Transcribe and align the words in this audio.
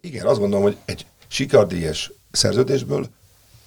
Igen, 0.00 0.26
azt 0.26 0.38
gondolom, 0.38 0.64
hogy 0.64 0.76
egy 0.84 1.06
sikardíjas 1.28 2.12
szerződésből 2.32 3.08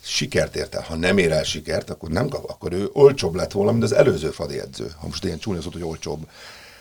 sikert 0.03 0.55
ért 0.55 0.75
el. 0.75 0.81
Ha 0.81 0.95
nem 0.95 1.17
ér 1.17 1.31
el 1.31 1.43
sikert, 1.43 1.89
akkor 1.89 2.09
nem 2.09 2.27
kap, 2.27 2.49
akkor 2.49 2.73
ő 2.73 2.89
olcsóbb 2.93 3.35
lett 3.35 3.51
volna, 3.51 3.71
mint 3.71 3.83
az 3.83 3.93
előző 3.93 4.29
fadi 4.29 4.59
edző. 4.59 4.93
Ha 4.99 5.07
most 5.07 5.23
ilyen 5.23 5.39
csúnya 5.39 5.61
szót, 5.61 5.73
hogy 5.73 5.83
olcsóbb. 5.83 6.29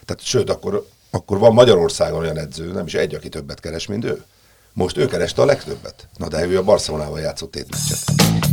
Tehát 0.04 0.22
sőt, 0.22 0.50
akkor, 0.50 0.88
akkor 1.10 1.38
van 1.38 1.52
Magyarországon 1.52 2.20
olyan 2.20 2.38
edző, 2.38 2.72
nem 2.72 2.86
is 2.86 2.94
egy, 2.94 3.14
aki 3.14 3.28
többet 3.28 3.60
keres, 3.60 3.86
mint 3.86 4.04
ő. 4.04 4.24
Most 4.72 4.96
ő 4.96 5.06
kereste 5.06 5.43
a 5.43 5.45
legtöbbet. 5.45 6.09
Na 6.16 6.29
de 6.29 6.46
ő 6.46 6.59
a 6.59 6.62
Barcelonával 6.62 7.21
játszott 7.21 7.50
tétmeccset. 7.50 8.52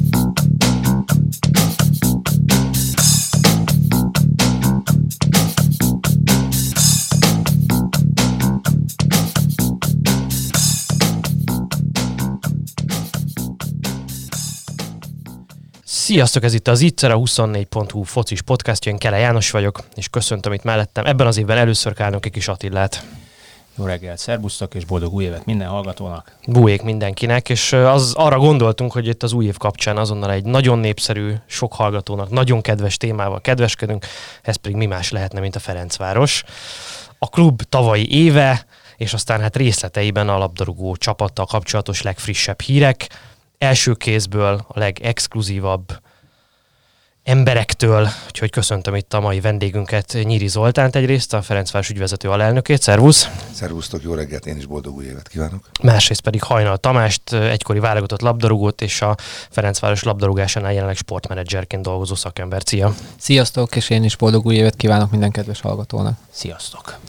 Sziasztok, 16.10 16.44
ez 16.44 16.54
itt 16.54 16.68
az 16.68 16.82
Ittszer, 16.82 17.12
a 17.12 17.18
24.hu 17.18 18.04
focis 18.04 18.42
podcastja, 18.42 18.92
én 18.92 18.98
Kele 18.98 19.18
János 19.18 19.52
vagyok, 19.52 19.84
és 19.96 20.08
köszöntöm 20.08 20.54
itt 20.54 20.64
mellettem. 20.64 21.06
Ebben 21.06 21.28
az 21.28 21.38
évben 21.38 21.58
először 21.58 21.94
kálnok 21.94 22.26
egy 22.26 22.32
kis 22.32 22.48
Attillát. 22.48 23.06
Jó 23.78 23.86
reggelt, 23.86 24.18
szervusztok, 24.18 24.74
és 24.74 24.86
boldog 24.86 25.14
új 25.14 25.24
évet 25.24 25.46
minden 25.46 25.68
hallgatónak. 25.68 26.36
Bújék 26.48 26.82
mindenkinek, 26.82 27.50
és 27.50 27.74
az, 27.74 28.14
arra 28.16 28.38
gondoltunk, 28.38 28.92
hogy 28.92 29.08
itt 29.08 29.24
az 29.24 29.34
új 29.34 29.46
év 29.46 29.58
kapcsán 29.58 29.98
azonnal 29.98 30.32
egy 30.32 30.44
nagyon 30.44 30.80
népszerű, 30.80 31.34
sok 31.46 31.74
hallgatónak 31.74 32.30
nagyon 32.30 32.62
kedves 32.62 32.98
témával 32.98 33.42
kedveskedünk, 33.42 34.06
ez 34.42 34.56
pedig 34.56 34.78
mi 34.78 34.86
más 34.86 35.12
lehetne, 35.12 35.40
mint 35.40 35.56
a 35.56 35.60
Ferencváros. 35.60 36.44
A 37.18 37.30
klub 37.30 37.62
tavalyi 37.62 38.24
éve, 38.24 38.66
és 38.98 39.14
aztán 39.14 39.42
hát 39.42 39.56
részleteiben 39.56 40.30
a 40.30 40.38
labdarúgó 40.38 40.96
csapattal 40.96 41.46
kapcsolatos 41.46 42.02
legfrissebb 42.02 42.62
hírek, 42.62 43.08
első 43.60 43.94
kézből 43.94 44.66
a 44.68 44.80
legexkluzívabb 44.80 46.00
emberektől, 47.24 48.08
úgyhogy 48.28 48.50
köszöntöm 48.50 48.96
itt 48.96 49.14
a 49.14 49.20
mai 49.20 49.42
vendégünket, 49.42 50.18
Nyíri 50.24 50.48
Zoltánt 50.48 50.96
egyrészt, 50.96 51.34
a 51.34 51.42
Ferencváros 51.42 51.90
ügyvezető 51.90 52.30
alelnökét, 52.30 52.82
szervusz! 52.82 53.30
Szervusztok, 53.52 54.04
jó 54.04 54.14
reggelt, 54.14 54.46
én 54.46 54.58
is 54.58 54.66
boldog 54.66 54.96
új 54.96 55.06
évet 55.06 55.28
kívánok! 55.28 55.70
Másrészt 55.82 56.22
pedig 56.22 56.44
Hajnal 56.44 56.78
Tamást, 56.78 57.34
egykori 57.34 57.80
válogatott 57.80 58.22
labdarúgót 58.22 58.82
és 58.82 59.02
a 59.02 59.16
Ferencváros 59.50 60.04
labdarúgásánál 60.04 60.74
jelenleg 60.74 60.96
sportmenedzserként 60.96 61.84
dolgozó 61.84 62.16
szakember. 62.16 62.62
Szia! 62.66 62.96
Sziasztok, 63.18 63.76
és 63.76 63.90
én 63.90 64.04
is 64.04 64.16
boldog 64.16 64.46
új 64.46 64.56
évet 64.56 64.76
kívánok 64.76 65.12
minden 65.12 65.32
kedves 65.32 65.62
hallgatónak! 65.62 66.18
Sziasztok! 66.32 67.00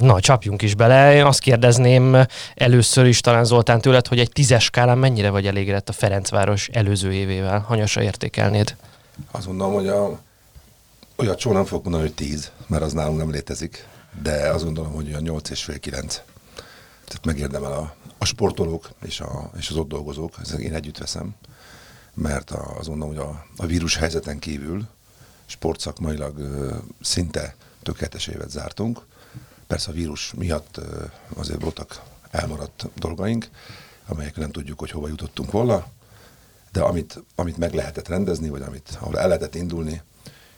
Na, 0.00 0.20
csapjunk 0.20 0.62
is 0.62 0.74
bele. 0.74 1.14
Én 1.14 1.24
azt 1.24 1.38
kérdezném 1.38 2.16
először 2.54 3.06
is 3.06 3.20
talán 3.20 3.44
Zoltán 3.44 3.80
tőled, 3.80 4.06
hogy 4.06 4.18
egy 4.18 4.32
tízes 4.32 4.64
skálán 4.64 4.98
mennyire 4.98 5.30
vagy 5.30 5.46
elégedett 5.46 5.88
a 5.88 5.92
Ferencváros 5.92 6.68
előző 6.68 7.12
évével? 7.12 7.58
Hanyasra 7.58 8.02
értékelnéd? 8.02 8.76
Azt 9.30 9.46
mondom, 9.46 9.72
hogy 9.72 9.88
a, 9.88 10.20
olyat 11.16 11.38
soha 11.38 11.54
nem 11.54 11.64
fogok 11.64 11.84
mondani, 11.84 12.04
hogy 12.04 12.14
10, 12.14 12.50
mert 12.66 12.82
az 12.82 12.92
nálunk 12.92 13.18
nem 13.18 13.30
létezik, 13.30 13.86
de 14.22 14.48
azt 14.48 14.64
gondolom, 14.64 14.92
hogy 14.92 15.06
olyan 15.08 15.22
8 15.22 15.50
és 15.50 15.64
fél 15.64 15.78
9. 15.78 16.14
Tehát 17.04 17.24
megérdemel 17.24 17.72
a, 17.72 17.94
a 18.18 18.24
sportolók 18.24 18.90
és, 19.04 19.20
a, 19.20 19.50
és 19.58 19.70
az 19.70 19.76
ott 19.76 19.88
dolgozók, 19.88 20.34
ezt 20.42 20.52
én 20.52 20.74
együtt 20.74 20.98
veszem, 20.98 21.34
mert 22.14 22.50
a, 22.50 22.74
azt 22.78 22.88
gondolom, 22.88 23.14
hogy 23.14 23.24
a, 23.24 23.44
a 23.56 23.66
vírus 23.66 23.96
helyzeten 23.96 24.38
kívül 24.38 24.88
sportszakmailag 25.46 26.38
ö, 26.38 26.74
szinte 27.00 27.54
tökéletes 27.82 28.26
évet 28.26 28.50
zártunk. 28.50 29.08
Persze 29.70 29.90
a 29.90 29.94
vírus 29.94 30.32
miatt 30.32 30.76
ö, 30.76 31.04
azért 31.36 31.62
voltak 31.62 32.02
elmaradt 32.30 32.86
dolgaink, 32.94 33.48
amelyek 34.06 34.36
nem 34.36 34.50
tudjuk, 34.50 34.78
hogy 34.78 34.90
hova 34.90 35.08
jutottunk 35.08 35.50
volna, 35.50 35.86
de 36.72 36.80
amit, 36.80 37.22
amit 37.34 37.56
meg 37.56 37.74
lehetett 37.74 38.08
rendezni, 38.08 38.48
vagy 38.48 38.62
amit, 38.62 38.98
ahol 39.00 39.18
el 39.18 39.26
lehetett 39.26 39.54
indulni, 39.54 40.02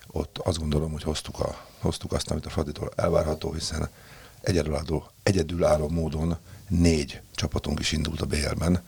ott 0.07 0.39
azt 0.39 0.59
gondolom, 0.59 0.93
hogy 0.93 1.03
hoztuk, 1.03 1.41
a, 1.41 1.67
hoztuk 1.79 2.13
azt, 2.13 2.31
amit 2.31 2.47
a 2.47 2.51
Fraditól 2.51 2.91
elvárható, 2.97 3.53
hiszen 3.53 3.89
egyedülálló, 4.41 5.11
egyedülálló 5.23 5.89
módon 5.89 6.37
négy 6.69 7.21
csapatunk 7.35 7.81
is 7.81 7.93
indult 7.93 8.21
a 8.21 8.27
BL-ben, 8.27 8.83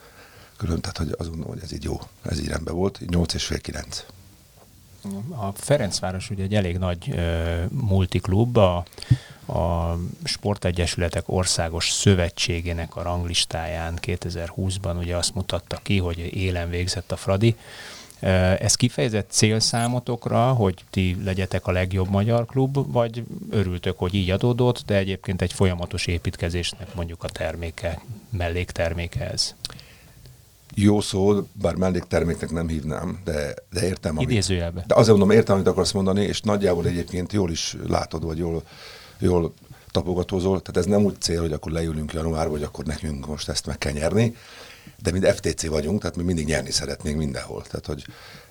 külön, 0.56 0.80
tehát 0.80 0.98
hogy 0.98 1.14
azt 1.18 1.28
gondolom, 1.28 1.52
hogy 1.52 1.62
ez 1.62 1.72
így 1.72 1.84
jó, 1.84 2.00
ez 2.22 2.40
így 2.40 2.48
rendben 2.48 2.74
volt, 2.74 3.00
8 3.06 3.34
és 3.34 3.44
fél 3.44 3.60
9. 3.60 4.04
A 5.28 5.52
Ferencváros 5.52 6.30
ugye 6.30 6.42
egy 6.42 6.54
elég 6.54 6.78
nagy 6.78 7.08
uh, 7.08 7.70
multiklub, 7.70 8.56
a, 8.56 8.84
a 9.47 9.97
Sportegyesületek 10.25 11.25
Országos 11.27 11.91
Szövetségének 11.91 12.97
a 12.97 13.03
ranglistáján 13.03 13.99
2020-ban 14.03 14.99
ugye 14.99 15.16
azt 15.16 15.34
mutatta 15.34 15.78
ki, 15.82 15.99
hogy 15.99 16.19
élen 16.19 16.71
végzett 16.71 17.12
a 17.12 17.16
Fradi. 17.16 17.56
Ez 18.59 18.75
kifejezett 18.75 19.31
cél 19.31 19.60
számotokra, 19.60 20.53
hogy 20.53 20.84
ti 20.91 21.16
legyetek 21.25 21.66
a 21.66 21.72
legjobb 21.72 22.09
magyar 22.09 22.47
klub, 22.47 22.93
vagy 22.93 23.25
örültök, 23.50 23.99
hogy 23.99 24.15
így 24.15 24.31
adódott, 24.31 24.82
de 24.87 24.97
egyébként 24.97 25.43
egy 25.43 25.53
folyamatos 25.53 26.06
építkezésnek 26.06 26.94
mondjuk 26.94 27.22
a 27.22 27.28
terméke, 27.28 28.00
mellékterméke 28.31 29.31
ez? 29.31 29.55
Jó 30.75 31.00
szó, 31.00 31.49
bár 31.53 31.75
mellékterméknek 31.75 32.50
nem 32.50 32.69
hívnám, 32.69 33.21
de, 33.25 33.55
de 33.72 33.87
értem. 33.87 34.16
Amit, 34.16 34.31
Idézőjelbe. 34.31 34.84
De 34.87 34.94
azért 34.94 35.16
mondom, 35.16 35.37
értem, 35.37 35.55
amit 35.55 35.66
akarsz 35.66 35.93
mondani, 35.93 36.22
és 36.25 36.41
nagyjából 36.41 36.87
egyébként 36.87 37.32
jól 37.32 37.50
is 37.50 37.76
látod, 37.87 38.25
vagy 38.25 38.38
jól, 38.38 38.62
jól 39.24 39.52
tapogatózol. 39.90 40.62
Tehát 40.62 40.76
ez 40.76 40.92
nem 40.92 41.04
úgy 41.04 41.20
cél, 41.20 41.40
hogy 41.40 41.52
akkor 41.52 41.72
leülünk 41.72 42.12
januárba, 42.12 42.50
vagy 42.50 42.62
akkor 42.62 42.84
nekünk 42.84 43.26
most 43.26 43.48
ezt 43.48 43.66
meg 43.66 43.78
kell 43.78 43.92
nyerni, 43.92 44.36
de 45.02 45.10
mind 45.10 45.26
FTC 45.26 45.66
vagyunk, 45.66 46.00
tehát 46.00 46.16
mi 46.16 46.22
mindig 46.22 46.46
nyerni 46.46 46.70
szeretnénk 46.70 47.16
mindenhol. 47.16 47.62
Tehát, 47.62 47.86
hogy 47.86 48.06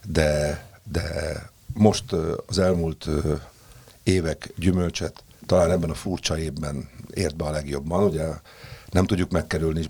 de, 0.07 0.63
de 0.91 1.35
most 1.73 2.11
az 2.45 2.59
elmúlt 2.59 3.07
évek 4.03 4.53
gyümölcset 4.55 5.23
talán 5.45 5.71
ebben 5.71 5.89
a 5.89 5.93
furcsa 5.93 6.39
évben 6.39 6.89
ért 7.13 7.35
be 7.35 7.45
a 7.45 7.51
legjobban. 7.51 8.03
Ugye 8.03 8.25
nem 8.89 9.05
tudjuk 9.05 9.31
megkerülni, 9.31 9.89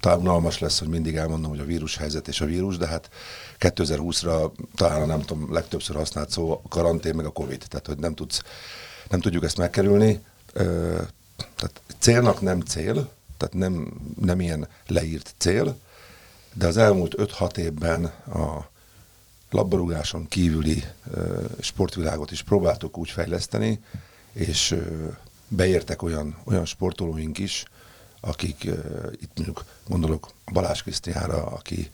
talán 0.00 0.18
unalmas 0.20 0.58
lesz, 0.58 0.78
hogy 0.78 0.88
mindig 0.88 1.16
elmondom, 1.16 1.50
hogy 1.50 1.60
a 1.60 1.64
vírus 1.64 1.96
helyzet 1.96 2.28
és 2.28 2.40
a 2.40 2.44
vírus, 2.44 2.76
de 2.76 2.86
hát 2.86 3.10
2020-ra 3.58 4.50
talán 4.74 5.06
nem 5.06 5.20
tudom, 5.20 5.52
legtöbbször 5.52 5.96
használt 5.96 6.30
szó 6.30 6.52
a 6.52 6.68
karantén, 6.68 7.14
meg 7.14 7.24
a 7.24 7.30
Covid, 7.30 7.64
tehát 7.68 7.86
hogy 7.86 7.98
nem, 7.98 8.14
tudsz, 8.14 8.42
nem 9.08 9.20
tudjuk 9.20 9.44
ezt 9.44 9.56
megkerülni. 9.56 10.24
Tehát 10.52 11.82
célnak 11.98 12.40
nem 12.40 12.60
cél, 12.60 13.10
tehát 13.36 13.54
nem, 13.54 13.92
nem 14.20 14.40
ilyen 14.40 14.68
leírt 14.86 15.34
cél, 15.38 15.78
de 16.52 16.66
az 16.66 16.76
elmúlt 16.76 17.14
5-6 17.16 17.56
évben 17.56 18.04
a 18.26 18.70
labdarúgáson 19.50 20.28
kívüli 20.28 20.84
sportvilágot 21.60 22.30
is 22.30 22.42
próbáltuk 22.42 22.98
úgy 22.98 23.10
fejleszteni, 23.10 23.80
és 24.32 24.76
beértek 25.48 26.02
olyan, 26.02 26.36
olyan 26.44 26.64
sportolóink 26.64 27.38
is, 27.38 27.64
akik 28.20 28.64
itt 29.20 29.32
mondjuk 29.34 29.64
gondolok 29.88 30.28
Balázs 30.52 30.82
Krisztiánra, 30.82 31.46
aki, 31.46 31.90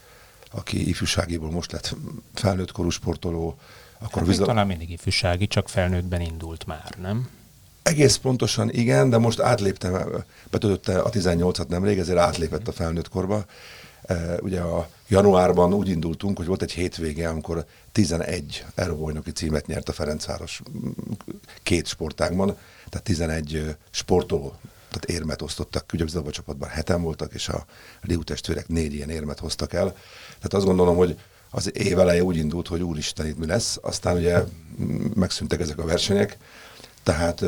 aki 0.51 0.89
ifjúságiból 0.89 1.51
most 1.51 1.73
lett 1.73 1.97
felnőtt 2.35 2.73
korú 2.73 2.91
sportoló. 2.91 3.59
Akkor 4.05 4.19
hát 4.19 4.27
vizsla... 4.27 4.47
talán 4.47 4.67
mindig 4.67 4.91
ifjúsági, 4.91 5.47
csak 5.47 5.69
felnőttben 5.69 6.21
indult 6.21 6.67
már, 6.67 6.95
nem? 7.01 7.29
Egész 7.83 8.17
pontosan 8.17 8.71
igen, 8.71 9.11
de 9.11 9.19
most 9.19 9.41
átléptem, 9.41 10.25
betöltötte 10.51 10.99
a 11.01 11.11
18-at 11.11 11.67
nemrég, 11.67 11.99
ezért 11.99 12.19
átlépett 12.19 12.69
a 12.69 12.73
felnőtt 12.73 13.09
korba. 13.09 13.45
Uh, 14.09 14.37
ugye 14.41 14.61
a 14.61 14.89
januárban 15.09 15.73
úgy 15.73 15.89
indultunk, 15.89 16.37
hogy 16.37 16.47
volt 16.47 16.63
egy 16.63 16.73
hétvége, 16.73 17.29
amikor 17.29 17.65
11 17.93 18.65
Euróbajnoki 18.75 19.33
címet 19.33 19.67
nyert 19.67 19.89
a 19.89 19.93
Ferencváros 19.93 20.63
két 21.63 21.87
sportágban, 21.87 22.57
tehát 22.89 23.07
11 23.07 23.77
sportoló 23.91 24.55
tehát 24.89 25.21
érmet 25.21 25.43
osztottak, 25.43 25.91
ugye 25.93 26.05
az 26.05 26.21
csapatban 26.31 26.69
heten 26.69 27.03
voltak, 27.03 27.35
és 27.35 27.49
a 27.49 27.65
Liu 28.03 28.23
testvérek 28.23 28.69
négy 28.69 28.95
ilyen 28.95 29.11
érmet 29.11 29.39
hoztak 29.39 29.73
el. 29.73 29.93
Tehát 30.27 30.55
azt 30.55 30.65
gondolom, 30.65 30.97
hogy 30.97 31.19
az 31.55 31.77
év 31.77 31.99
eleje 31.99 32.23
úgy 32.23 32.37
indult, 32.37 32.69
hogy 32.69 32.83
úristen, 32.83 33.27
itt 33.27 33.39
mi 33.39 33.47
lesz, 33.47 33.79
aztán 33.83 34.17
ugye 34.17 34.43
megszűntek 35.15 35.61
ezek 35.61 35.79
a 35.79 35.85
versenyek, 35.85 36.39
tehát 37.03 37.45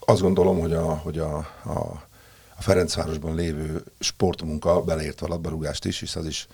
azt 0.00 0.20
gondolom, 0.20 0.60
hogy 0.60 0.72
a, 0.72 0.94
hogy 0.94 1.18
a, 1.18 1.36
a, 1.64 2.02
a 2.56 2.62
Ferencvárosban 2.62 3.34
lévő 3.34 3.84
sportmunka, 3.98 4.82
beleértve 4.82 5.26
a 5.26 5.28
labdarúgást 5.28 5.84
is, 5.84 6.00
hisz 6.00 6.16
az 6.16 6.26
is 6.26 6.46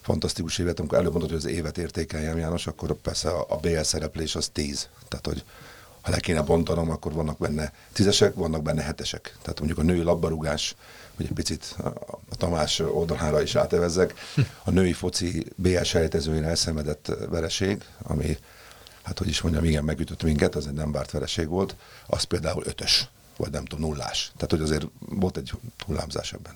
fantasztikus 0.00 0.58
évet, 0.58 0.78
amikor 0.78 0.98
előbb 0.98 1.12
mondod, 1.12 1.30
hogy 1.30 1.38
az 1.38 1.46
évet 1.46 1.78
értékeljem 1.78 2.38
János, 2.38 2.66
akkor 2.66 2.94
persze 2.94 3.28
a, 3.28 3.46
a 3.48 3.56
BL 3.56 3.80
szereplés 3.80 4.34
az 4.34 4.48
tíz. 4.52 4.88
Tehát, 5.08 5.26
hogy 5.26 5.44
ha 6.06 6.12
le 6.12 6.20
kéne 6.20 6.42
bontanom, 6.42 6.90
akkor 6.90 7.12
vannak 7.12 7.38
benne 7.38 7.72
tízesek, 7.92 8.34
vannak 8.34 8.62
benne 8.62 8.82
hetesek. 8.82 9.36
Tehát 9.42 9.58
mondjuk 9.58 9.78
a 9.78 9.82
női 9.82 10.02
labdarúgás, 10.02 10.74
hogy 11.16 11.26
egy 11.26 11.32
picit 11.32 11.76
a 12.28 12.36
Tamás 12.36 12.78
oldalára 12.78 13.42
is 13.42 13.54
átevezzek, 13.54 14.14
a 14.64 14.70
női 14.70 14.92
foci 14.92 15.46
BL 15.56 15.82
sejtezőjén 15.82 16.44
elszenvedett 16.44 17.12
vereség, 17.30 17.84
ami, 18.02 18.38
hát 19.02 19.18
hogy 19.18 19.28
is 19.28 19.40
mondjam, 19.40 19.64
igen, 19.64 19.84
megütött 19.84 20.22
minket, 20.22 20.54
az 20.54 20.66
egy 20.66 20.72
nem 20.72 20.92
várt 20.92 21.10
vereség 21.10 21.48
volt, 21.48 21.76
az 22.06 22.22
például 22.22 22.62
ötös, 22.66 23.08
vagy 23.36 23.50
nem 23.50 23.64
tudom, 23.64 23.88
nullás. 23.88 24.32
Tehát, 24.36 24.50
hogy 24.50 24.60
azért 24.60 24.86
volt 24.98 25.36
egy 25.36 25.52
hullámzás 25.86 26.32
ebben. 26.32 26.54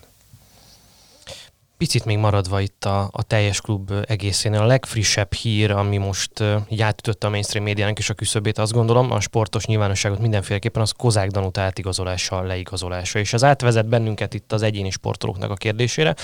Picit 1.81 2.05
még 2.05 2.17
maradva 2.17 2.59
itt 2.59 2.85
a, 2.85 3.09
a 3.11 3.23
teljes 3.23 3.61
klub 3.61 3.91
egészén, 4.07 4.53
a 4.53 4.65
legfrissebb 4.65 5.33
hír, 5.33 5.71
ami 5.71 5.97
most 5.97 6.31
így 6.69 6.81
átütötte 6.81 7.27
a 7.27 7.29
mainstream 7.29 7.63
médiának 7.65 7.99
is 7.99 8.09
a 8.09 8.13
küszöbét, 8.13 8.57
azt 8.57 8.71
gondolom, 8.71 9.11
a 9.11 9.19
sportos 9.19 9.65
nyilvánosságot 9.65 10.19
mindenféleképpen 10.19 10.81
az 10.81 10.91
Kozák 10.91 11.29
Danut 11.29 11.57
átigazolása, 11.57 12.41
leigazolása, 12.41 13.19
és 13.19 13.33
az 13.33 13.43
átvezet 13.43 13.87
bennünket 13.87 14.33
itt 14.33 14.51
az 14.51 14.61
egyéni 14.61 14.89
sportolóknak 14.89 15.51
a 15.51 15.55
kérdésére, 15.55 16.15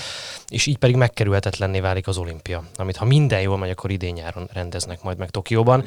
és 0.47 0.65
így 0.65 0.77
pedig 0.77 0.95
megkerülhetetlenné 0.95 1.79
válik 1.79 2.07
az 2.07 2.17
olimpia, 2.17 2.63
amit 2.75 2.97
ha 2.97 3.05
minden 3.05 3.41
jól 3.41 3.57
megy, 3.57 3.69
akkor 3.69 3.91
idén 3.91 4.13
nyáron 4.13 4.49
rendeznek 4.53 5.03
majd 5.03 5.17
meg 5.17 5.29
Tokióban. 5.29 5.83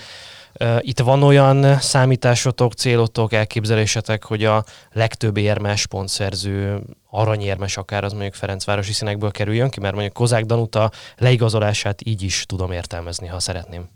Itt 0.81 0.99
van 0.99 1.23
olyan 1.23 1.79
számításotok, 1.79 2.73
célotok, 2.73 3.33
elképzelésetek, 3.33 4.25
hogy 4.25 4.45
a 4.45 4.65
legtöbb 4.93 5.37
érmes 5.37 5.87
pontszerző, 5.87 6.81
aranyérmes 7.11 7.77
akár 7.77 8.05
az 8.05 8.13
mondjuk 8.13 8.35
Ferencvárosi 8.35 8.93
színekből 8.93 9.31
kerüljön 9.31 9.71
ki, 9.71 9.81
mert 9.81 9.95
mondjuk 9.95 10.15
Kozák 10.15 10.45
Danuta 10.45 10.91
leigazolását 11.19 12.07
így 12.07 12.23
is 12.23 12.45
tudom 12.47 12.73
értelmezni, 12.73 13.27
ha 13.27 13.41
szeretném. 13.41 13.89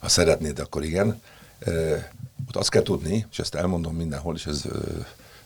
Ha 0.00 0.08
szeretnéd, 0.08 0.58
akkor 0.58 0.84
igen. 0.84 1.22
ott 2.48 2.56
azt 2.56 2.70
kell 2.70 2.82
tudni, 2.82 3.26
és 3.30 3.38
ezt 3.38 3.54
elmondom 3.54 3.94
mindenhol, 3.94 4.34
és 4.34 4.46
ez 4.46 4.64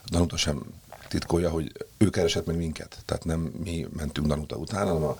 Danuta 0.09 0.37
sem 0.37 0.63
titkolja, 1.07 1.49
hogy 1.49 1.71
ő 1.97 2.09
keresett 2.09 2.45
meg 2.45 2.55
minket. 2.55 2.97
Tehát 3.05 3.25
nem 3.25 3.39
mi 3.39 3.87
mentünk 3.97 4.27
Danuta 4.27 4.55
után, 4.55 4.87
hanem 4.87 5.03
a 5.03 5.17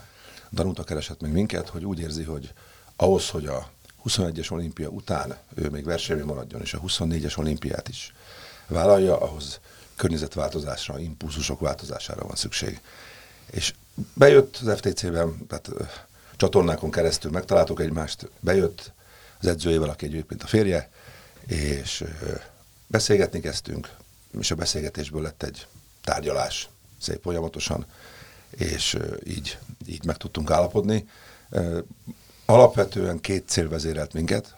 Danuta 0.51 0.83
keresett 0.83 1.21
meg 1.21 1.31
minket, 1.31 1.69
hogy 1.69 1.85
úgy 1.85 1.99
érzi, 1.99 2.23
hogy 2.23 2.53
ahhoz, 2.95 3.29
hogy 3.29 3.45
a 3.45 3.69
21-es 4.05 4.51
olimpia 4.51 4.89
után 4.89 5.37
ő 5.55 5.69
még 5.69 5.85
versenyben 5.85 6.25
maradjon, 6.25 6.61
és 6.61 6.73
a 6.73 6.79
24-es 6.79 7.37
olimpiát 7.37 7.87
is 7.87 8.13
vállalja, 8.67 9.17
ahhoz 9.17 9.59
környezetváltozásra, 9.95 10.99
impulzusok 10.99 11.59
változására 11.59 12.25
van 12.25 12.35
szükség. 12.35 12.81
És 13.51 13.73
bejött 14.13 14.57
az 14.57 14.77
FTC-ben, 14.77 15.47
tehát 15.47 15.69
csatornákon 16.35 16.91
keresztül 16.91 17.31
megtaláltuk 17.31 17.81
egymást, 17.81 18.29
bejött 18.39 18.91
az 19.39 19.47
edzőjével, 19.47 19.89
aki 19.89 20.05
egyébként 20.05 20.43
a 20.43 20.47
férje, 20.47 20.89
és 21.47 22.03
beszélgetni 22.87 23.39
kezdtünk, 23.39 23.95
és 24.39 24.51
a 24.51 24.55
beszélgetésből 24.55 25.21
lett 25.21 25.43
egy 25.43 25.67
tárgyalás 26.03 26.69
szép 26.99 27.21
folyamatosan, 27.21 27.85
és 28.49 28.97
így, 29.23 29.57
így 29.85 30.05
meg 30.05 30.17
tudtunk 30.17 30.51
állapodni 30.51 31.07
alapvetően 32.45 33.19
két 33.19 33.47
cél 33.47 33.69
vezérelt 33.69 34.13
minket. 34.13 34.55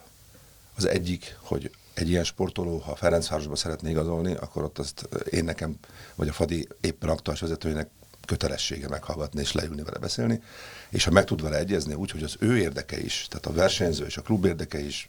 Az 0.76 0.86
egyik, 0.86 1.36
hogy 1.40 1.70
egy 1.94 2.08
ilyen 2.08 2.24
sportoló, 2.24 2.78
ha 2.78 2.96
Ferencvárosba 2.96 3.56
szeretné 3.56 3.90
igazolni, 3.90 4.34
akkor 4.34 4.62
ott 4.64 4.78
azt 4.78 5.08
én 5.30 5.44
nekem, 5.44 5.78
vagy 6.14 6.28
a 6.28 6.32
Fadi 6.32 6.68
éppen 6.80 7.08
aktuális 7.08 7.40
vezetőjének 7.40 7.88
kötelessége 8.26 8.88
meghallgatni 8.88 9.40
és 9.40 9.52
leülni 9.52 9.82
vele 9.82 9.98
beszélni, 9.98 10.42
és 10.90 11.04
ha 11.04 11.10
meg 11.10 11.24
tud 11.24 11.42
vele 11.42 11.56
egyezni 11.56 11.94
úgy, 11.94 12.10
hogy 12.10 12.22
az 12.22 12.36
ő 12.38 12.58
érdeke 12.58 13.00
is, 13.00 13.26
tehát 13.28 13.46
a 13.46 13.52
versenyző 13.52 14.04
és 14.04 14.16
a 14.16 14.22
klub 14.22 14.44
érdeke 14.44 14.78
is 14.78 15.08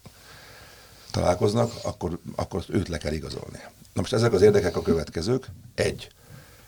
találkoznak, 1.10 1.72
akkor, 1.82 2.18
akkor 2.36 2.64
őt 2.68 2.88
le 2.88 2.98
kell 2.98 3.12
igazolni. 3.12 3.58
Na 3.92 4.00
most 4.00 4.12
ezek 4.12 4.32
az 4.32 4.42
érdekek 4.42 4.76
a 4.76 4.82
következők. 4.82 5.46
Egy, 5.74 6.08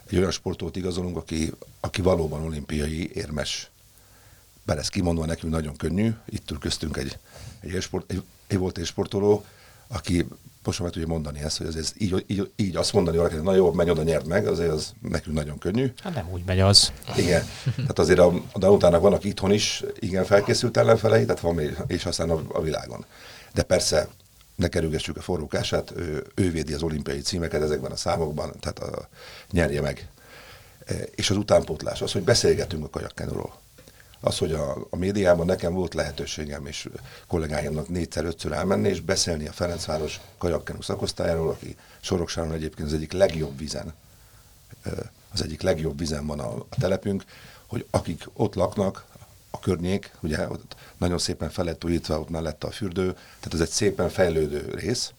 egy 0.06 0.18
olyan 0.18 0.30
sportot 0.30 0.76
igazolunk, 0.76 1.16
aki, 1.16 1.52
aki 1.80 2.02
valóban 2.02 2.44
olimpiai 2.44 3.10
érmes 3.14 3.70
bár 4.62 4.78
ez 4.78 4.88
kimondva 4.88 5.26
nekünk 5.26 5.52
nagyon 5.52 5.76
könnyű, 5.76 6.14
itt 6.28 6.50
ül 6.50 6.58
köztünk 6.58 6.96
egy, 6.96 7.18
egy, 7.60 7.70
élsport, 7.70 8.10
egy, 8.10 8.22
egy 8.46 8.58
volt 8.58 8.78
élsportoló, 8.78 9.44
aki 9.88 10.26
most 10.64 10.80
már 10.80 10.90
tudja 10.90 11.08
mondani 11.08 11.40
ezt, 11.40 11.58
hogy 11.58 11.66
ez 11.76 11.92
így, 11.98 12.24
így, 12.26 12.50
így 12.56 12.76
azt 12.76 12.92
mondani 12.92 13.16
valaki, 13.16 13.34
hogy 13.34 13.44
na 13.44 13.54
jó, 13.54 13.72
menj 13.72 13.90
oda, 13.90 14.02
nyerd 14.02 14.26
meg, 14.26 14.46
azért 14.46 14.70
az 14.70 14.92
nekünk 15.00 15.36
nagyon 15.36 15.58
könnyű. 15.58 15.92
Hát 16.02 16.14
nem 16.14 16.28
úgy 16.30 16.42
megy 16.46 16.60
az. 16.60 16.92
Igen, 17.16 17.44
tehát 17.76 17.98
azért 17.98 18.18
a, 18.18 18.42
a 18.52 18.58
Danutának 18.58 19.00
vannak 19.00 19.24
itthon 19.24 19.52
is 19.52 19.84
igen 19.98 20.24
felkészült 20.24 20.76
ellenfelei, 20.76 21.24
tehát 21.24 21.40
van 21.40 21.54
még, 21.54 21.76
és 21.86 22.06
aztán 22.06 22.30
a, 22.30 22.42
a 22.48 22.60
világon. 22.60 23.04
De 23.54 23.62
persze 23.62 24.08
ne 24.54 24.68
kerülgessük 24.68 25.16
a 25.16 25.20
forrókását, 25.22 25.92
ő, 25.96 26.26
ő 26.34 26.50
védi 26.50 26.72
az 26.72 26.82
olimpiai 26.82 27.20
címeket 27.20 27.62
ezekben 27.62 27.90
a 27.90 27.96
számokban, 27.96 28.52
tehát 28.60 28.78
a, 28.78 29.08
nyerje 29.50 29.80
meg. 29.80 30.08
E, 30.86 30.94
és 31.14 31.30
az 31.30 31.36
utánpótlás, 31.36 32.02
az, 32.02 32.12
hogy 32.12 32.22
beszélgetünk 32.22 32.84
a 32.84 32.90
kajakkenról 32.90 33.58
az, 34.20 34.38
hogy 34.38 34.52
a, 34.52 34.86
a 34.90 34.96
médiában 34.96 35.46
nekem 35.46 35.72
volt 35.72 35.94
lehetőségem 35.94 36.66
és 36.66 36.88
kollégáimnak 37.26 37.88
négyszer-ötször 37.88 38.52
elmenni 38.52 38.88
és 38.88 39.00
beszélni 39.00 39.48
a 39.48 39.52
Ferencváros 39.52 40.20
kajakkenu 40.38 40.82
szakosztályáról, 40.82 41.48
aki 41.48 41.76
Soroksáron 42.00 42.52
egyébként 42.52 42.88
az 42.88 42.94
egyik 42.94 43.12
legjobb 43.12 43.58
vizen, 43.58 43.94
az 45.32 45.42
egyik 45.42 45.62
legjobb 45.62 45.98
vizen 45.98 46.26
van 46.26 46.40
a, 46.40 46.54
a 46.54 46.76
telepünk, 46.78 47.24
hogy 47.66 47.86
akik 47.90 48.28
ott 48.32 48.54
laknak, 48.54 49.08
a 49.50 49.58
környék, 49.58 50.10
ugye 50.20 50.48
ott 50.48 50.76
nagyon 50.96 51.18
szépen 51.18 51.50
fel 51.50 51.64
lett 51.64 51.84
újítva, 51.84 52.20
ott 52.20 52.30
mellette 52.30 52.66
a 52.66 52.70
fürdő, 52.70 53.12
tehát 53.12 53.54
ez 53.54 53.60
egy 53.60 53.68
szépen 53.68 54.08
fejlődő 54.08 54.74
rész, 54.74 55.12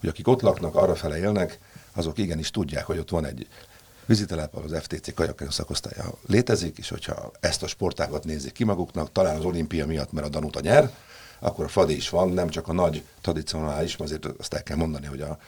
hogy 0.00 0.08
akik 0.08 0.28
ott 0.28 0.40
laknak, 0.40 0.74
arra 0.74 0.94
fele 0.94 1.18
élnek, 1.18 1.58
azok 1.92 2.18
igenis 2.18 2.50
tudják, 2.50 2.84
hogy 2.84 2.98
ott 2.98 3.10
van 3.10 3.24
egy 3.24 3.48
vízitelep, 4.12 4.56
az 4.56 4.78
FTC 4.82 5.14
kajakkenő 5.14 5.50
szakosztálya 5.50 6.14
létezik, 6.26 6.78
és 6.78 6.88
hogyha 6.88 7.30
ezt 7.40 7.62
a 7.62 7.66
sportágat 7.66 8.24
nézik 8.24 8.52
ki 8.52 8.64
maguknak, 8.64 9.12
talán 9.12 9.36
az 9.36 9.44
olimpia 9.44 9.86
miatt, 9.86 10.12
mert 10.12 10.26
a 10.26 10.30
Danuta 10.30 10.60
nyer, 10.60 10.90
akkor 11.38 11.64
a 11.64 11.68
Fadi 11.68 11.96
is 11.96 12.08
van, 12.08 12.28
nem 12.28 12.48
csak 12.48 12.68
a 12.68 12.72
nagy 12.72 13.04
tradicionális, 13.20 13.94
azért 13.94 14.26
azt 14.26 14.54
el 14.54 14.62
kell 14.62 14.76
mondani, 14.76 15.06
hogy 15.06 15.20
a 15.20 15.38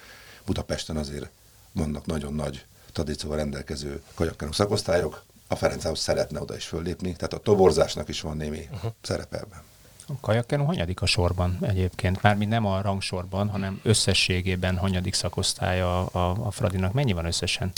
Budapesten 0.45 0.97
azért 0.97 1.29
vannak 1.73 2.07
nagyon 2.07 2.35
nagy 2.35 2.65
tradícióval 2.93 3.39
rendelkező 3.39 4.03
kajakkenő 4.15 4.53
szakosztályok, 4.53 5.25
a 5.49 5.57
Ferencához 5.57 5.99
szeretne 5.99 6.41
oda 6.41 6.57
is 6.57 6.65
föllépni, 6.65 7.13
tehát 7.13 7.33
a 7.33 7.39
toborzásnak 7.39 8.09
is 8.09 8.21
van 8.21 8.37
némi 8.37 8.69
uh-huh. 8.73 8.93
szerepe 9.01 9.37
ebben. 9.37 9.63
A 10.07 10.13
kajakkenu 10.21 10.65
hanyadik 10.65 11.03
a 11.03 11.07
sorban 11.07 11.59
egyébként? 11.61 12.23
Mármint 12.23 12.51
nem 12.51 12.67
a 12.67 12.81
rangsorban, 12.81 13.49
hanem 13.49 13.81
összességében 13.83 14.77
hanyadik 14.77 15.15
szakosztálya 15.15 16.07
a, 16.07 16.47
a 16.47 16.51
Fradinak. 16.51 16.93
Mennyi 16.93 17.13
van 17.13 17.25
összesen? 17.25 17.73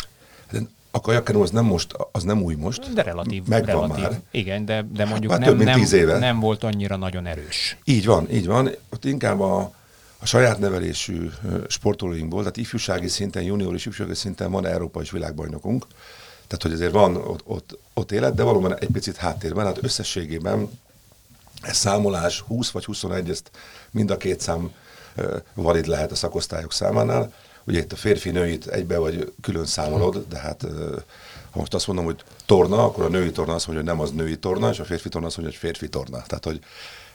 A 0.96 1.00
kajakkenó 1.00 1.42
az 1.42 1.50
nem 1.50 1.64
most, 1.64 1.94
az 2.12 2.22
nem 2.22 2.42
új 2.42 2.54
most. 2.54 2.92
De 2.92 3.02
relatív. 3.02 3.42
Megvan 3.46 3.74
relatív. 3.74 4.04
már. 4.04 4.20
Igen, 4.30 4.64
de, 4.64 4.86
de 4.92 5.04
mondjuk 5.04 5.30
már 5.30 5.40
nem, 5.40 5.48
több 5.48 5.56
mint 5.56 5.70
nem, 5.70 5.78
tíz 5.78 5.92
éve. 5.92 6.18
nem 6.18 6.40
volt 6.40 6.64
annyira 6.64 6.96
nagyon 6.96 7.26
erős. 7.26 7.76
Így 7.84 8.06
van, 8.06 8.30
így 8.30 8.46
van. 8.46 8.70
Ott 8.92 9.04
inkább 9.04 9.40
a, 9.40 9.72
a 10.18 10.26
saját 10.26 10.58
nevelésű 10.58 11.30
sportolóinkból, 11.68 12.38
tehát 12.38 12.56
ifjúsági 12.56 13.08
szinten, 13.08 13.42
junior 13.42 13.74
és 13.74 13.86
ifjúsági 13.86 14.14
szinten 14.14 14.50
van 14.50 14.66
Európa 14.66 15.00
és 15.00 15.10
világbajnokunk. 15.10 15.86
Tehát, 16.46 16.62
hogy 16.62 16.72
azért 16.72 16.92
van 16.92 17.16
ott, 17.16 17.42
ott, 17.44 17.78
ott 17.94 18.12
élet, 18.12 18.34
de 18.34 18.42
valóban 18.42 18.78
egy 18.78 18.90
picit 18.92 19.16
háttérben, 19.16 19.64
hát 19.64 19.82
összességében 19.82 20.70
ez 21.62 21.76
számolás 21.76 22.40
20 22.40 22.70
vagy 22.70 22.84
21, 22.84 23.30
ezt 23.30 23.50
mind 23.90 24.10
a 24.10 24.16
két 24.16 24.40
szám 24.40 24.70
valid 25.54 25.86
lehet 25.86 26.10
a 26.10 26.14
szakosztályok 26.14 26.72
számánál. 26.72 27.32
Ugye 27.66 27.78
itt 27.78 27.92
a 27.92 27.96
férfi-nőit 27.96 28.66
egybe 28.66 28.98
vagy 28.98 29.32
külön 29.40 29.66
számolod, 29.66 30.24
de 30.28 30.38
hát 30.38 30.66
ha 31.50 31.58
most 31.58 31.74
azt 31.74 31.86
mondom, 31.86 32.04
hogy 32.04 32.22
torna, 32.46 32.84
akkor 32.84 33.04
a 33.04 33.08
női 33.08 33.30
torna 33.30 33.54
azt 33.54 33.66
mondja, 33.66 33.84
hogy 33.84 33.94
nem 33.94 34.04
az 34.06 34.12
női 34.12 34.38
torna, 34.38 34.70
és 34.70 34.78
a 34.78 34.84
férfi 34.84 35.08
torna 35.08 35.26
azt 35.26 35.36
mondja, 35.36 35.58
hogy 35.58 35.68
férfi 35.68 35.88
torna. 35.88 36.22
Tehát, 36.22 36.44
hogy 36.44 36.60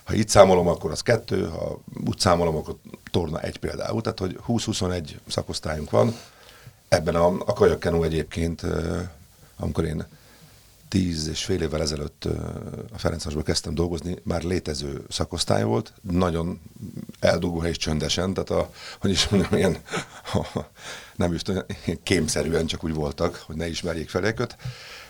ha 0.04 0.14
itt 0.14 0.30
számolom, 0.30 0.68
akkor 0.68 0.92
az 0.92 1.02
kettő, 1.02 1.48
ha 1.48 1.80
úgy 2.06 2.20
számolom, 2.20 2.56
akkor 2.56 2.76
torna 3.12 3.40
egy 3.40 3.58
például. 3.58 4.02
Tehát, 4.02 4.20
hogy 4.20 4.40
20-21 4.48 5.10
szakosztályunk 5.28 5.90
van. 5.90 6.16
Ebben 6.88 7.16
a, 7.16 7.28
a 7.28 7.54
kajakkenú 7.54 8.04
egyébként, 8.04 8.62
amikor 9.58 9.84
én 9.86 10.06
tíz 10.92 11.28
és 11.28 11.44
fél 11.44 11.62
évvel 11.62 11.82
ezelőtt 11.82 12.26
a 12.94 12.98
Ferencvárosban 12.98 13.44
kezdtem 13.44 13.74
dolgozni, 13.74 14.18
már 14.24 14.44
létező 14.44 15.04
szakosztály 15.10 15.64
volt, 15.64 15.94
nagyon 16.02 16.62
eldugó 17.20 17.64
és 17.64 17.78
csöndesen, 17.78 18.34
tehát 18.34 18.50
a, 18.50 18.70
hogy 19.00 19.10
is 19.10 19.28
mondjam, 19.28 19.60
ilyen, 19.60 19.78
nem 21.16 21.34
is 21.34 21.42
kémszerűen 22.04 22.66
csak 22.66 22.84
úgy 22.84 22.94
voltak, 22.94 23.44
hogy 23.46 23.56
ne 23.56 23.68
ismerjék 23.68 24.10
fel 24.10 24.24
őket, 24.24 24.58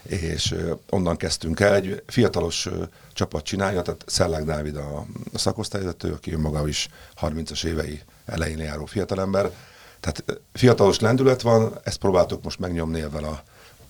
és 0.01 0.55
onnan 0.89 1.17
kezdtünk 1.17 1.59
el, 1.59 1.73
egy 1.73 2.03
fiatalos 2.07 2.69
csapat 3.13 3.43
csinálja, 3.43 3.81
tehát 3.81 4.03
Szellák 4.07 4.43
Dávid 4.43 4.75
a, 4.75 5.05
a 5.33 5.38
szakosztályvezető, 5.38 6.11
aki 6.11 6.35
maga 6.35 6.67
is 6.67 6.89
30-as 7.21 7.65
évei 7.65 8.01
elején 8.25 8.57
járó 8.57 8.85
fiatalember, 8.85 9.51
tehát 10.00 10.41
fiatalos 10.53 11.00
lendület 11.00 11.41
van, 11.41 11.79
ezt 11.83 11.97
próbáltuk 11.97 12.43
most 12.43 12.59
megnyomni 12.59 13.01
ebben 13.01 13.23
a 13.23 13.41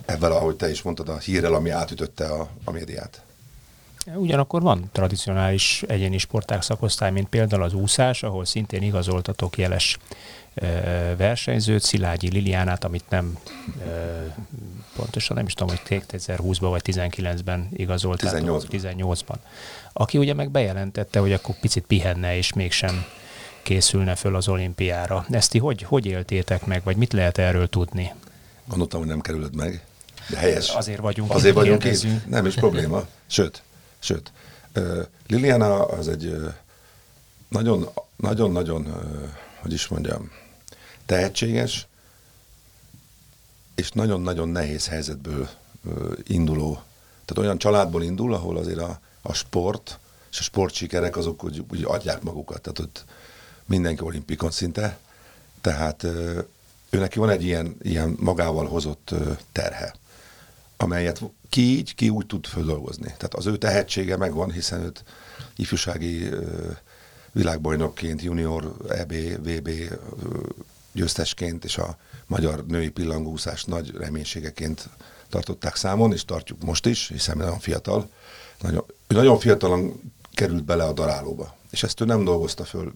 ebben, 0.06 0.32
ahogy 0.32 0.56
te 0.56 0.70
is 0.70 0.82
mondtad, 0.82 1.10
a 1.10 1.18
hírrel, 1.18 1.54
ami 1.54 1.70
átütötte 1.70 2.26
a, 2.26 2.48
a 2.64 2.72
médiát. 2.72 3.22
Ugyanakkor 4.16 4.62
van 4.62 4.90
tradicionális 4.92 5.84
egyéni 5.88 6.18
sporták 6.18 6.62
szakosztály, 6.62 7.12
mint 7.12 7.30
például 7.30 7.64
az 7.64 7.74
úszás, 7.74 8.24
ahol 8.24 8.46
szintén 8.46 8.82
igazoltatok 8.82 9.58
jeles 9.58 9.98
versenyzőt, 11.18 11.82
Szilágyi 11.82 12.30
Liliánát, 12.30 12.84
amit 12.84 13.10
nem 13.10 13.38
pontosan 14.96 15.36
nem 15.36 15.46
is 15.46 15.54
tudom, 15.54 15.76
hogy 15.76 16.02
2020-ban 16.10 16.68
vagy 16.70 16.82
19-ben 16.86 17.68
igazoltátok. 17.74 18.64
18-ban. 18.70 18.96
18-ban. 18.98 19.36
Aki 19.94 20.18
ugye 20.18 20.34
meg 20.34 20.52
bejelentette, 20.52 21.20
hogy 21.20 21.34
akkor 21.34 21.56
picit 21.60 21.86
pihenne 21.86 22.38
és 22.38 22.54
mégsem 22.54 23.06
készülne 23.64 24.16
föl 24.16 24.36
az 24.36 24.48
olimpiára. 24.48 25.26
Ezt 25.30 25.50
ti 25.50 25.58
hogy, 25.58 25.82
hogy 25.82 26.06
éltétek 26.06 26.66
meg, 26.66 26.84
vagy 26.84 26.96
mit 26.96 27.14
lehet 27.14 27.38
erről 27.38 27.68
tudni? 27.68 28.14
Gondoltam, 28.66 29.00
hogy 29.00 29.10
nem 29.10 29.22
kerülöd 29.22 29.56
meg. 29.56 29.86
Helyes. 30.36 30.70
Azért 30.70 31.00
vagyunk 31.00 31.34
Azért 31.34 31.56
vagyunk 31.56 31.84
itt. 31.84 32.28
Nem 32.28 32.46
is 32.46 32.56
probléma. 32.56 33.08
Sőt, 33.28 33.64
sőt. 34.00 34.32
Liliana 35.28 35.86
az 35.86 36.08
egy 36.08 36.26
ö, 36.26 36.48
nagyon, 37.48 37.90
nagyon, 38.16 38.52
nagyon, 38.52 38.86
ö, 38.86 39.26
hogy 39.62 39.74
is 39.74 39.88
mondjam, 39.88 40.32
tehetséges, 41.06 41.88
és 43.76 43.92
nagyon-nagyon 43.92 44.50
nehéz 44.50 44.88
helyzetből 44.88 45.50
induló. 46.24 46.74
Tehát 47.26 47.38
olyan 47.38 47.58
családból 47.58 48.04
indul, 48.04 48.34
ahol 48.34 48.58
azért 48.58 48.80
a, 48.80 49.00
a 49.22 49.34
sport 49.34 50.00
és 50.32 50.40
a 50.40 50.44
sportsikerek 50.44 51.18
azok 51.18 51.44
úgy, 51.44 51.64
úgy 51.72 51.84
adják 51.84 52.22
magukat. 52.22 52.62
Tehát 52.62 52.80
ott 52.80 53.06
mindenki 53.66 54.02
olimpikon 54.04 54.52
szinte. 54.52 54.98
Tehát 55.62 56.04
ő 56.90 57.00
neki 57.00 57.20
van 57.20 57.30
egy 57.30 57.44
ilyen, 57.44 57.76
ilyen 57.82 58.16
magával 58.20 58.66
hozott 58.68 59.14
terhe, 59.52 59.96
amelyet 60.82 61.22
ki 61.50 61.62
így, 61.62 61.96
ki 61.96 62.10
úgy 62.10 62.26
tud 62.26 62.46
földolgozni. 62.46 63.06
Tehát 63.06 63.34
az 63.34 63.46
ő 63.46 63.58
tehetsége 63.58 64.18
megvan, 64.18 64.52
hiszen 64.52 64.82
őt 64.82 65.04
ifjúsági 65.56 66.30
világbajnokként, 67.32 68.22
junior 68.22 68.76
EB, 68.90 69.14
VB 69.44 69.70
győztesként 70.92 71.64
és 71.64 71.78
a 71.78 71.98
magyar 72.28 72.66
női 72.66 72.90
pillangózás 72.90 73.64
nagy 73.64 73.92
reménységeként 73.98 74.90
tartották 75.30 75.76
számon, 75.76 76.14
és 76.14 76.26
tartjuk 76.26 76.64
most 76.64 76.86
is, 76.86 77.08
hiszen 77.08 77.38
nagyon 77.38 77.60
fiatal. 77.60 78.10
Nagyon, 78.62 78.86
nagyon 79.08 79.40
fiatalon 79.40 80.02
került 80.34 80.64
bele 80.64 80.84
a 80.84 80.94
darálóba, 80.94 81.56
és 81.70 81.84
ezt 81.84 82.02
ő 82.02 82.06
nem 82.06 82.24
dolgozta 82.24 82.64
föl 82.64 82.94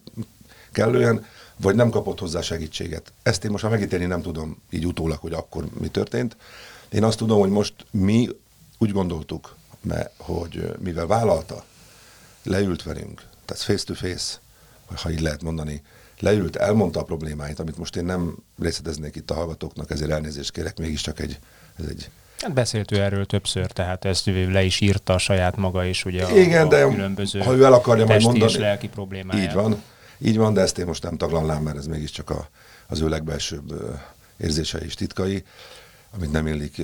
kellően, 0.72 1.26
vagy 1.56 1.74
nem 1.74 1.90
kapott 1.90 2.18
hozzá 2.18 2.40
segítséget. 2.40 3.12
Ezt 3.22 3.44
én 3.44 3.50
most 3.50 3.62
már 3.62 3.72
megítélni 3.72 4.04
nem 4.04 4.22
tudom 4.22 4.62
így 4.70 4.86
utólag, 4.86 5.18
hogy 5.18 5.32
akkor 5.32 5.64
mi 5.80 5.88
történt. 5.88 6.36
Én 6.96 7.04
azt 7.04 7.18
tudom, 7.18 7.38
hogy 7.38 7.50
most 7.50 7.74
mi 7.90 8.28
úgy 8.78 8.92
gondoltuk, 8.92 9.56
mert, 9.82 10.12
hogy 10.16 10.72
mivel 10.78 11.06
vállalta, 11.06 11.64
leült 12.42 12.82
velünk, 12.82 13.22
tehát 13.44 13.62
face 13.62 13.84
to 13.84 13.94
face, 13.94 14.38
ha 14.94 15.10
így 15.10 15.20
lehet 15.20 15.42
mondani, 15.42 15.82
leült, 16.18 16.56
elmondta 16.56 17.00
a 17.00 17.02
problémáit, 17.02 17.58
amit 17.58 17.78
most 17.78 17.96
én 17.96 18.04
nem 18.04 18.36
részleteznék 18.60 19.16
itt 19.16 19.30
a 19.30 19.34
hallgatóknak, 19.34 19.90
ezért 19.90 20.10
elnézést 20.10 20.50
kérek, 20.50 20.78
mégiscsak 20.78 21.20
egy, 21.20 21.38
ez 21.78 21.84
egy 21.88 22.10
Hát 22.38 22.52
beszélt 22.52 22.92
ő 22.92 23.00
erről 23.00 23.26
többször, 23.26 23.70
tehát 23.70 24.04
ezt 24.04 24.26
ő 24.26 24.50
le 24.50 24.62
is 24.62 24.80
írta 24.80 25.12
a 25.14 25.18
saját 25.18 25.56
maga 25.56 25.84
is, 25.84 26.04
ugye 26.04 26.24
a, 26.24 26.36
Igen, 26.36 26.66
a 26.66 26.68
de 26.68 26.88
különböző 26.88 27.40
ha 27.40 27.54
ő 27.54 27.64
el 27.64 27.72
akarja 27.72 28.04
majd 28.06 28.20
testi 28.20 28.34
és 28.36 28.40
mondani- 28.40 28.62
lelki 28.62 28.88
problémáját. 28.88 29.48
Így 29.48 29.54
van, 29.54 29.82
így 30.18 30.36
van, 30.36 30.54
de 30.54 30.60
ezt 30.60 30.78
én 30.78 30.86
most 30.86 31.02
nem 31.02 31.16
taglalnám, 31.16 31.62
mert 31.62 31.76
ez 31.76 31.86
mégiscsak 31.86 32.30
a, 32.30 32.48
az 32.86 33.00
ő 33.00 33.08
legbelsőbb 33.08 33.74
érzései 34.36 34.84
és 34.84 34.94
titkai, 34.94 35.44
amit 36.16 36.32
nem 36.32 36.46
illik 36.46 36.82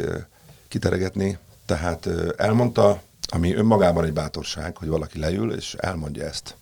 kiteregetni. 0.68 1.38
Tehát 1.66 2.08
elmondta, 2.36 3.02
ami 3.26 3.54
önmagában 3.54 4.04
egy 4.04 4.12
bátorság, 4.12 4.76
hogy 4.76 4.88
valaki 4.88 5.18
leül 5.18 5.52
és 5.52 5.74
elmondja 5.74 6.24
ezt 6.24 6.56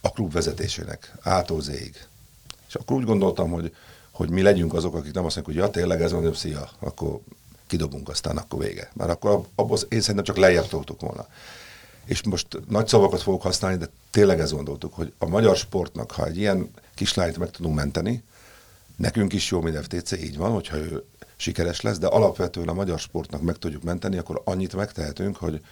a 0.00 0.10
klub 0.10 0.32
vezetésének, 0.32 1.12
ától 1.20 1.60
Z-ig. 1.60 2.06
És 2.68 2.74
akkor 2.74 2.96
úgy 2.96 3.04
gondoltam, 3.04 3.50
hogy, 3.50 3.74
hogy 4.10 4.30
mi 4.30 4.42
legyünk 4.42 4.74
azok, 4.74 4.94
akik 4.94 5.12
nem 5.12 5.24
azt 5.24 5.34
mondják, 5.34 5.56
hogy 5.56 5.64
ja, 5.64 5.80
tényleg 5.80 6.02
ez 6.02 6.12
van, 6.12 6.34
szia, 6.34 6.70
akkor 6.78 7.20
kidobunk, 7.66 8.08
aztán 8.08 8.36
akkor 8.36 8.60
vége. 8.60 8.90
Mert 8.94 9.10
akkor 9.10 9.46
abban 9.54 9.78
én 9.88 10.00
szerintem 10.00 10.24
csak 10.24 10.36
lejjebb 10.36 10.70
volna. 11.00 11.26
És 12.04 12.22
most 12.22 12.46
nagy 12.68 12.88
szavakat 12.88 13.22
fogok 13.22 13.42
használni, 13.42 13.78
de 13.78 13.88
tényleg 14.10 14.40
ezt 14.40 14.52
gondoltuk, 14.52 14.94
hogy 14.94 15.12
a 15.18 15.26
magyar 15.26 15.56
sportnak, 15.56 16.10
ha 16.10 16.26
egy 16.26 16.36
ilyen 16.36 16.70
kislányt 16.94 17.38
meg 17.38 17.50
tudunk 17.50 17.74
menteni, 17.74 18.22
nekünk 18.96 19.32
is 19.32 19.50
jó, 19.50 19.60
mint 19.60 19.78
FTC, 19.82 20.12
így 20.12 20.36
van, 20.36 20.52
hogyha 20.52 20.76
ő 20.76 21.04
sikeres 21.40 21.80
lesz, 21.80 21.98
de 21.98 22.06
alapvetően 22.06 22.68
a 22.68 22.72
magyar 22.74 22.98
sportnak 22.98 23.42
meg 23.42 23.56
tudjuk 23.56 23.82
menteni, 23.82 24.18
akkor 24.18 24.42
annyit 24.44 24.76
megtehetünk, 24.76 25.36
hogy, 25.36 25.64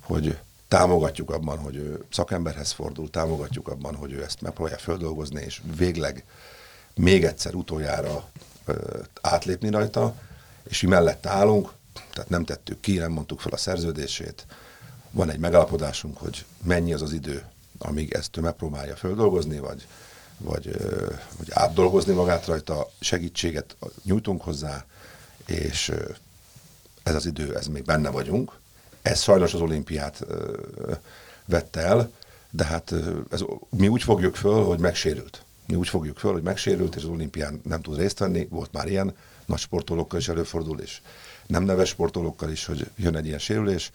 hogy 0.00 0.38
támogatjuk 0.68 1.30
abban, 1.30 1.58
hogy 1.58 1.76
ő 1.76 2.04
szakemberhez 2.10 2.72
fordul, 2.72 3.10
támogatjuk 3.10 3.68
abban, 3.68 3.94
hogy 3.94 4.12
ő 4.12 4.22
ezt 4.22 4.40
megpróbálja 4.40 4.78
földolgozni, 4.78 5.42
és 5.44 5.60
végleg 5.76 6.24
még 6.94 7.24
egyszer 7.24 7.54
utoljára 7.54 8.24
ö, 8.64 8.98
átlépni 9.20 9.70
rajta, 9.70 10.14
és 10.62 10.80
mi 10.82 10.88
mellette 10.88 11.30
állunk, 11.30 11.72
tehát 12.12 12.28
nem 12.28 12.44
tettük 12.44 12.80
ki, 12.80 12.98
nem 12.98 13.12
mondtuk 13.12 13.40
fel 13.40 13.52
a 13.52 13.56
szerződését, 13.56 14.46
van 15.10 15.30
egy 15.30 15.38
megállapodásunk, 15.38 16.16
hogy 16.18 16.44
mennyi 16.62 16.92
az 16.92 17.02
az 17.02 17.12
idő, 17.12 17.44
amíg 17.78 18.12
ezt 18.12 18.36
ő 18.36 18.40
megpróbálja 18.40 18.96
földolgozni, 18.96 19.58
vagy, 19.58 19.86
vagy, 20.38 20.76
vagy 21.38 21.48
átdolgozni 21.50 22.12
magát 22.12 22.46
rajta, 22.46 22.90
segítséget 23.00 23.76
nyújtunk 24.04 24.42
hozzá, 24.42 24.84
és 25.46 25.92
ez 27.02 27.14
az 27.14 27.26
idő, 27.26 27.56
ez 27.56 27.66
még 27.66 27.84
benne 27.84 28.10
vagyunk. 28.10 28.52
Ez 29.02 29.22
sajnos 29.22 29.54
az 29.54 29.60
olimpiát 29.60 30.24
vette 31.44 31.80
el, 31.80 32.10
de 32.50 32.64
hát 32.64 32.94
ez, 33.30 33.44
mi 33.70 33.88
úgy 33.88 34.02
fogjuk 34.02 34.36
föl, 34.36 34.64
hogy 34.64 34.78
megsérült. 34.78 35.44
Mi 35.66 35.74
úgy 35.74 35.88
fogjuk 35.88 36.18
föl, 36.18 36.32
hogy 36.32 36.42
megsérült, 36.42 36.94
és 36.94 37.02
az 37.02 37.08
olimpián 37.08 37.60
nem 37.64 37.80
tud 37.80 37.98
részt 37.98 38.18
venni. 38.18 38.46
Volt 38.50 38.72
már 38.72 38.88
ilyen, 38.88 39.16
nagy 39.46 39.58
sportolókkal 39.58 40.18
is 40.18 40.28
előfordul, 40.28 40.80
és 40.80 41.00
nem 41.46 41.64
neves 41.64 41.88
sportolókkal 41.88 42.50
is, 42.50 42.64
hogy 42.64 42.90
jön 42.96 43.16
egy 43.16 43.26
ilyen 43.26 43.38
sérülés. 43.38 43.90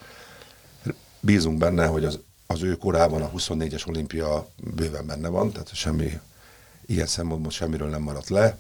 Bízunk 1.20 1.58
benne, 1.58 1.86
hogy 1.86 2.06
az, 2.06 2.20
az 2.48 2.63
ő 2.63 2.75
korában 2.75 3.22
a 3.22 3.32
24-es 3.32 3.88
olimpia 3.88 4.48
bőven 4.75 5.06
benne 5.06 5.27
van, 5.27 5.51
tehát 5.51 5.74
semmi 5.74 6.20
ilyen 6.86 7.08
szempontból 7.08 7.51
semmiről 7.51 7.89
nem 7.89 8.01
maradt 8.01 8.30
le. 8.30 8.60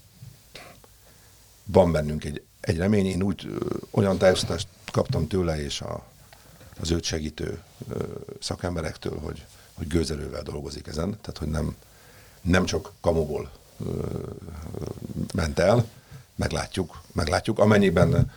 Van 1.63 1.91
bennünk 1.91 2.23
egy, 2.23 2.43
egy 2.59 2.77
remény, 2.77 3.05
én 3.05 3.23
úgy 3.23 3.57
olyan 3.89 4.17
tájékoztatást 4.17 4.67
kaptam 4.91 5.27
tőle 5.27 5.63
és 5.63 5.81
a, 5.81 6.03
az 6.79 6.91
őt 6.91 7.03
segítő 7.03 7.61
szakemberektől, 8.39 9.19
hogy, 9.19 9.45
hogy 9.73 9.87
gőzelővel 9.87 10.41
dolgozik 10.41 10.87
ezen, 10.87 11.09
tehát 11.09 11.37
hogy 11.37 11.47
nem, 11.47 11.75
nem 12.41 12.65
csak 12.65 12.91
kamuból 13.01 13.51
ment 15.33 15.59
el, 15.59 15.85
meglátjuk, 16.35 17.01
meglátjuk. 17.11 17.59
Amennyiben 17.59 18.31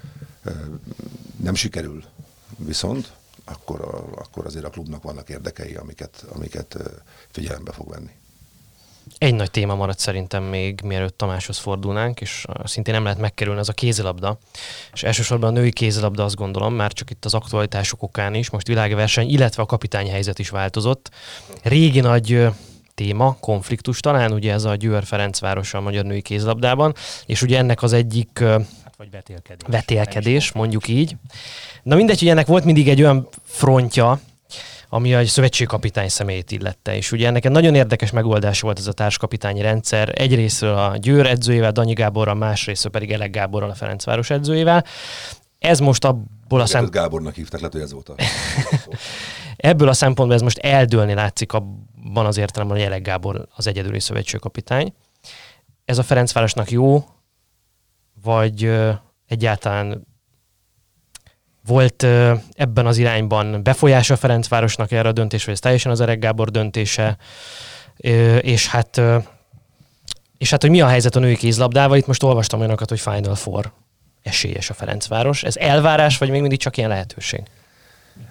nem 1.36 1.54
sikerül 1.54 2.04
viszont, 2.56 3.12
akkor, 3.44 3.80
akkor 4.16 4.46
azért 4.46 4.64
a 4.64 4.70
klubnak 4.70 5.02
vannak 5.02 5.28
érdekei, 5.28 5.74
amiket, 5.74 6.24
amiket 6.28 6.76
figyelembe 7.30 7.72
fog 7.72 7.88
venni. 7.88 8.10
Egy 9.18 9.34
nagy 9.34 9.50
téma 9.50 9.74
maradt 9.74 9.98
szerintem 9.98 10.42
még, 10.42 10.80
mielőtt 10.84 11.18
Tamáshoz 11.18 11.58
fordulnánk, 11.58 12.20
és 12.20 12.44
szintén 12.64 12.94
nem 12.94 13.02
lehet 13.02 13.18
megkerülni, 13.18 13.60
az 13.60 13.68
a 13.68 13.72
kézilabda. 13.72 14.38
És 14.92 15.02
elsősorban 15.02 15.48
a 15.48 15.58
női 15.58 15.72
kézilabda 15.72 16.24
azt 16.24 16.36
gondolom, 16.36 16.74
már 16.74 16.92
csak 16.92 17.10
itt 17.10 17.24
az 17.24 17.34
aktualitások 17.34 18.02
okán 18.02 18.34
is, 18.34 18.50
most 18.50 18.66
világverseny, 18.66 19.28
illetve 19.28 19.62
a 19.62 19.66
kapitányhelyzet 19.66 20.38
is 20.38 20.48
változott. 20.48 21.10
Régi 21.62 22.00
nagy 22.00 22.48
téma, 22.94 23.36
konfliktus 23.40 24.00
talán, 24.00 24.32
ugye 24.32 24.52
ez 24.52 24.64
a 24.64 24.74
Győr 24.74 25.04
Ferencváros 25.04 25.74
a 25.74 25.80
magyar 25.80 26.04
női 26.04 26.22
kézilabdában, 26.22 26.94
és 27.26 27.42
ugye 27.42 27.58
ennek 27.58 27.82
az 27.82 27.92
egyik 27.92 28.44
vagy 28.96 29.10
vetélkedés. 29.10 29.66
vetélkedés, 29.66 30.52
mondjuk 30.52 30.88
így. 30.88 31.16
Na 31.82 31.96
mindegy, 31.96 32.18
hogy 32.18 32.28
ennek 32.28 32.46
volt 32.46 32.64
mindig 32.64 32.88
egy 32.88 33.02
olyan 33.02 33.28
frontja, 33.44 34.20
ami 34.92 35.14
a 35.14 35.26
szövetségkapitány 35.26 36.08
személyét 36.08 36.50
illette. 36.50 36.96
És 36.96 37.12
ugye 37.12 37.26
ennek 37.26 37.44
egy 37.44 37.50
nagyon 37.50 37.74
érdekes 37.74 38.10
megoldás 38.10 38.60
volt 38.60 38.78
ez 38.78 38.86
a 38.86 38.92
társkapitányi 38.92 39.60
rendszer. 39.60 40.12
Egyrésztről 40.14 40.74
a 40.74 40.96
Győr 40.96 41.26
edzőjével, 41.26 41.72
Danyi 41.72 41.92
Gáborral, 41.92 42.34
másrésztről 42.34 42.92
pedig 42.92 43.12
Elek 43.12 43.30
Gáborral, 43.30 43.70
a 43.70 43.74
Ferencváros 43.74 44.30
edzőjével. 44.30 44.84
Ez 45.58 45.78
most 45.78 46.04
abból 46.04 46.60
a 46.60 46.66
szem... 46.66 46.86
Gábornak 46.90 47.34
hívták, 47.34 47.60
lehet, 47.60 47.74
hogy 47.74 47.82
ez 47.82 47.92
volt 47.92 48.08
a... 48.08 48.14
Ebből 49.56 49.88
a 49.88 49.92
szempontból 49.92 50.36
ez 50.36 50.42
most 50.42 50.58
eldőlni 50.58 51.14
látszik 51.14 51.52
abban 51.52 52.26
az 52.26 52.36
értelemben, 52.36 52.76
hogy 52.76 52.86
Elek 52.86 53.02
Gábor 53.02 53.46
az 53.56 53.66
egyedüli 53.66 54.00
szövetségkapitány. 54.00 54.94
Ez 55.84 55.98
a 55.98 56.02
Ferencvárosnak 56.02 56.70
jó, 56.70 57.04
vagy 58.22 58.72
egyáltalán 59.26 60.06
volt 61.66 62.02
ebben 62.52 62.86
az 62.86 62.98
irányban 62.98 63.62
befolyása 63.62 64.16
Ferencvárosnak 64.16 64.92
erre 64.92 65.08
a 65.08 65.12
döntésre, 65.12 65.44
vagy 65.44 65.54
ez 65.54 65.60
teljesen 65.60 65.92
az 65.92 66.00
Elek 66.00 66.18
Gábor 66.18 66.50
döntése, 66.50 67.16
és 68.40 68.68
hát 68.68 69.00
és 70.40 70.50
hát, 70.50 70.60
hogy 70.60 70.70
mi 70.70 70.80
a 70.80 70.86
helyzet 70.86 71.16
a 71.16 71.18
női 71.18 71.36
kézlabdával, 71.36 71.96
itt 71.96 72.06
most 72.06 72.22
olvastam 72.22 72.58
olyanokat, 72.58 72.88
hogy 72.88 73.00
Final 73.00 73.34
Four 73.34 73.72
esélyes 74.22 74.70
a 74.70 74.74
Ferencváros. 74.74 75.42
Ez 75.42 75.56
elvárás, 75.56 76.18
vagy 76.18 76.30
még 76.30 76.40
mindig 76.40 76.58
csak 76.58 76.76
ilyen 76.76 76.88
lehetőség? 76.88 77.42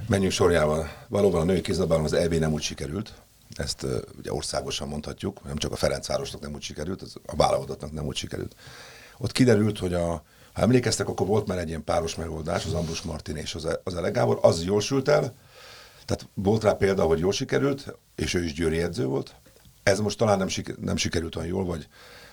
Menjünk 0.08 0.32
sorjával. 0.32 0.90
Valóban 1.08 1.42
a 1.42 1.44
női 1.44 1.62
kézilabdában 1.62 2.04
az 2.04 2.14
EB 2.14 2.34
nem 2.34 2.52
úgy 2.52 2.62
sikerült. 2.62 3.14
Ezt 3.56 3.86
ugye 4.18 4.34
országosan 4.34 4.88
mondhatjuk, 4.88 5.44
nem 5.44 5.56
csak 5.56 5.72
a 5.72 5.76
Ferencvárosnak 5.76 6.42
nem 6.42 6.54
úgy 6.54 6.62
sikerült, 6.62 7.02
az 7.02 7.16
a 7.26 7.36
válogatottnak 7.36 7.92
nem 7.92 8.06
úgy 8.06 8.16
sikerült. 8.16 8.56
Ott 9.18 9.32
kiderült, 9.32 9.80
hogy 9.80 9.94
a, 9.94 10.24
ha 10.60 10.66
emlékeztek, 10.66 11.08
akkor 11.08 11.28
volt 11.28 11.48
már 11.48 11.58
egy 11.58 11.68
ilyen 11.68 11.84
páros 11.84 12.16
megoldás, 12.16 12.66
az 12.66 12.74
Ambrus 12.74 13.02
Martin 13.02 13.36
és 13.36 13.56
az, 13.56 13.68
az 13.84 13.96
Elek 13.96 14.14
Gábor, 14.14 14.40
az 14.42 14.64
jól 14.64 14.82
sült 14.82 15.08
el, 15.08 15.36
tehát 16.06 16.28
volt 16.34 16.64
rá 16.64 16.74
példa, 16.74 17.04
hogy 17.04 17.20
jól 17.20 17.32
sikerült, 17.32 17.98
és 18.16 18.34
ő 18.34 18.44
is 18.44 18.54
győri 18.54 18.82
edző 18.82 19.06
volt. 19.06 19.36
Ez 19.84 20.00
most 20.00 20.18
talán 20.18 20.38
nem, 20.38 20.48
siker, 20.48 20.76
nem 20.76 20.96
sikerült 20.96 21.36
olyan 21.36 21.48
jól, 21.48 21.66
vagy, 21.66 21.88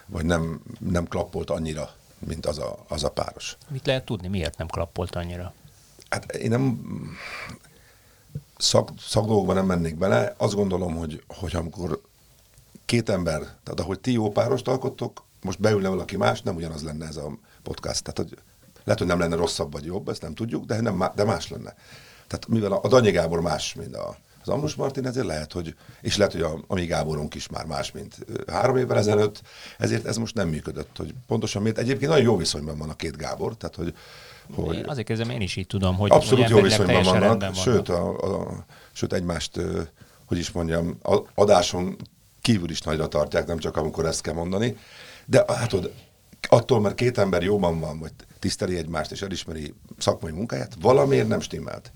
vagy 0.07 0.25
nem, 0.25 0.63
nem 0.79 1.07
klappolt 1.07 1.51
annyira 1.51 1.91
mint 2.19 2.47
az 2.47 2.59
a, 2.59 2.85
az 2.89 3.05
a 3.05 3.11
páros. 3.11 3.57
Mit 3.69 3.87
lehet 3.87 4.05
tudni, 4.05 4.29
miért 4.29 4.59
nem 4.59 4.67
klappolt 4.67 5.15
annyira? 5.15 5.55
Hát 6.09 6.33
én 6.33 6.51
nem 6.51 6.81
szak, 8.57 8.91
szakdolgokban 8.99 9.55
nem 9.55 9.67
mennék 9.67 9.97
bele. 9.97 10.35
Azt 10.37 10.55
gondolom, 10.55 10.97
hogy, 10.97 11.23
hogy 11.27 11.57
amikor 11.57 12.01
két 12.85 13.09
ember, 13.09 13.39
tehát 13.39 13.81
ahogy 13.81 14.01
ti 14.01 14.13
jó 14.13 14.31
párost 14.31 14.69
alkottok, 14.69 15.25
most 15.43 15.61
beülne 15.61 15.89
valaki 15.89 16.17
más, 16.17 16.43
nem 16.43 16.57
ugyanaz 16.57 16.83
lenne 16.83 17.07
ez 17.07 17.17
a 17.17 17.39
podcast. 17.67 18.03
Tehát, 18.03 18.19
hogy 18.19 18.39
lehet, 18.85 19.01
hogy 19.01 19.09
nem 19.09 19.19
lenne 19.19 19.37
rosszabb 19.37 19.73
vagy 19.73 19.85
jobb, 19.85 20.09
ezt 20.09 20.23
nem 20.23 20.35
tudjuk, 20.35 20.65
de, 20.65 20.81
nem, 20.81 21.05
de 21.15 21.25
más 21.25 21.49
lenne. 21.49 21.75
Tehát 22.27 22.49
mivel 22.49 22.73
a, 22.73 22.89
Danyi 22.89 23.11
Gábor 23.11 23.41
más, 23.41 23.75
mint 23.75 23.97
a, 23.97 24.17
az 24.43 24.49
Ambrus 24.49 24.75
Martin, 24.75 25.07
ezért 25.07 25.27
lehet, 25.27 25.53
hogy, 25.53 25.75
és 26.01 26.17
lehet, 26.17 26.33
hogy 26.33 26.43
a, 26.43 26.65
a 26.67 26.75
mi 26.75 26.85
Gáborunk 26.85 27.35
is 27.35 27.49
már 27.49 27.65
más, 27.65 27.93
mint 27.93 28.17
három 28.47 28.77
évvel 28.77 28.99
ezelőtt, 28.99 29.43
ezért 29.79 30.07
ez 30.07 30.17
most 30.17 30.35
nem 30.35 30.49
működött, 30.49 30.97
hogy 30.97 31.15
pontosan 31.27 31.63
miért. 31.63 31.79
Egyébként 31.79 32.11
nagyon 32.11 32.25
jó 32.25 32.37
viszonyban 32.37 32.79
van 32.79 32.91
a 32.91 32.97
két 32.97 33.17
Gábor, 33.17 33.57
tehát 33.57 33.77
hogy, 33.77 33.95
hogy 34.55 34.77
én 34.77 34.89
azért 34.89 35.07
kezdem, 35.07 35.31
én 35.31 35.41
is 35.41 35.57
így 35.57 35.67
tudom, 35.67 35.97
hogy 35.97 36.11
abszolút 36.11 36.49
jó 36.49 36.61
viszonyban 36.61 37.03
vannak, 37.03 37.29
vannak, 37.29 37.55
sőt, 37.55 37.89
a, 37.89 38.09
a, 38.09 38.65
sőt 38.93 39.13
egymást, 39.13 39.61
hogy 40.27 40.39
is 40.39 40.51
mondjam, 40.51 40.99
adáson 41.35 41.97
kívül 42.41 42.71
is 42.71 42.81
nagyra 42.81 43.09
tartják, 43.09 43.47
nem 43.47 43.59
csak 43.59 43.77
amikor 43.77 44.07
ezt 44.07 44.21
kell 44.21 44.35
mondani, 44.35 44.77
de 45.25 45.45
hát 45.47 45.73
attól, 46.49 46.81
mert 46.81 46.95
két 46.95 47.19
ember 47.19 47.43
jóban 47.43 47.81
van, 47.81 47.99
vagy 47.99 48.13
tiszteli 48.39 48.77
egymást, 48.77 49.11
és 49.11 49.23
elismeri 49.23 49.75
szakmai 49.99 50.33
munkáját, 50.33 50.73
valamiért 50.81 51.29
nem 51.29 51.41
stimmelt. 51.41 51.93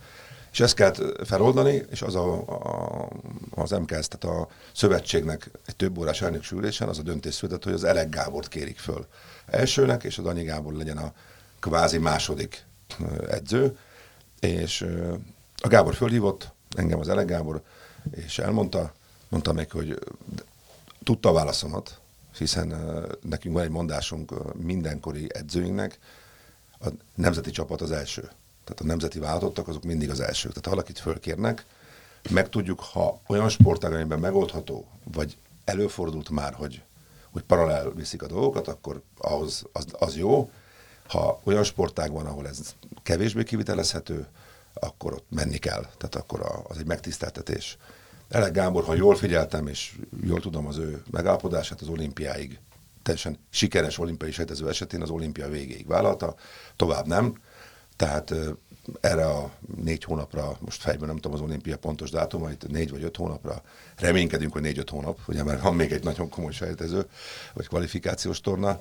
És 0.53 0.61
ezt 0.61 0.75
kellett 0.75 1.27
feloldani, 1.27 1.83
és 1.91 2.03
az 2.03 2.15
a, 2.15 2.35
a, 2.35 3.09
az 3.51 3.71
MKS, 3.71 4.09
tehát 4.09 4.25
a 4.25 4.49
szövetségnek 4.73 5.51
egy 5.67 5.77
több 5.77 5.99
órás 5.99 6.23
elnöksülésen 6.23 6.89
az 6.89 6.99
a 6.99 7.03
döntés 7.03 7.35
született, 7.35 7.65
hogy 7.65 7.73
az 7.73 7.85
Elek 7.85 8.09
Gábort 8.09 8.49
kérik 8.49 8.79
föl. 8.79 9.07
Elsőnek, 9.47 10.05
és 10.05 10.19
az 10.19 10.25
Danyi 10.25 10.43
Gábor 10.43 10.73
legyen 10.73 10.97
a 10.97 11.13
kvázi 11.61 11.99
második 11.99 12.65
edző, 13.29 13.79
és 14.41 14.87
a 15.63 15.69
Gábor 15.69 15.95
fölhívott, 15.95 16.53
engem 16.77 16.99
az 16.99 17.09
Elek 17.09 17.27
Gábor, 17.27 17.63
és 18.11 18.39
elmondta, 18.39 18.93
mondta 19.29 19.53
meg, 19.53 19.71
hogy 19.71 19.99
tudta 21.05 21.29
a 21.29 21.33
válaszomat, 21.33 22.00
hiszen 22.41 22.75
nekünk 23.23 23.55
van 23.55 23.65
egy 23.65 23.71
mondásunk 23.71 24.55
mindenkori 24.63 25.27
edzőinknek, 25.35 25.99
a 26.81 26.89
nemzeti 27.15 27.51
csapat 27.51 27.81
az 27.81 27.91
első. 27.91 28.21
Tehát 28.65 28.81
a 28.81 28.85
nemzeti 28.85 29.19
váltottak, 29.19 29.69
azok 29.69 29.85
mindig 29.85 30.11
az 30.11 30.21
elsők. 30.21 30.51
Tehát 30.51 30.65
ha 30.65 30.71
valakit 30.71 30.99
fölkérnek, 30.99 31.65
meg 32.31 32.49
tudjuk, 32.49 32.81
ha 32.81 33.21
olyan 33.27 33.49
sportáganyban 33.49 34.19
megoldható, 34.19 34.87
vagy 35.05 35.37
előfordult 35.65 36.31
már, 36.31 36.55
hogy, 36.55 36.83
hogy 37.31 37.43
paralel 37.43 37.91
viszik 37.91 38.23
a 38.23 38.27
dolgokat, 38.27 38.69
akkor 38.69 39.03
ahhoz 39.19 39.65
az, 39.73 39.87
az 39.99 40.17
jó. 40.17 40.51
Ha 41.09 41.41
olyan 41.45 41.65
sportág 41.65 42.13
van, 42.13 42.27
ahol 42.27 42.49
ez 42.49 42.75
kevésbé 43.03 43.43
kivitelezhető, 43.43 44.27
akkor 44.75 45.13
ott 45.13 45.27
menni 45.29 45.59
kell. 45.59 45.87
Tehát 45.99 46.15
akkor 46.15 46.65
az 46.69 46.79
egy 46.79 46.87
megtiszteltetés. 46.87 47.79
Elek 48.31 48.53
Gábor, 48.53 48.85
ha 48.85 48.95
jól 48.95 49.17
figyeltem, 49.17 49.67
és 49.67 49.99
jól 50.27 50.41
tudom 50.41 50.67
az 50.67 50.77
ő 50.77 51.03
megállapodását, 51.11 51.81
az 51.81 51.89
olimpiáig 51.89 52.59
teljesen 53.03 53.39
sikeres 53.51 53.99
olimpiai 53.99 54.31
sejtező 54.31 54.69
esetén 54.69 55.03
az 55.03 55.11
olimpia 55.11 55.49
végéig 55.49 55.87
vállalta, 55.87 56.35
tovább 56.77 57.07
nem. 57.07 57.35
Tehát 57.97 58.35
erre 59.01 59.27
a 59.27 59.53
négy 59.77 60.05
hónapra, 60.05 60.57
most 60.61 60.81
fejben 60.81 61.09
nem 61.09 61.17
tudom 61.17 61.37
az 61.37 61.43
olimpia 61.43 61.79
pontos 61.79 62.11
dátumait, 62.11 62.69
négy 62.69 62.91
vagy 62.91 63.03
öt 63.03 63.17
hónapra, 63.17 63.63
reménykedünk, 63.97 64.53
hogy 64.53 64.63
négy-öt 64.63 64.91
hónap, 64.91 65.19
ugye 65.27 65.43
mert 65.43 65.63
van 65.63 65.75
még 65.75 65.93
egy 65.93 66.05
nagyon 66.05 66.29
komoly 66.29 66.53
sejtező, 66.53 67.07
vagy 67.55 67.69
kvalifikációs 67.69 68.41
torna, 68.41 68.79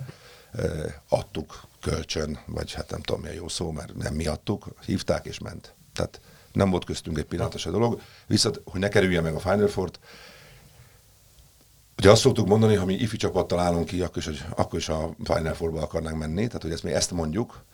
adtuk 1.08 1.60
kölcsön, 1.80 2.38
vagy 2.46 2.72
hát 2.72 2.90
nem 2.90 3.00
tudom 3.00 3.20
mi 3.20 3.28
a 3.28 3.32
jó 3.32 3.48
szó, 3.48 3.70
mert 3.70 3.94
nem 3.96 4.14
mi 4.14 4.26
adtuk, 4.26 4.66
hívták 4.84 5.26
és 5.26 5.38
ment. 5.38 5.74
Tehát 5.92 6.20
nem 6.52 6.70
volt 6.70 6.84
köztünk 6.84 7.18
egy 7.18 7.24
pillanatos 7.24 7.66
a 7.66 7.70
dolog. 7.70 8.00
Viszont, 8.26 8.60
hogy 8.64 8.80
ne 8.80 8.88
kerülje 8.88 9.20
meg 9.20 9.34
a 9.34 9.38
Final 9.38 9.68
Four-t, 9.68 9.98
Ugye 11.98 12.10
azt 12.10 12.20
szoktuk 12.20 12.46
mondani, 12.46 12.74
ha 12.74 12.84
mi 12.84 12.94
ifi 12.94 13.16
csapattal 13.16 13.58
állunk 13.58 13.86
ki, 13.86 14.00
akkor 14.00 14.16
is, 14.16 14.24
hogy, 14.24 14.44
akkor 14.56 14.78
is 14.78 14.88
a 14.88 15.14
Final 15.24 15.54
Four-ba 15.54 15.80
akarnánk 15.82 16.18
menni, 16.18 16.46
tehát 16.46 16.62
hogy 16.62 16.72
ezt 16.72 16.82
mi 16.82 16.92
ezt 16.92 17.10
mondjuk, 17.10 17.64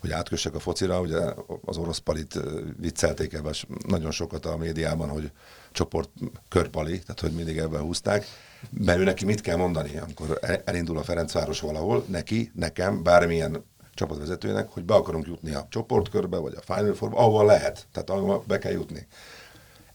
hogy 0.00 0.10
átkössek 0.10 0.54
a 0.54 0.58
focira, 0.58 1.00
ugye 1.00 1.18
az 1.64 1.76
orosz 1.76 1.98
palit 1.98 2.40
viccelték 2.76 3.32
ebben 3.32 3.54
nagyon 3.86 4.10
sokat 4.10 4.46
a 4.46 4.56
médiában, 4.56 5.08
hogy 5.08 5.30
csoport 5.72 6.10
körpali, 6.48 6.98
tehát 6.98 7.20
hogy 7.20 7.32
mindig 7.32 7.58
ebben 7.58 7.80
húzták, 7.80 8.26
mert 8.70 8.98
ő 8.98 9.04
neki 9.04 9.24
mit 9.24 9.40
kell 9.40 9.56
mondani, 9.56 9.98
amikor 9.98 10.38
elindul 10.64 10.98
a 10.98 11.02
Ferencváros 11.02 11.60
valahol, 11.60 12.04
neki, 12.08 12.50
nekem, 12.54 13.02
bármilyen 13.02 13.64
csapatvezetőnek, 13.98 14.68
hogy 14.68 14.84
be 14.84 14.94
akarunk 14.94 15.26
jutni 15.26 15.54
a 15.54 15.66
csoportkörbe, 15.70 16.36
vagy 16.36 16.54
a 16.54 16.74
Final 16.74 16.94
Four-ba, 16.94 17.18
ahol 17.18 17.44
lehet, 17.44 17.86
tehát 17.92 18.10
ahol 18.10 18.44
be 18.46 18.58
kell 18.58 18.72
jutni. 18.72 19.06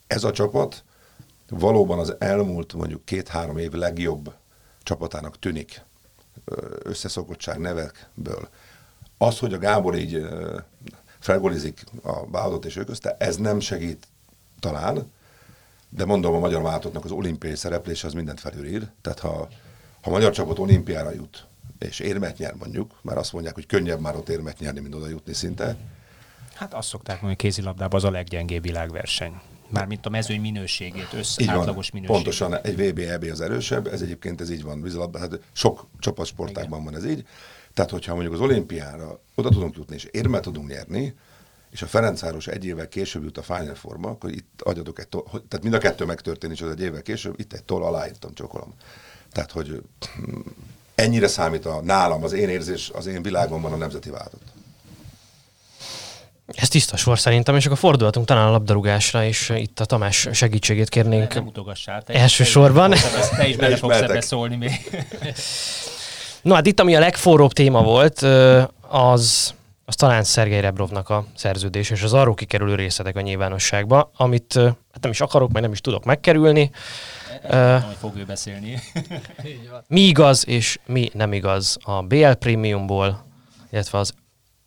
Ez 0.08 0.24
a 0.24 0.32
csapat 0.32 0.84
valóban 1.50 2.00
az 2.00 2.16
elmúlt 2.20 2.74
mondjuk 2.74 3.06
két-három 3.06 3.58
év 3.58 3.72
legjobb 3.72 4.34
csapatának 4.84 5.40
tűnik 5.40 5.82
összeszokottság 6.84 7.60
nevekből. 7.60 8.50
Az, 9.18 9.40
hogy 9.40 9.54
a 9.54 9.58
Gábor 9.58 9.96
így 9.96 10.28
felgolizik 11.20 11.84
a 12.02 12.30
vállalatot 12.30 12.66
és 12.66 12.76
ő 12.76 12.84
közte, 12.84 13.16
ez 13.20 13.38
nem 13.38 13.60
segít 13.60 14.08
talán, 14.60 15.12
de 15.90 16.06
mondom, 16.06 16.34
a 16.34 16.40
magyar 16.40 16.62
váltottnak 16.62 17.06
az 17.06 17.12
olimpiai 17.12 17.56
szereplése 17.56 18.08
az 18.08 18.14
mindent 18.14 18.40
felülír. 18.40 18.90
Tehát 19.02 19.20
ha, 19.20 19.48
ha 20.02 20.10
a 20.10 20.10
magyar 20.10 20.32
csapat 20.32 20.60
olimpiára 20.60 21.12
jut, 21.14 21.48
és 21.80 22.00
érmet 22.00 22.38
nyer 22.38 22.54
mondjuk, 22.54 23.00
mert 23.02 23.18
azt 23.18 23.34
mondják, 23.34 23.54
hogy 23.54 23.66
könnyebb 23.66 24.00
már 24.00 24.16
ott 24.16 24.30
érmet 24.30 24.60
nyerni, 24.60 24.80
mint 24.80 24.96
oda 24.96 25.08
jutni 25.08 25.34
szinte. 25.34 25.78
Hát 26.54 26.74
azt 26.74 26.88
szokták 26.88 27.22
mondani, 27.22 27.34
hogy 27.34 27.52
kézilabdában 27.52 28.00
az 28.00 28.04
a 28.04 28.12
leggyengébb 28.12 28.64
világverseny. 28.64 29.42
Mármint 29.70 30.06
a 30.06 30.10
mezőny 30.10 30.42
minőségét, 30.42 31.14
össze, 31.14 31.42
így 31.42 31.48
átlagos 31.48 31.90
van, 31.90 32.02
minőségét. 32.02 32.24
Pontosan, 32.24 32.58
egy 32.62 32.76
VB, 32.76 33.00
EB 33.00 33.24
az 33.32 33.42
erősebb, 33.42 33.88
ez 33.88 34.02
egyébként 34.02 34.42
ez 34.42 34.50
így 34.50 34.64
van 34.64 34.82
vízilabdában, 34.82 35.30
hát 35.30 35.40
sok 35.52 35.88
csapatsportákban 36.00 36.84
van 36.84 36.96
ez 36.96 37.06
így. 37.06 37.28
Tehát, 37.74 37.92
hogyha 37.92 38.14
mondjuk 38.14 38.34
az 38.34 38.40
olimpiára 38.40 39.20
oda 39.36 39.50
tudunk 39.50 39.76
jutni, 39.76 39.96
és 39.96 40.04
érmet 40.04 40.42
tudunk 40.42 40.70
nyerni, 40.70 41.16
és 41.72 41.82
a 41.82 41.88
Ferencváros 41.88 42.48
egy 42.48 42.66
évvel 42.66 42.88
később 42.88 43.24
jut 43.24 43.38
a 43.38 43.42
Final 43.42 43.76
Forma, 43.76 44.10
akkor 44.10 44.32
itt 44.32 44.62
adjatok 44.62 45.00
egy 45.00 45.08
toll, 45.08 45.24
tehát 45.24 45.62
mind 45.62 45.74
a 45.74 45.78
kettő 45.78 46.06
megtörténik, 46.06 46.56
és 46.58 46.62
az 46.62 46.72
egy 46.72 46.82
évvel 46.82 47.02
később, 47.02 47.40
itt 47.40 47.54
egy 47.54 47.64
toll 47.64 47.84
aláírtam, 47.84 48.34
csokolom. 48.34 48.74
Tehát, 49.32 49.52
hogy 49.52 49.82
ennyire 50.96 51.28
számít 51.28 51.66
a 51.66 51.82
nálam, 51.84 52.24
az 52.24 52.34
én 52.34 52.50
érzés, 52.50 52.92
az 52.94 53.06
én 53.06 53.22
világomban 53.22 53.74
a 53.74 53.76
nemzeti 53.76 54.10
váltott. 54.10 54.42
Ez 56.48 56.68
tiszta 56.68 56.98
sor 56.98 57.20
szerintem, 57.20 57.56
és 57.56 57.66
akkor 57.66 57.78
fordulhatunk 57.78 58.26
talán 58.26 58.48
a 58.48 58.52
labdarúgásra, 58.52 59.26
és 59.26 59.52
itt 59.56 59.80
a 59.80 59.86
Tamás 59.86 60.28
segítségét 60.32 60.90
kérnénk. 60.90 61.34
Nem 61.34 61.48
utogassál, 61.48 62.02
te 62.02 62.14
elsősorban. 62.14 62.90
Te, 62.90 63.00
te 63.36 63.48
is 63.48 63.56
bele 63.56 63.76
fogsz 63.76 64.02
ebbe 64.02 64.22
szólni 64.22 64.56
még. 64.56 64.72
No 66.44 66.54
hát 66.54 66.66
itt, 66.66 66.80
ami 66.80 66.96
a 66.96 67.00
legforróbb 67.00 67.54
téma 67.54 67.84
volt, 67.84 68.22
az, 68.88 69.54
az 69.86 69.96
talán 69.96 70.24
Szergei 70.24 70.60
Rebrovnak 70.60 71.10
a 71.10 71.26
szerződés, 71.36 71.90
és 71.90 72.02
az 72.02 72.14
arról 72.14 72.34
kikerülő 72.34 72.76
részletek 72.76 73.16
a 73.16 73.22
nyilvánosságba, 73.22 74.12
amit 74.18 74.54
hát 74.92 75.02
nem 75.02 75.12
is 75.12 75.22
akarok, 75.22 75.52
meg 75.52 75.62
nem 75.62 75.72
is 75.72 75.82
tudok 75.82 76.06
megkerülni. 76.06 76.72
Uh, 77.50 77.76
fog 78.00 78.16
ő 78.18 78.26
beszélni. 78.26 78.80
mi 79.88 80.02
igaz 80.02 80.48
és 80.48 80.80
mi 80.86 81.10
nem 81.14 81.34
igaz 81.34 81.78
a 81.84 82.02
BL 82.02 82.32
Premiumból, 82.32 83.26
illetve 83.72 83.98
az 83.98 84.14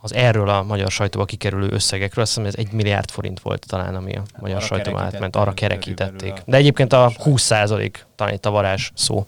az 0.07 0.15
erről 0.15 0.49
a 0.49 0.63
magyar 0.63 0.91
sajtóba 0.91 1.25
kikerülő 1.25 1.69
összegekről, 1.71 2.25
azt 2.25 2.35
hiszem 2.35 2.49
ez 2.49 2.55
egy 2.57 2.73
milliárd 2.73 3.11
forint 3.11 3.41
volt 3.41 3.67
talán, 3.67 3.95
ami 3.95 4.15
a 4.15 4.19
hát 4.19 4.41
magyar 4.41 4.63
sajtóba 4.63 5.01
átment, 5.01 5.37
arra 5.37 5.53
kerekítették. 5.53 6.43
De 6.45 6.57
egyébként 6.57 6.93
a 6.93 7.13
20 7.17 7.47
talán 7.47 8.35
itt 8.35 8.47
a 8.47 8.51
varázs 8.51 8.91
szó. 8.95 9.27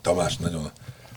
Tamás 0.00 0.36
nagyon, 0.36 0.70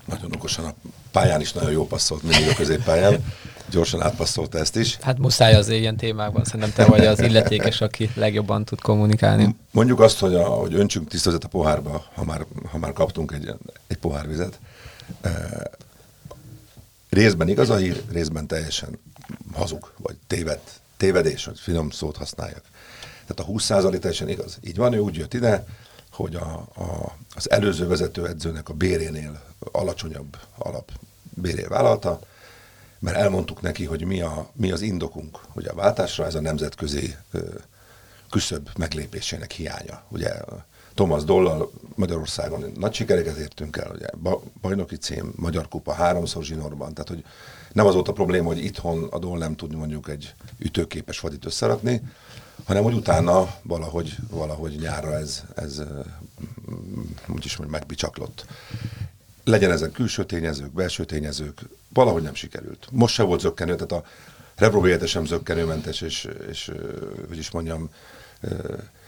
nagyon 0.06 0.32
okosan 0.36 0.66
a 0.66 0.74
pályán 1.12 1.42
is 1.42 1.54
nagyon 1.54 1.72
jó 1.72 1.88
passzolt, 1.88 2.24
mindig 2.24 2.48
a 2.48 2.54
középpályán 2.54 3.24
gyorsan 3.70 4.02
átpasszolta 4.02 4.58
ezt 4.58 4.76
is. 4.76 4.98
Hát 5.02 5.18
muszáj 5.18 5.54
az 5.54 5.70
ilyen 5.70 5.98
témákban, 5.98 6.44
szerintem 6.44 6.72
te 6.74 6.86
vagy 6.86 7.06
az 7.06 7.20
illetékes, 7.20 7.82
aki 7.82 8.10
legjobban 8.16 8.66
tud 8.66 8.82
kommunikálni. 8.82 9.56
Mondjuk 9.72 10.00
azt, 10.00 10.20
hogy, 10.20 10.36
a, 10.36 10.44
hogy 10.44 10.74
öntsünk 10.74 11.08
tisztazat 11.08 11.44
a 11.44 11.48
pohárba, 11.48 12.06
ha 12.14 12.24
már, 12.24 12.46
ha 12.72 12.78
már 12.78 12.94
kaptunk 12.94 13.32
egy, 13.32 13.54
egy 13.88 13.98
pohár 13.98 14.28
vizet. 14.28 14.60
E, 15.22 15.32
részben 17.10 17.50
igaz 17.50 17.70
a 17.70 17.76
hír, 17.76 18.02
részben 18.12 18.48
teljesen 18.48 19.00
hazug, 19.54 19.92
vagy 19.98 20.16
téved, 20.28 20.60
tévedés, 20.98 21.46
hogy 21.46 21.60
finom 21.60 21.90
szót 21.90 22.18
használjak. 22.18 22.64
Tehát 23.28 23.52
a 23.52 23.54
20% 23.54 24.00
teljesen 24.00 24.30
igaz. 24.30 24.58
Így 24.62 24.76
van, 24.76 24.94
ő 24.94 25.00
úgy 25.00 25.16
jött 25.16 25.34
ide, 25.34 25.66
hogy 26.12 26.36
a, 26.36 26.68
a, 26.76 27.16
az 27.36 27.52
előző 27.52 27.88
vezetőedzőnek 27.88 28.70
a 28.70 28.74
bérénél 28.74 29.42
alacsonyabb 29.72 30.38
alap 30.58 30.92
béré 31.34 31.64
vállalta, 31.64 32.20
mert 33.06 33.18
elmondtuk 33.18 33.62
neki, 33.62 33.86
hogy 33.86 34.06
mi, 34.06 34.22
a, 34.22 34.50
mi 34.54 34.72
az 34.72 34.82
indokunk, 34.82 35.40
hogy 35.48 35.66
a 35.66 35.74
váltásra 35.74 36.26
ez 36.26 36.36
a 36.36 36.42
nemzetközi 36.42 37.16
ö, 37.32 37.40
küszöbb 38.30 38.70
meglépésének 38.78 39.52
hiánya. 39.52 40.04
Ugye 40.10 40.32
Thomas 40.94 41.24
Dollal 41.24 41.72
Magyarországon 41.96 42.72
nagy 42.78 42.94
sikereket 42.94 43.38
értünk 43.38 43.78
el, 43.78 43.92
ugye, 43.92 44.08
bajnoki 44.62 44.96
cím, 44.96 45.34
Magyar 45.36 45.68
Kupa, 45.68 45.94
háromszor 45.94 46.44
zsinórban, 46.44 46.94
tehát 46.94 47.10
hogy 47.10 47.24
nem 47.74 47.86
az 47.86 47.94
volt 47.94 48.08
a 48.08 48.14
probléma, 48.14 48.48
hogy 48.48 48.64
itthon 48.64 49.04
a 49.04 49.20
Doll 49.20 49.38
nem 49.38 49.56
tud 49.56 49.76
mondjuk 49.76 50.10
egy 50.10 50.34
ütőképes 50.60 51.20
vadit 51.20 51.46
összerakni, 51.46 52.02
hanem 52.66 52.84
hogy 52.84 52.94
utána 52.94 53.56
valahogy, 53.64 54.16
valahogy 54.30 54.76
nyárra 54.80 55.14
ez, 55.14 55.44
ez 55.56 55.82
úgyis 57.28 57.58
mondjuk 57.58 57.80
megbicsaklott. 57.80 58.46
Legyen 59.46 59.72
ezek 59.72 59.92
külső 59.92 60.26
tényezők, 60.26 60.72
belső 60.72 61.06
tényezők, 61.06 61.62
valahogy 61.94 62.22
nem 62.22 62.34
sikerült. 62.34 62.88
Most 62.92 63.14
se 63.14 63.24
volt 63.24 63.40
zöggenő, 63.40 63.76
tehát 63.76 63.92
a 63.92 64.10
Rebro 64.56 65.06
sem 65.06 65.26
zöggenőmentes, 65.26 66.02
és, 66.02 66.28
és 66.50 66.72
hogy 67.28 67.38
is 67.38 67.52
mondjam, 67.52 67.90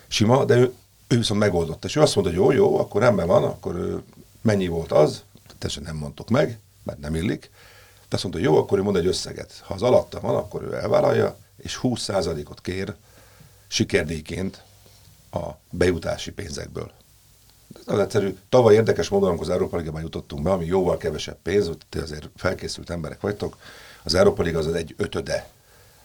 sima, 0.08 0.45
de 0.45 0.56
ő, 0.56 0.73
ő 1.08 1.17
viszont 1.17 1.39
megoldotta, 1.39 1.88
és 1.88 1.95
ő 1.95 2.02
azt 2.02 2.15
mondta, 2.15 2.34
hogy 2.34 2.43
jó, 2.43 2.52
jó, 2.52 2.80
akkor 2.80 3.02
rendben 3.02 3.28
van, 3.28 3.43
akkor 3.43 4.04
mennyi 4.41 4.67
volt 4.67 4.91
az, 4.91 5.23
teljesen 5.58 5.84
nem 5.84 5.95
mondtuk 5.95 6.30
meg, 6.30 6.60
mert 6.84 7.00
nem 7.00 7.15
illik, 7.15 7.50
de 8.10 8.15
azt 8.15 8.23
mondta, 8.23 8.41
hogy 8.41 8.52
jó, 8.52 8.58
akkor 8.58 8.78
ő 8.78 8.82
mond 8.82 8.95
egy 8.95 9.06
összeget. 9.06 9.62
Ha 9.63 9.73
az 9.73 9.82
alatta 9.82 10.19
van, 10.19 10.36
akkor 10.36 10.63
ő 10.63 10.76
elvállalja, 10.76 11.38
és 11.58 11.80
20%-ot 11.84 12.62
kér 12.62 12.95
sikerdíjként 13.67 14.63
a 15.32 15.45
bejutási 15.69 16.32
pénzekből. 16.32 16.91
Az 17.86 18.00
egyszerű. 18.00 18.38
Tavaly 18.50 18.74
érdekes 18.74 19.10
módon, 19.10 19.30
amikor 19.30 19.46
az 19.46 19.52
Európa 19.52 19.78
Ligában 19.78 20.02
jutottunk 20.02 20.44
be, 20.44 20.52
ami 20.52 20.66
jóval 20.66 20.98
kevesebb 20.98 21.38
pénz, 21.44 21.70
te 21.90 22.02
azért 22.02 22.30
felkészült 22.36 22.90
emberek 22.90 23.22
vagytok, 23.22 23.58
az 24.04 24.13
Európa 24.13 24.44
Liga 24.44 24.60
az, 24.60 24.68
egy 24.68 24.96
ötöde. 24.98 25.48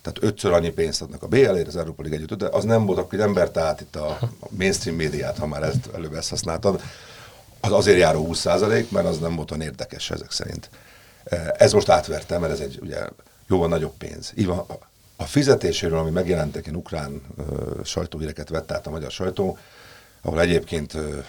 Tehát 0.03 0.19
ötször 0.21 0.53
annyi 0.53 0.71
pénzt 0.71 1.03
adnak 1.03 1.23
a 1.23 1.27
BL-ért, 1.27 1.67
az 1.67 1.77
Európa 1.77 2.03
Liga 2.03 2.15
egy 2.15 2.23
ötöde. 2.23 2.49
Az 2.49 2.65
nem 2.65 2.87
volt, 2.87 2.99
akkor 2.99 3.21
ember 3.21 3.51
tehát 3.51 3.81
itt 3.81 3.97
a 3.97 4.19
mainstream 4.49 4.97
médiát, 4.97 5.39
ha 5.39 5.47
már 5.47 5.63
ezt 5.63 5.89
előbb 5.95 6.15
ezt 6.15 6.31
használtad, 6.31 6.83
az 7.61 7.73
azért 7.73 7.99
járó 7.99 8.29
20% 8.33 8.89
mert 8.89 9.07
az 9.07 9.19
nem 9.19 9.37
volt 9.37 9.51
olyan 9.51 9.63
érdekes 9.63 10.11
ezek 10.11 10.31
szerint. 10.31 10.71
Ez 11.57 11.73
most 11.73 11.89
átvertem, 11.89 12.41
mert 12.41 12.53
ez 12.53 12.61
egy 12.61 12.79
ugye 12.83 12.99
jóval 13.47 13.69
nagyobb 13.69 13.93
pénz. 13.99 14.33
Így 14.37 14.51
a 15.17 15.25
fizetéséről, 15.25 15.99
ami 15.99 16.11
megjelentek, 16.11 16.67
én 16.67 16.75
ukrán 16.75 17.23
uh, 17.37 17.85
sajtóhíreket 17.85 18.49
vett 18.49 18.73
át 18.73 18.87
a 18.87 18.91
magyar 18.91 19.11
sajtó, 19.11 19.59
ahol 20.23 20.41
egyébként 20.41 20.95
uh, 20.95 21.25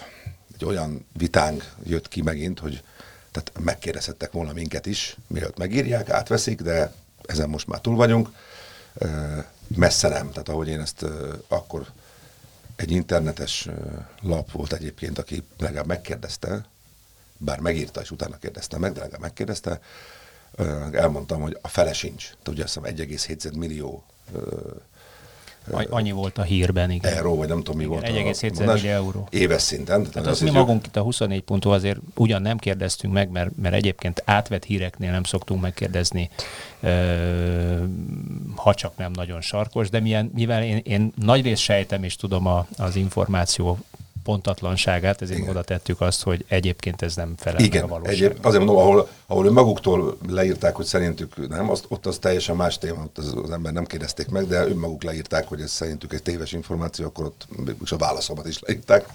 egy 0.54 0.64
olyan 0.64 1.06
vitánk 1.12 1.74
jött 1.82 2.08
ki 2.08 2.22
megint, 2.22 2.58
hogy 2.58 2.82
tehát 3.30 3.52
megkérdezhettek 3.64 4.32
volna 4.32 4.52
minket 4.52 4.86
is, 4.86 5.16
mielőtt 5.26 5.58
megírják, 5.58 6.10
átveszik, 6.10 6.60
de 6.60 6.92
ezen 7.26 7.48
most 7.48 7.66
már 7.66 7.80
túl 7.80 7.96
vagyunk. 7.96 8.28
Messze 9.66 10.08
nem, 10.08 10.30
tehát 10.30 10.48
ahogy 10.48 10.68
én 10.68 10.80
ezt 10.80 11.04
akkor 11.48 11.86
egy 12.76 12.90
internetes 12.90 13.68
lap 14.22 14.50
volt 14.50 14.72
egyébként, 14.72 15.18
aki 15.18 15.42
legalább 15.58 15.86
megkérdezte, 15.86 16.66
bár 17.36 17.58
megírta, 17.58 18.00
és 18.00 18.10
utána 18.10 18.36
kérdezte 18.36 18.78
meg, 18.78 18.92
de 18.92 19.00
legalább 19.00 19.20
megkérdezte, 19.20 19.80
elmondtam, 20.92 21.40
hogy 21.40 21.58
a 21.62 21.68
fele 21.68 21.92
sincs. 21.92 22.30
Ugye 22.46 22.62
azt 22.62 22.74
hiszem 22.74 22.94
1,7 22.96 23.56
millió 23.56 24.04
Annyi 25.70 26.10
volt 26.10 26.38
a 26.38 26.42
hírben, 26.42 26.90
igen. 26.90 27.12
Euró, 27.12 27.36
vagy 27.36 27.48
nem 27.48 27.62
tudom 27.62 27.76
mi 27.76 27.84
volt. 27.84 28.06
1,7 28.06 28.58
millió 28.58 28.90
euró. 28.90 29.26
Éves 29.30 29.62
szinten. 29.62 29.98
Tehát, 29.98 30.12
tehát 30.12 30.28
azt 30.28 30.42
mi 30.42 30.50
magunk 30.50 30.86
itt 30.86 30.96
a 30.96 31.02
24 31.02 31.42
pontú 31.42 31.70
azért 31.70 31.98
ugyan 32.16 32.42
nem 32.42 32.58
kérdeztünk 32.58 33.12
meg, 33.12 33.30
mert, 33.30 33.50
mert 33.62 33.74
egyébként 33.74 34.22
átvett 34.24 34.64
híreknél 34.64 35.10
nem 35.10 35.22
szoktunk 35.22 35.60
megkérdezni, 35.60 36.30
ha 38.54 38.74
csak 38.74 38.96
nem 38.96 39.10
nagyon 39.14 39.40
sarkos, 39.40 39.90
de 39.90 40.00
milyen, 40.00 40.30
mivel 40.34 40.62
én, 40.62 40.80
én 40.84 41.12
nagyrészt 41.16 41.62
sejtem 41.62 42.02
és 42.02 42.16
tudom 42.16 42.46
a, 42.46 42.66
az 42.76 42.96
információ 42.96 43.78
pontatlanságát, 44.24 45.22
ezért 45.22 45.38
Igen. 45.38 45.50
oda 45.50 45.62
tettük 45.62 46.00
azt, 46.00 46.22
hogy 46.22 46.44
egyébként 46.48 47.02
ez 47.02 47.16
nem 47.16 47.34
felel 47.36 47.60
Igen, 47.60 47.82
a 47.82 47.86
valóságnak. 47.86 48.30
Egyéb, 48.30 48.46
azért 48.46 48.64
mondom, 48.64 48.84
ahol, 48.84 49.08
ahol 49.26 49.50
maguktól 49.50 50.16
leírták, 50.28 50.74
hogy 50.74 50.84
szerintük 50.84 51.48
nem, 51.48 51.70
azt, 51.70 51.84
ott 51.88 52.06
az 52.06 52.18
teljesen 52.18 52.56
más 52.56 52.78
téma, 52.78 53.02
ott 53.02 53.18
az, 53.18 53.34
az 53.42 53.50
ember 53.50 53.72
nem 53.72 53.84
kérdezték 53.84 54.28
meg, 54.28 54.46
de 54.46 54.66
önmaguk 54.66 55.02
leírták, 55.02 55.48
hogy 55.48 55.60
ez 55.60 55.70
szerintük 55.70 56.12
egy 56.12 56.22
téves 56.22 56.52
információ, 56.52 57.06
akkor 57.06 57.24
ott 57.24 57.46
és 57.82 57.92
a 57.92 57.96
válaszomat 57.96 58.46
is 58.46 58.58
leírták. 58.60 59.08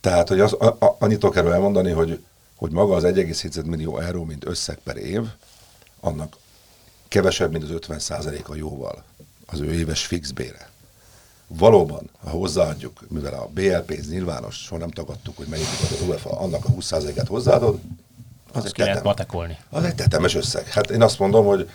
Tehát, 0.00 0.28
hogy 0.28 0.40
az, 0.40 0.52
a, 0.52 0.66
a, 0.66 0.96
annyit 0.98 1.30
kell 1.30 1.52
elmondani, 1.52 1.90
hogy, 1.90 2.22
hogy 2.56 2.70
maga 2.70 2.94
az 2.94 3.04
1,7 3.04 3.64
millió 3.64 3.98
euró, 3.98 4.24
mint 4.24 4.46
összeg 4.46 4.78
per 4.84 4.96
év, 4.96 5.22
annak 6.00 6.36
kevesebb, 7.08 7.50
mint 7.50 7.64
az 7.64 7.70
50 7.70 8.00
a 8.44 8.54
jóval 8.54 9.04
az 9.46 9.60
ő 9.60 9.72
éves 9.72 10.06
fix 10.06 10.30
bére 10.30 10.70
valóban, 11.58 12.10
ha 12.24 12.30
hozzáadjuk, 12.30 13.00
mivel 13.08 13.34
a 13.34 13.48
BL 13.54 13.76
pénz 13.86 14.10
nyilvános, 14.10 14.56
soha 14.56 14.80
nem 14.80 14.90
tagadtuk, 14.90 15.36
hogy 15.36 15.46
mennyit 15.46 15.66
az 15.82 16.08
UEFA, 16.08 16.30
annak 16.40 16.64
a 16.64 16.68
20%-át 16.68 17.26
hozzáadod, 17.28 17.78
az, 18.52 18.56
az 18.56 18.64
egy, 18.64 18.72
tetem, 18.72 19.02
az 19.70 19.84
egy 19.84 19.94
tetemes 19.94 20.34
összeg. 20.34 20.66
Hát 20.66 20.90
én 20.90 21.02
azt 21.02 21.18
mondom, 21.18 21.46
hogy, 21.46 21.70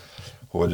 hogy 0.47 0.73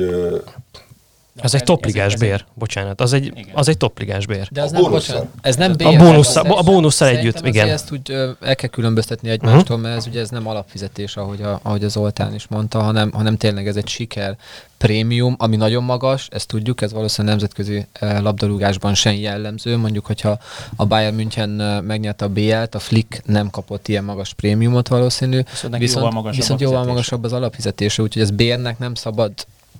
az 1.41 1.55
egy 1.55 1.63
topligás 1.63 2.15
bér, 2.15 2.45
bocsánat, 2.53 3.01
az 3.01 3.13
egy, 3.13 3.45
az 3.53 3.67
egy 3.67 3.77
topligás 3.77 4.25
bér. 4.25 4.47
De 4.51 4.61
az 4.61 4.73
a 4.73 4.79
nem, 4.79 4.91
bocsánat, 4.91 5.27
ez 5.41 5.55
nem 5.55 5.73
bér. 5.73 5.87
A 5.87 5.97
bónusszal, 5.97 6.51
a 6.51 6.61
bónusszal 6.61 7.07
együtt, 7.07 7.45
igen. 7.45 7.69
Ezt 7.69 7.91
úgy 7.91 8.11
el 8.41 8.55
kell 8.55 8.69
különböztetni 8.69 9.29
egymástól, 9.29 9.77
uh-huh. 9.77 9.81
mert 9.81 9.97
ez 9.97 10.07
ugye 10.07 10.19
ez 10.19 10.29
nem 10.29 10.47
alapfizetés, 10.47 11.17
ahogy, 11.17 11.41
a, 11.41 11.59
ahogy 11.63 11.83
az 11.83 11.91
Zoltán 11.91 12.33
is 12.33 12.47
mondta, 12.47 12.81
hanem, 12.81 13.11
hanem 13.11 13.37
tényleg 13.37 13.67
ez 13.67 13.75
egy 13.75 13.87
siker 13.87 14.37
prémium, 14.77 15.35
ami 15.37 15.55
nagyon 15.55 15.83
magas, 15.83 16.27
ezt 16.31 16.47
tudjuk, 16.47 16.81
ez 16.81 16.93
valószínűleg 16.93 17.37
nemzetközi 17.37 17.85
labdarúgásban 17.99 18.93
sem 18.93 19.13
jellemző. 19.13 19.77
Mondjuk, 19.77 20.05
hogyha 20.05 20.39
a 20.75 20.85
Bayern 20.85 21.15
München 21.15 21.49
megnyerte 21.83 22.25
a 22.25 22.29
BL-t, 22.29 22.75
a 22.75 22.79
Flick 22.79 23.21
nem 23.25 23.49
kapott 23.49 23.87
ilyen 23.87 24.03
magas 24.03 24.33
prémiumot 24.33 24.87
valószínű. 24.87 25.41
Viszont, 25.49 25.77
viszont 25.77 25.95
jóval 25.95 26.11
magasabb, 26.11 26.39
viszont 26.39 26.61
jóval 26.61 26.85
magasabb 26.85 27.23
az 27.23 27.33
alapfizetése, 27.33 28.01
úgyhogy 28.01 28.21
ez 28.21 28.31
bérnek 28.31 28.79
nem 28.79 28.95
szabad 28.95 29.31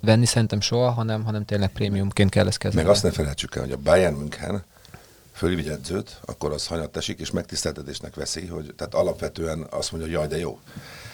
venni 0.01 0.25
szerintem 0.25 0.61
soha, 0.61 0.89
hanem, 0.89 1.23
hanem 1.23 1.45
tényleg 1.45 1.71
prémiumként 1.71 2.29
kell 2.29 2.47
ezt 2.47 2.57
kezelni. 2.57 2.81
Meg 2.81 2.95
azt 2.95 3.03
ne 3.03 3.11
felejtsük 3.11 3.55
el, 3.55 3.61
hogy 3.61 3.71
a 3.71 3.77
Bayern 3.77 4.15
München 4.15 4.63
fölvigy 5.33 5.67
edzőt, 5.67 6.19
akkor 6.25 6.51
az 6.51 6.67
hanyat 6.67 6.97
esik, 6.97 7.19
és 7.19 7.31
megtiszteltetésnek 7.31 8.15
veszi, 8.15 8.45
hogy 8.45 8.73
tehát 8.77 8.93
alapvetően 8.93 9.67
azt 9.69 9.91
mondja, 9.91 10.09
hogy 10.09 10.19
jaj, 10.19 10.27
de 10.27 10.37
jó. 10.37 10.59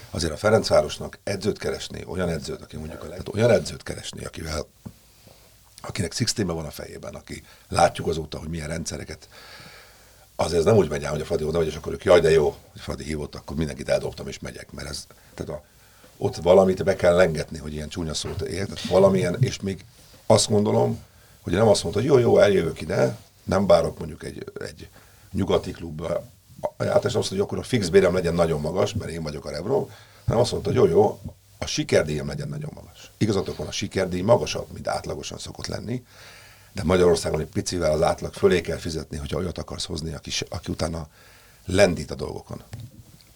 Azért 0.10 0.34
a 0.34 0.38
Ferencvárosnak 0.38 1.20
edzőt 1.24 1.58
keresni, 1.58 2.04
olyan 2.08 2.30
edzőt, 2.30 2.62
aki 2.62 2.78
mondjuk 2.78 3.04
a 3.04 3.08
lehet, 3.08 3.34
olyan 3.34 3.52
edzőt 3.52 3.84
keresni, 3.84 4.26
akivel 4.26 4.68
akinek 5.82 6.14
Sixténben 6.14 6.56
van 6.56 6.66
a 6.66 6.72
fejében, 6.72 7.16
aki 7.16 7.44
látjuk 7.70 8.08
azóta, 8.08 8.40
hogy 8.40 8.50
milyen 8.50 8.68
rendszereket 8.68 9.28
azért 10.40 10.60
ez 10.60 10.66
nem 10.66 10.76
úgy 10.76 10.90
megy 10.90 11.04
el, 11.04 11.12
hogy 11.12 11.22
a 11.22 11.26
Fradi 11.26 11.44
oda 11.44 11.58
vagy, 11.58 11.68
és 11.68 11.76
akkor 11.76 11.94
ők, 11.94 12.04
jaj, 12.04 12.20
de 12.20 12.32
jó, 12.32 12.56
hogy 12.72 12.82
Fradi 12.82 13.04
hívott, 13.04 13.36
akkor 13.36 13.58
mindenkit 13.58 13.90
eldobtam 13.90 14.28
és 14.28 14.40
megyek, 14.40 14.72
mert 14.72 14.90
ez, 14.90 15.08
tehát 15.34 15.62
a 15.62 15.64
ott 16.18 16.36
valamit 16.36 16.84
be 16.84 16.96
kell 16.96 17.16
lengetni, 17.16 17.58
hogy 17.58 17.74
ilyen 17.74 17.90
csúnya 17.90 18.14
szót 18.14 18.42
ért, 18.42 18.82
valamilyen, 18.82 19.38
és 19.40 19.60
még 19.62 19.86
azt 20.26 20.50
gondolom, 20.50 21.00
hogy 21.42 21.54
nem 21.54 21.68
azt 21.68 21.84
mondta, 21.84 22.02
hogy 22.02 22.10
jó, 22.10 22.18
jó, 22.18 22.38
eljövök 22.38 22.82
ide, 22.82 23.18
nem 23.44 23.66
bárok 23.66 23.98
mondjuk 23.98 24.24
egy, 24.24 24.52
egy 24.68 24.88
nyugati 25.32 25.72
klubba, 25.72 26.24
általában 26.78 27.16
azt, 27.16 27.30
hogy 27.30 27.40
akkor 27.40 27.58
a 27.58 27.64
fix 27.64 27.90
bérem 27.90 28.14
legyen 28.14 28.34
nagyon 28.34 28.62
magas, 28.62 28.94
mert 28.94 29.12
én 29.12 29.24
vagyok 29.24 29.46
a 29.46 29.50
Revro, 29.50 29.88
hanem 30.26 30.42
azt 30.42 30.52
mondta, 30.52 30.70
hogy 30.70 30.80
jó, 30.80 30.86
jó, 30.86 31.20
a 31.58 31.66
sikerdíjam 31.66 32.28
legyen 32.28 32.50
nagyon 32.50 32.72
magas. 32.74 33.12
Igazatok 33.18 33.58
van, 33.58 33.68
a 33.68 33.72
sikerdíj 33.72 34.22
magasabb, 34.22 34.68
mint 34.74 34.88
átlagosan 34.88 35.38
szokott 35.38 35.68
lenni, 35.68 36.04
de 36.74 36.84
Magyarországon 36.84 37.40
egy 37.40 37.48
picivel 37.48 37.92
az 37.92 38.02
átlag 38.02 38.34
fölé 38.34 38.62
kell 38.62 38.78
fizetni, 38.78 39.18
hogyha 39.18 39.38
olyat 39.38 39.58
akarsz 39.58 39.86
hozni, 39.86 40.14
aki, 40.14 40.32
aki 40.50 40.72
utána 40.72 41.08
lendít 41.66 42.12
a 42.12 42.16
dolgokon 42.16 42.64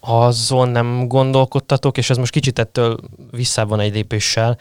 azon 0.02 0.70
nem 0.70 1.08
gondolkodtatok, 1.08 1.98
és 1.98 2.10
ez 2.10 2.18
most 2.18 2.32
kicsit 2.32 2.60
ettől 2.60 2.98
visszában 3.32 3.80
egy 3.80 3.94
lépéssel, 3.94 4.58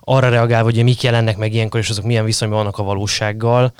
arra 0.00 0.28
reagálva, 0.28 0.70
hogy 0.70 0.82
mik 0.82 1.02
jelennek 1.02 1.36
meg 1.36 1.54
ilyenkor, 1.54 1.80
és 1.80 1.90
azok 1.90 2.04
milyen 2.04 2.24
viszonyban 2.24 2.58
vannak 2.58 2.78
a 2.78 2.82
valósággal, 2.82 3.72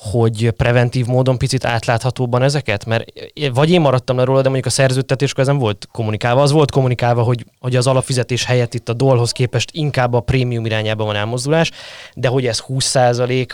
hogy 0.00 0.50
preventív 0.50 1.06
módon 1.06 1.38
picit 1.38 1.64
átláthatóban 1.64 2.42
ezeket? 2.42 2.84
Mert 2.84 3.04
vagy 3.52 3.70
én 3.70 3.80
maradtam 3.80 4.16
le 4.16 4.24
róla, 4.24 4.38
de 4.38 4.44
mondjuk 4.44 4.66
a 4.66 4.70
szerződtetéskor 4.70 5.40
ez 5.40 5.46
nem 5.46 5.58
volt 5.58 5.88
kommunikálva. 5.92 6.42
Az 6.42 6.52
volt 6.52 6.70
kommunikálva, 6.70 7.22
hogy, 7.22 7.44
hogy 7.60 7.76
az 7.76 7.86
alapfizetés 7.86 8.44
helyett 8.44 8.74
itt 8.74 8.88
a 8.88 8.92
dolhoz 8.92 9.32
képest 9.32 9.70
inkább 9.72 10.14
a 10.14 10.20
prémium 10.20 10.66
irányába 10.66 11.04
van 11.04 11.16
elmozdulás, 11.16 11.70
de 12.14 12.28
hogy 12.28 12.46
ez 12.46 12.58
20 12.58 12.94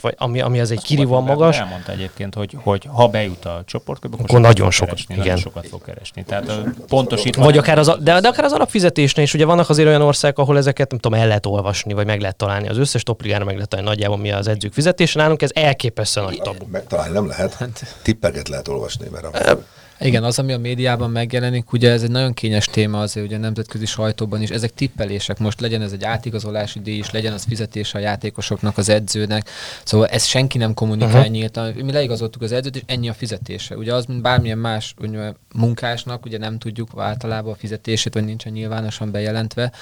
vagy 0.00 0.14
ami, 0.16 0.40
ami 0.40 0.61
az 0.61 0.70
egy 0.70 0.83
kirívóan 0.83 1.22
magas. 1.22 1.59
Elmondta 1.59 1.92
egyébként, 1.92 2.35
hogy, 2.35 2.57
hogy 2.62 2.88
ha 2.92 3.09
bejut 3.09 3.44
a 3.44 3.62
csoportkörből, 3.66 4.18
akkor, 4.18 4.30
akkor 4.30 4.48
nagyon 4.48 4.70
sokat, 4.70 4.94
keresni, 4.94 5.14
igen. 5.14 5.26
nagyon 5.26 5.42
sokat 5.42 5.66
fog 5.66 5.83
keresni. 5.85 6.24
Tehát 6.24 6.52
pontosítva. 6.88 7.44
Vagy 7.44 7.59
akár 7.59 7.78
az, 7.78 7.96
de, 8.00 8.20
de 8.20 8.28
akár 8.28 8.44
az 8.44 8.52
alapfizetésnél 8.52 9.24
is, 9.24 9.35
ugye 9.35 9.44
vannak 9.44 9.68
azért 9.68 9.88
olyan 9.88 10.02
országok, 10.02 10.38
ahol 10.38 10.57
ezeket 10.57 10.90
nem 10.90 10.98
tudom, 10.98 11.20
el 11.20 11.26
lehet 11.26 11.46
olvasni, 11.46 11.92
vagy 11.92 12.07
meg 12.07 12.20
lehet 12.20 12.37
találni. 12.37 12.68
Az 12.68 12.76
összes 12.76 13.02
topligára 13.02 13.44
meg 13.44 13.54
lehet 13.54 13.68
találni 13.68 13.90
nagyjából 13.90 14.18
mi 14.18 14.30
az 14.30 14.48
edzők 14.48 14.72
fizetése. 14.72 15.18
Nálunk 15.18 15.42
ez 15.42 15.50
elképesztően 15.54 16.33
nagy 16.36 16.52
tabu. 16.52 16.66
Megtalálni 16.70 17.12
nem 17.12 17.26
lehet, 17.26 17.54
hát. 17.54 17.96
tippeket 18.02 18.48
lehet 18.48 18.68
olvasni, 18.68 19.08
mert 19.08 19.24
a, 19.24 19.58
Igen, 20.00 20.24
az, 20.24 20.38
ami 20.38 20.52
a 20.52 20.59
médiában 20.59 21.11
megjelenik, 21.11 21.72
ugye 21.72 21.90
ez 21.90 22.02
egy 22.02 22.11
nagyon 22.11 22.33
kényes 22.33 22.64
téma 22.64 23.00
azért 23.00 23.26
ugye 23.26 23.37
a 23.37 23.38
nemzetközi 23.38 23.87
sajtóban 23.87 24.42
is. 24.42 24.50
Ezek 24.50 24.74
tippelések, 24.74 25.38
most 25.38 25.61
legyen 25.61 25.83
ez 25.83 25.92
egy 25.92 26.04
átigazolási 26.04 26.80
díj 26.80 26.98
is, 26.98 27.11
legyen 27.11 27.33
az 27.33 27.44
fizetés 27.48 27.94
a 27.94 27.98
játékosoknak, 27.98 28.78
az 28.78 28.88
edzőnek. 28.88 29.48
Szóval 29.85 30.07
ezt 30.07 30.26
senki 30.26 30.59
nem 30.59 30.74
kommunikál 30.74 31.14
uh-huh. 31.14 31.33
nyíltan. 31.33 31.72
Mi 31.72 31.92
leigazoltuk 31.92 32.42
az 32.42 32.52
edzőt, 32.52 32.76
és 32.76 32.83
ennyi 32.87 33.09
a 33.09 33.12
fizetése. 33.12 33.76
Ugye 33.76 33.94
az, 33.94 34.04
mint 34.07 34.22
bármilyen 34.22 34.59
más 34.59 34.94
ugye, 35.00 35.33
munkásnak, 35.54 36.24
ugye 36.24 36.38
nem 36.38 36.59
tudjuk 36.59 36.88
általában 36.96 37.52
a 37.52 37.57
fizetését, 37.57 38.14
vagy 38.14 38.24
nincsen 38.24 38.52
nyilvánosan 38.52 39.11
bejelentve, 39.11 39.72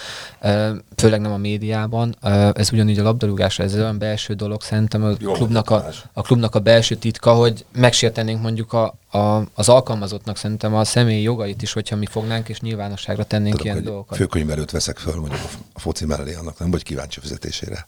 főleg 0.96 1.20
nem 1.20 1.33
a 1.33 1.37
médiában. 1.37 2.16
Ez 2.53 2.72
ugyanígy 2.72 2.98
a 2.98 3.03
labdarúgásra, 3.03 3.64
ez 3.64 3.75
olyan 3.75 3.98
belső 3.98 4.35
dolog, 4.35 4.62
szerintem 4.62 5.05
a 5.05 5.12
klubnak 5.12 5.70
a, 5.70 5.88
a 6.12 6.22
klubnak 6.22 6.55
a 6.55 6.61
belső 6.61 6.94
titka, 6.94 7.33
hogy 7.33 7.64
megsértenénk 7.72 8.42
mondjuk 8.42 8.72
a, 8.72 8.94
a, 9.12 9.42
az 9.55 9.68
alkalmazottnak 9.68 10.37
szerintem 10.37 10.75
a 10.75 10.85
személyi 10.85 11.22
jogait 11.22 11.62
is, 11.62 11.72
hogyha 11.72 11.96
mi 11.96 12.07
fognánk, 12.07 12.48
és 12.48 12.61
nyilvánosságra 12.61 13.25
tennénk 13.25 13.57
Tudok, 13.57 13.64
ilyen 13.64 13.85
dolgokat. 13.85 14.16
Főkönyvelőt 14.16 14.70
veszek 14.70 14.98
föl 14.98 15.14
mondjuk 15.14 15.40
a 15.72 15.81
foci 15.81 16.05
mellé, 16.05 16.35
annak 16.35 16.59
nem 16.59 16.70
vagy 16.70 16.83
kíváncsi 16.83 17.20
fizetésére. 17.20 17.87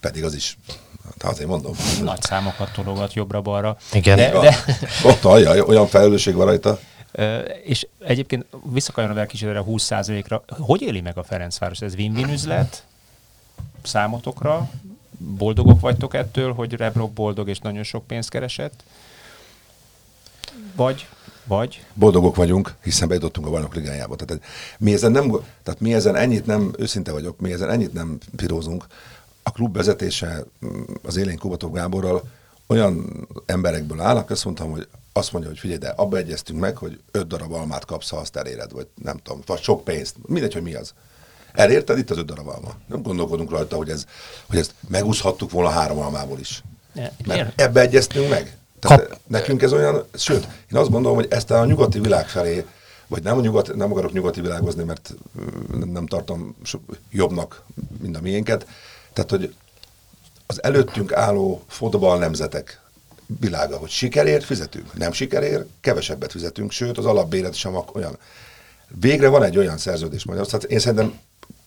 Pedig 0.00 0.24
az 0.24 0.34
is, 0.34 0.58
hát 1.04 1.32
azért 1.32 1.48
mondom. 1.48 1.74
Nagy 2.02 2.22
számokat 2.22 2.72
tologat 2.72 3.14
jobbra-balra. 3.14 3.76
Igen. 3.92 4.16
De, 4.16 4.40
de... 4.40 4.56
Ott 5.04 5.24
alja, 5.24 5.64
olyan 5.64 5.86
felelősség 5.86 6.34
van 6.34 6.46
rajta. 6.46 6.78
És 7.64 7.86
egyébként 7.98 8.46
visszakanyarodva 8.72 9.22
egy 9.22 9.28
kicsit 9.28 9.48
erre 9.48 9.62
20%-ra, 9.66 10.44
hogy 10.48 10.82
éli 10.82 11.00
meg 11.00 11.18
a 11.18 11.22
Ferencváros? 11.22 11.80
Ez 11.80 11.94
win-win 11.94 12.28
üzlet 12.28 12.84
számotokra? 13.82 14.70
Boldogok 15.18 15.80
vagytok 15.80 16.14
ettől, 16.14 16.52
hogy 16.52 16.72
Rebrok 16.72 17.12
boldog 17.12 17.48
és 17.48 17.58
nagyon 17.58 17.82
sok 17.82 18.06
pénzt 18.06 18.28
keresett? 18.28 18.82
Vagy 20.76 21.06
vagy? 21.46 21.84
Boldogok 21.94 22.36
vagyunk, 22.36 22.74
hiszen 22.82 23.08
bejutottunk 23.08 23.46
a 23.46 23.50
bajnok 23.50 23.74
ligájába. 23.74 24.16
Tehát 24.16 24.42
mi 24.78 24.92
ezen, 24.92 25.12
nem, 25.12 25.30
tehát 25.62 25.80
mi 25.80 25.94
ezen 25.94 26.16
ennyit 26.16 26.46
nem, 26.46 26.72
őszinte 26.78 27.12
vagyok, 27.12 27.40
mi 27.40 27.52
ezen 27.52 27.70
ennyit 27.70 27.92
nem 27.92 28.18
pirózunk. 28.36 28.86
A 29.42 29.50
klub 29.50 29.76
vezetése 29.76 30.44
az 31.02 31.16
élén 31.16 31.38
Kubatov 31.38 31.72
Gáborral 31.72 32.22
olyan 32.66 33.26
emberekből 33.46 34.00
áll, 34.00 34.24
azt 34.28 34.44
mondtam, 34.44 34.70
hogy 34.70 34.88
azt 35.12 35.32
mondja, 35.32 35.50
hogy 35.50 35.58
figyelj, 35.58 35.78
de 35.78 35.88
abba 35.88 36.16
egyeztünk 36.16 36.60
meg, 36.60 36.76
hogy 36.76 37.00
öt 37.10 37.26
darab 37.26 37.52
almát 37.52 37.84
kapsz, 37.84 38.10
ha 38.10 38.16
azt 38.16 38.36
eléred, 38.36 38.72
vagy 38.72 38.86
nem 39.02 39.16
tudom, 39.16 39.40
vagy 39.46 39.62
sok 39.62 39.84
pénzt, 39.84 40.16
mindegy, 40.26 40.52
hogy 40.52 40.62
mi 40.62 40.74
az. 40.74 40.94
Elérted 41.52 41.98
itt 41.98 42.10
az 42.10 42.18
öt 42.18 42.26
darab 42.26 42.48
alma. 42.48 42.74
Nem 42.86 43.02
gondolkodunk 43.02 43.50
rajta, 43.50 43.76
hogy, 43.76 43.88
ez, 43.90 44.06
hogy 44.46 44.58
ezt 44.58 44.74
megúszhattuk 44.88 45.50
volna 45.50 45.70
három 45.70 45.98
almából 45.98 46.38
is. 46.38 46.62
Mert 47.26 47.60
ebbe 47.60 47.80
egyeztünk 47.80 48.28
meg. 48.28 48.56
Tehát 48.78 49.08
Kap... 49.08 49.18
nekünk 49.26 49.62
ez 49.62 49.72
olyan, 49.72 50.04
sőt, 50.14 50.48
én 50.72 50.78
azt 50.78 50.90
gondolom, 50.90 51.16
hogy 51.16 51.26
ezt 51.30 51.50
a 51.50 51.64
nyugati 51.64 52.00
világ 52.00 52.28
felé, 52.28 52.64
vagy 53.06 53.22
nem, 53.22 53.38
a 53.38 53.40
nyugat, 53.40 53.74
nem 53.74 53.90
akarok 53.92 54.12
nyugati 54.12 54.40
világozni, 54.40 54.84
mert 54.84 55.14
nem 55.84 56.06
tartom 56.06 56.56
jobbnak, 57.10 57.62
mint 58.02 58.16
a 58.16 58.20
miénket, 58.20 58.66
tehát, 59.12 59.30
hogy 59.30 59.54
az 60.46 60.62
előttünk 60.62 61.12
álló 61.12 61.62
fotball 61.66 62.18
nemzetek 62.18 62.80
világa, 63.40 63.76
hogy 63.76 63.90
sikerért 63.90 64.44
fizetünk, 64.44 64.94
nem 64.94 65.12
sikerért, 65.12 65.66
kevesebbet 65.80 66.30
fizetünk, 66.30 66.70
sőt 66.70 66.98
az 66.98 67.04
alapbéret 67.04 67.54
sem 67.54 67.78
olyan. 67.92 68.18
Végre 69.00 69.28
van 69.28 69.42
egy 69.42 69.58
olyan 69.58 69.78
szerződés 69.78 70.24
Magyarországon, 70.24 70.70
én 70.70 70.78
szerintem 70.78 71.18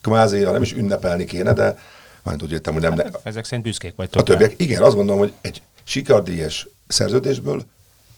kvázi, 0.02 0.40
nem 0.40 0.62
is 0.62 0.74
ünnepelni 0.74 1.26
kéne, 1.26 1.54
de 1.54 1.78
majd 2.24 2.44
úgy 2.44 2.52
értem, 2.52 2.74
hogy 2.74 2.82
nem. 2.82 2.98
Hát, 2.98 3.20
ezek 3.24 3.46
szerint 3.46 3.64
büszkék 3.64 3.96
vagytok. 3.96 4.22
A 4.22 4.24
többiek, 4.24 4.54
igen, 4.58 4.84
azt 4.84 4.96
gondolom, 4.96 5.20
hogy 5.20 5.34
egy 5.42 5.62
sikardíjas 5.84 6.68
szerződésből 6.92 7.64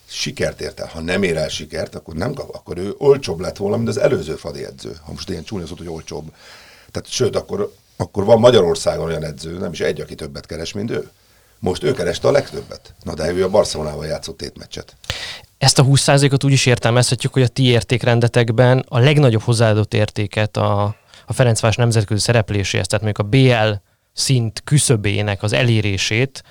sikert 0.08 0.62
ért 0.62 0.80
el. 0.80 0.88
Ha 0.88 1.02
nem 1.02 1.24
ér 1.24 1.38
el 1.38 1.50
sikert, 1.50 1.96
akkor 1.96 2.14
nem 2.14 2.34
kap, 2.34 2.56
akkor 2.56 2.78
ő 2.78 2.94
olcsóbb 2.98 3.40
lett 3.40 3.58
volna, 3.58 3.76
mint 3.76 3.88
az 3.88 3.98
előző 3.98 4.36
fadi 4.36 4.66
edző. 4.66 4.98
Ha 5.06 5.12
most 5.12 5.30
ilyen 5.30 5.44
csúnya 5.44 5.66
hogy 5.78 5.88
olcsóbb. 5.88 6.34
Tehát 6.92 7.10
sőt, 7.10 7.36
akkor, 7.36 7.74
akkor 7.96 8.24
van 8.24 8.40
Magyarországon 8.40 9.06
olyan 9.06 9.24
edző, 9.24 9.58
nem 9.58 9.72
is 9.72 9.80
egy, 9.80 10.02
aki 10.02 10.16
többet 10.16 10.46
keres, 10.46 10.74
mint 10.74 10.92
ő. 10.92 11.10
Most 11.60 11.84
ő 11.84 11.94
kereste 11.94 12.28
a 12.28 12.32
legtöbbet. 12.32 12.94
Na 13.04 13.14
de 13.14 13.32
ő 13.32 13.44
a 13.44 13.50
Barcelonával 13.50 14.06
játszott 14.06 14.38
tétmeccset. 14.38 14.96
Ezt 15.58 15.80
a 15.80 15.86
20%-ot 15.86 16.44
úgy 16.44 16.52
is 16.52 16.66
értelmezhetjük, 16.66 17.34
hogy 17.34 17.42
a 17.42 17.48
ti 17.48 17.64
értékrendetekben 17.64 18.86
a 18.88 19.00
legnagyobb 19.00 19.42
hozzáadott 19.42 19.94
értéket 19.94 20.58
a, 20.58 20.96
a 21.26 21.34
Ferencváros 21.34 21.76
nemzetközi 21.76 22.22
szerepléséhez, 22.22 22.88
tehát 22.88 23.04
mondjuk 23.06 23.28
a 23.28 23.30
BL 23.30 23.74
szint 24.14 24.62
küszöbének 24.64 25.44
az 25.44 25.54
elérését, 25.54 26.44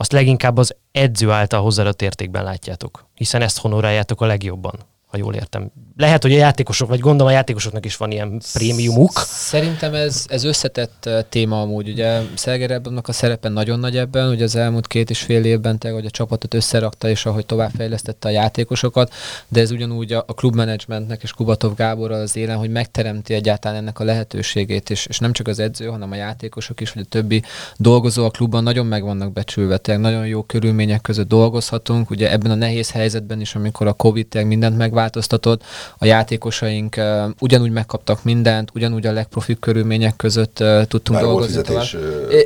azt 0.00 0.12
leginkább 0.12 0.56
az 0.56 0.76
edző 0.92 1.30
által 1.30 1.62
hozzáadott 1.62 2.02
értékben 2.02 2.44
látjátok, 2.44 3.06
hiszen 3.14 3.42
ezt 3.42 3.58
honoráljátok 3.58 4.20
a 4.20 4.26
legjobban 4.26 4.78
ha 5.10 5.16
jól 5.16 5.34
értem. 5.34 5.70
Lehet, 5.96 6.22
hogy 6.22 6.32
a 6.32 6.36
játékosok, 6.36 6.88
vagy 6.88 7.00
gondolom 7.00 7.32
a 7.32 7.34
játékosoknak 7.34 7.84
is 7.84 7.96
van 7.96 8.10
ilyen 8.10 8.40
prémiumuk. 8.52 9.12
Szerintem 9.24 9.94
ez, 9.94 10.24
ez 10.28 10.44
összetett 10.44 11.08
téma 11.28 11.60
amúgy. 11.60 11.88
Ugye 11.88 12.20
Szerger 12.34 12.80
a 13.02 13.12
szerepe 13.12 13.48
nagyon 13.48 13.78
nagy 13.78 13.96
ebben, 13.96 14.28
ugye 14.28 14.44
az 14.44 14.56
elmúlt 14.56 14.86
két 14.86 15.10
és 15.10 15.20
fél 15.20 15.44
évben 15.44 15.78
te, 15.78 15.90
hogy 15.90 16.06
a 16.06 16.10
csapatot 16.10 16.54
összerakta, 16.54 17.08
és 17.08 17.26
ahogy 17.26 17.46
továbbfejlesztette 17.46 18.28
a 18.28 18.30
játékosokat, 18.30 19.12
de 19.48 19.60
ez 19.60 19.70
ugyanúgy 19.70 20.12
a, 20.12 20.24
a 20.26 20.34
klubmenedzsmentnek 20.34 21.22
és 21.22 21.32
Kubatov 21.32 21.74
Gáborral 21.74 22.20
az 22.20 22.36
élen, 22.36 22.56
hogy 22.56 22.70
megteremti 22.70 23.34
egyáltalán 23.34 23.78
ennek 23.78 23.98
a 23.98 24.04
lehetőségét, 24.04 24.90
és, 24.90 25.06
és 25.06 25.18
nem 25.18 25.32
csak 25.32 25.48
az 25.48 25.58
edző, 25.58 25.86
hanem 25.86 26.10
a 26.10 26.14
játékosok 26.14 26.80
is, 26.80 26.92
vagy 26.92 27.02
a 27.06 27.08
többi 27.08 27.42
dolgozó 27.76 28.24
a 28.24 28.30
klubban 28.30 28.62
nagyon 28.62 28.86
meg 28.86 29.02
vannak 29.02 29.32
becsülve, 29.32 29.78
tehát 29.78 30.00
nagyon 30.00 30.26
jó 30.26 30.42
körülmények 30.42 31.00
között 31.00 31.28
dolgozhatunk. 31.28 32.10
Ugye 32.10 32.30
ebben 32.32 32.50
a 32.50 32.54
nehéz 32.54 32.90
helyzetben 32.90 33.40
is, 33.40 33.54
amikor 33.54 33.86
a 33.86 33.92
Covid 33.92 34.44
mindent 34.44 34.76
meg 34.76 34.92
változtatott. 35.00 35.62
A 35.98 36.04
játékosaink 36.04 36.94
uh, 36.98 37.04
ugyanúgy 37.38 37.70
megkaptak 37.70 38.24
mindent, 38.24 38.70
ugyanúgy 38.74 39.06
a 39.06 39.12
legprofi 39.12 39.56
körülmények 39.60 40.16
között 40.16 40.60
uh, 40.60 40.84
tudtunk 40.84 41.18
Már 41.18 41.28
dolgozni. 41.28 41.54
Volt 41.54 41.66
fizetés, 41.66 41.96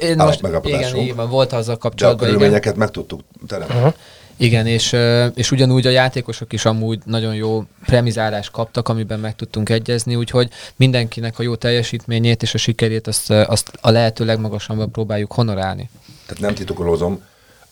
Én 0.09 0.17
most, 0.17 0.41
igen, 0.63 0.97
igen, 0.97 1.29
volt 1.29 1.53
azzal 1.53 1.77
kapcsolatban. 1.77 2.27
De 2.27 2.33
a 2.33 2.33
körülményeket 2.33 2.65
igen. 2.65 2.79
meg 2.79 2.91
tudtuk 2.91 3.21
teremteni. 3.47 3.79
Uh-huh. 3.79 3.95
Igen, 4.37 4.67
és, 4.67 4.97
és 5.35 5.51
ugyanúgy 5.51 5.87
a 5.87 5.91
játékosok 5.91 6.53
is 6.53 6.65
amúgy 6.65 7.01
nagyon 7.05 7.35
jó 7.35 7.65
premizálást 7.85 8.51
kaptak, 8.51 8.89
amiben 8.89 9.21
meg 9.21 9.37
tudtunk 9.37 9.69
egyezni, 9.69 10.15
úgyhogy 10.15 10.51
mindenkinek 10.77 11.39
a 11.39 11.43
jó 11.43 11.55
teljesítményét 11.55 12.43
és 12.43 12.55
a 12.55 12.59
sikerét 12.59 13.07
azt, 13.07 13.31
azt 13.31 13.79
a 13.81 13.91
lehető 13.91 14.25
legmagasabban 14.25 14.91
próbáljuk 14.91 15.33
honorálni. 15.33 15.91
Tehát 16.27 16.43
nem 16.43 16.55
titokolozom, 16.55 17.23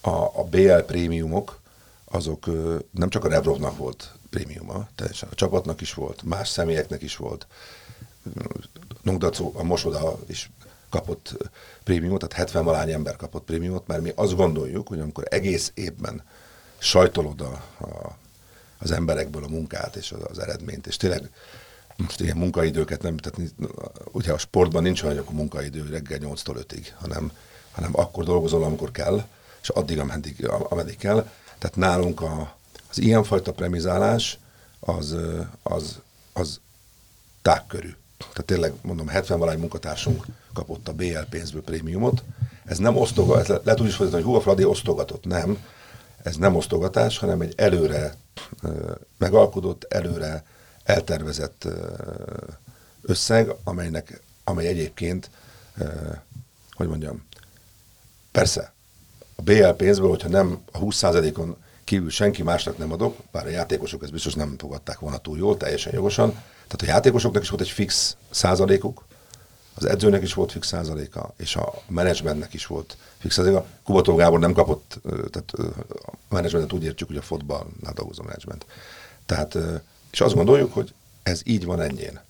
a, 0.01 0.11
a 0.11 0.45
BL 0.51 0.79
prémiumok, 0.87 1.61
azok 2.05 2.47
nem 2.91 3.09
csak 3.09 3.25
a 3.25 3.29
Revrovnak 3.29 3.77
volt 3.77 4.13
prémiuma, 4.33 4.89
teljesen 4.95 5.29
a 5.33 5.35
csapatnak 5.35 5.81
is 5.81 5.95
volt, 5.95 6.23
más 6.23 6.49
személyeknek 6.49 7.03
is 7.03 7.17
volt. 7.17 7.47
Nongdacó, 9.03 9.53
a 9.55 9.63
Mosoda 9.63 10.19
is 10.27 10.51
kapott 10.89 11.37
prémiumot, 11.85 12.19
tehát 12.21 12.37
70 12.37 12.65
valány 12.65 12.91
ember 12.91 13.17
kapott 13.17 13.45
prémiumot, 13.45 13.87
mert 13.87 14.03
mi 14.03 14.13
azt 14.15 14.37
gondoljuk, 14.37 14.89
hogy 14.89 15.01
amikor 15.01 15.25
egész 15.31 15.71
évben 15.75 16.23
sajtolod 16.79 17.41
a, 17.41 17.65
a, 17.85 18.19
az 18.79 18.91
emberekből 18.91 19.45
a 19.45 19.49
munkát 19.49 19.97
és 19.97 20.13
az, 20.13 20.21
az 20.31 20.39
eredményt, 20.39 20.87
és 20.87 20.97
tényleg 20.97 21.31
most 21.97 22.21
ilyen 22.21 22.37
munkaidőket 22.37 23.03
nem, 23.03 23.17
tehát 23.17 23.53
ugye 24.13 24.33
a 24.33 24.39
sportban 24.39 24.83
nincs 24.83 25.03
olyan, 25.03 25.17
hogy 25.17 25.27
a 25.29 25.37
munkaidő 25.37 25.87
reggel 25.91 26.19
8-tól 26.23 26.65
5-ig, 26.69 26.87
hanem, 26.95 27.33
hanem 27.73 27.91
akkor 27.95 28.25
dolgozol, 28.25 28.65
amikor 28.65 28.91
kell, 28.91 29.27
és 29.63 29.69
addig, 29.69 29.99
ameddig, 29.99 30.49
ameddig 30.49 30.97
kell. 30.97 31.31
Tehát 31.59 31.77
nálunk 31.77 32.21
a, 32.21 32.57
az 32.93 32.99
ilyenfajta 32.99 33.53
premizálás 33.53 34.39
az, 34.81 35.17
az, 35.63 36.01
az 36.33 36.61
tágkörű. 37.43 37.95
Tehát 38.19 38.45
tényleg 38.45 38.73
mondom, 38.83 39.09
70 39.09 39.39
valány 39.39 39.59
munkatársunk 39.59 40.25
kapott 40.53 40.89
a 40.89 40.93
BL 40.93 41.19
pénzből 41.31 41.63
prémiumot. 41.63 42.23
Ez 42.65 42.79
nem 42.79 42.97
le, 43.27 43.61
lehet 43.65 43.81
úgy 43.81 43.87
is 43.87 43.95
fordítani, 43.95 44.23
hogy 44.23 44.33
hú, 44.33 44.35
a 44.35 44.41
Fradi 44.41 44.65
osztogatott. 44.65 45.25
Nem. 45.25 45.65
Ez 46.23 46.37
nem 46.37 46.57
osztogatás, 46.57 47.19
hanem 47.19 47.41
egy 47.41 47.53
előre 47.57 48.15
megalkodott, 49.19 49.93
előre 49.93 50.45
eltervezett 50.85 51.69
összeg, 53.03 53.55
amelynek, 53.65 54.21
amely 54.45 54.67
egyébként, 54.67 55.31
hogy 56.73 56.89
mondjam, 56.89 57.25
persze, 58.31 58.73
a 59.37 59.43
BL 59.43 59.69
pénzből, 59.69 60.09
hogyha 60.09 60.29
nem 60.29 60.63
a 60.73 60.79
20%-on 60.79 61.57
kívül 61.93 62.11
senki 62.11 62.43
másnak 62.43 62.79
nem 62.79 62.93
adok, 62.93 63.17
bár 63.31 63.47
a 63.47 63.49
játékosok 63.49 64.03
ezt 64.03 64.13
biztos 64.13 64.35
nem 64.35 64.55
fogadták 64.59 64.99
volna 64.99 65.19
túl 65.19 65.39
jól, 65.39 65.57
teljesen 65.57 65.95
jogosan. 65.95 66.31
Tehát 66.67 66.83
a 66.83 66.87
játékosoknak 66.87 67.43
is 67.43 67.49
volt 67.49 67.63
egy 67.63 67.69
fix 67.69 68.17
százalékuk, 68.31 69.05
az 69.75 69.85
edzőnek 69.85 70.23
is 70.23 70.35
volt 70.35 70.53
fix 70.53 70.67
százaléka, 70.67 71.35
és 71.37 71.57
a 71.57 71.83
menedzsmentnek 71.87 72.55
is 72.55 72.67
volt 72.67 72.97
fix 73.19 73.35
százaléka. 73.35 73.67
Kubató 73.85 74.15
Gábor 74.15 74.39
nem 74.39 74.53
kapott, 74.53 75.01
tehát 75.31 75.53
a 76.29 76.35
menedzsmentet 76.35 76.73
úgy 76.73 76.85
értjük, 76.85 77.09
hogy 77.09 77.17
a 77.17 77.23
fotballnál 77.23 77.93
dolgozó 77.95 78.23
menedzsment. 78.23 78.67
Tehát, 79.27 79.59
és 80.11 80.21
azt 80.21 80.35
gondoljuk, 80.35 80.73
hogy 80.73 80.95
ez 81.23 81.41
így 81.45 81.65
van 81.65 81.81
ennyien. 81.81 82.21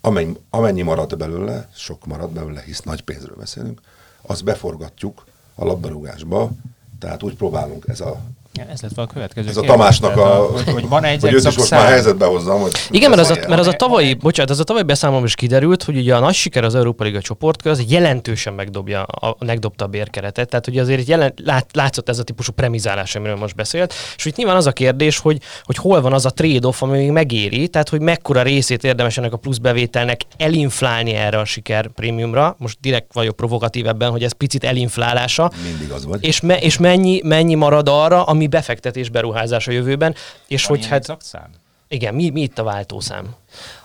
Amennyi, 0.00 0.36
amennyi 0.50 0.82
marad 0.82 1.16
belőle, 1.16 1.68
sok 1.74 2.06
marad 2.06 2.30
belőle, 2.30 2.60
hisz 2.60 2.80
nagy 2.80 3.02
pénzről 3.02 3.36
beszélünk, 3.36 3.80
azt 4.22 4.44
beforgatjuk 4.44 5.24
a 5.54 5.64
labdarúgásba, 5.64 6.50
tehát 6.98 7.22
úgy 7.22 7.36
próbálunk, 7.36 7.84
ez 7.88 8.00
a 8.00 8.20
Ja, 8.54 8.64
ez 8.72 8.80
lett 8.80 8.98
a 8.98 9.06
következő 9.06 9.48
Ez 9.48 9.56
a 9.56 9.60
Tamásnak 9.60 10.16
a... 10.16 10.50
Hogy, 10.52 10.72
hogy 10.72 10.88
van 10.88 11.04
egy 11.04 11.20
hogy 11.20 11.32
őt 11.32 11.46
is 11.46 11.56
most 11.56 11.70
már 11.70 11.86
helyzetbe 11.86 12.24
hozzam, 12.24 12.60
hogy... 12.60 12.72
Igen, 12.90 13.10
mert 13.10 13.22
az, 13.22 13.30
a, 13.30 13.48
mert 13.48 13.60
az 13.60 13.66
a 13.66 13.72
tavalyi, 13.72 14.14
bocsánat, 14.14 14.50
az 14.50 14.60
a 14.60 14.64
tavalyi 14.64 14.84
beszámolom 14.84 15.24
is 15.24 15.34
kiderült, 15.34 15.82
hogy 15.82 15.96
ugye 15.96 16.14
a 16.14 16.18
nagy 16.18 16.34
siker 16.34 16.64
az 16.64 16.74
Európa 16.74 17.04
Liga 17.04 17.20
csoportkör, 17.20 17.72
az 17.72 17.84
jelentősen 17.88 18.52
megdobja, 18.52 19.02
a, 19.02 19.36
megdobta 19.44 19.84
a 19.84 19.88
bérkeretet. 19.88 20.48
Tehát 20.48 20.66
ugye 20.66 20.80
azért 20.80 21.08
jelen, 21.08 21.32
lát, 21.44 21.66
látszott 21.72 22.08
ez 22.08 22.18
a 22.18 22.22
típusú 22.22 22.52
premizálás, 22.52 23.14
amiről 23.14 23.36
most 23.36 23.54
beszélt. 23.54 23.94
És 24.16 24.24
itt 24.24 24.36
nyilván 24.36 24.56
az 24.56 24.66
a 24.66 24.72
kérdés, 24.72 25.18
hogy, 25.18 25.38
hogy 25.62 25.76
hol 25.76 26.00
van 26.00 26.12
az 26.12 26.26
a 26.26 26.30
trade-off, 26.30 26.82
ami 26.82 26.98
még 26.98 27.10
megéri, 27.10 27.68
tehát 27.68 27.88
hogy 27.88 28.00
mekkora 28.00 28.42
részét 28.42 28.84
érdemes 28.84 29.18
ennek 29.18 29.32
a 29.32 29.36
plusz 29.36 29.58
bevételnek 29.58 30.20
elinflálni 30.36 31.12
erre 31.14 31.38
a 31.38 31.44
siker 31.44 31.88
prémiumra. 31.88 32.56
Most 32.58 32.78
direkt 32.80 33.12
vagyok 33.12 33.36
provokatív 33.36 33.86
ebben, 33.86 34.10
hogy 34.10 34.22
ez 34.22 34.32
picit 34.32 34.64
elinflálása. 34.64 35.50
Mindig 35.64 35.90
az 35.90 36.06
vagy. 36.06 36.24
És, 36.24 36.40
me, 36.40 36.58
és 36.58 36.78
mennyi, 36.78 37.20
mennyi 37.24 37.54
marad 37.54 37.88
arra, 37.88 38.24
ami 38.24 38.41
befektetés 38.46 39.08
beruházás 39.08 39.68
a 39.68 39.72
jövőben. 39.72 40.14
És 40.46 40.66
Van 40.66 40.78
hogy 40.78 40.86
hát, 40.86 41.16
szám? 41.18 41.50
igen, 41.88 42.14
mi, 42.14 42.30
mi 42.30 42.40
itt 42.40 42.58
a 42.58 42.62
váltószám? 42.62 43.34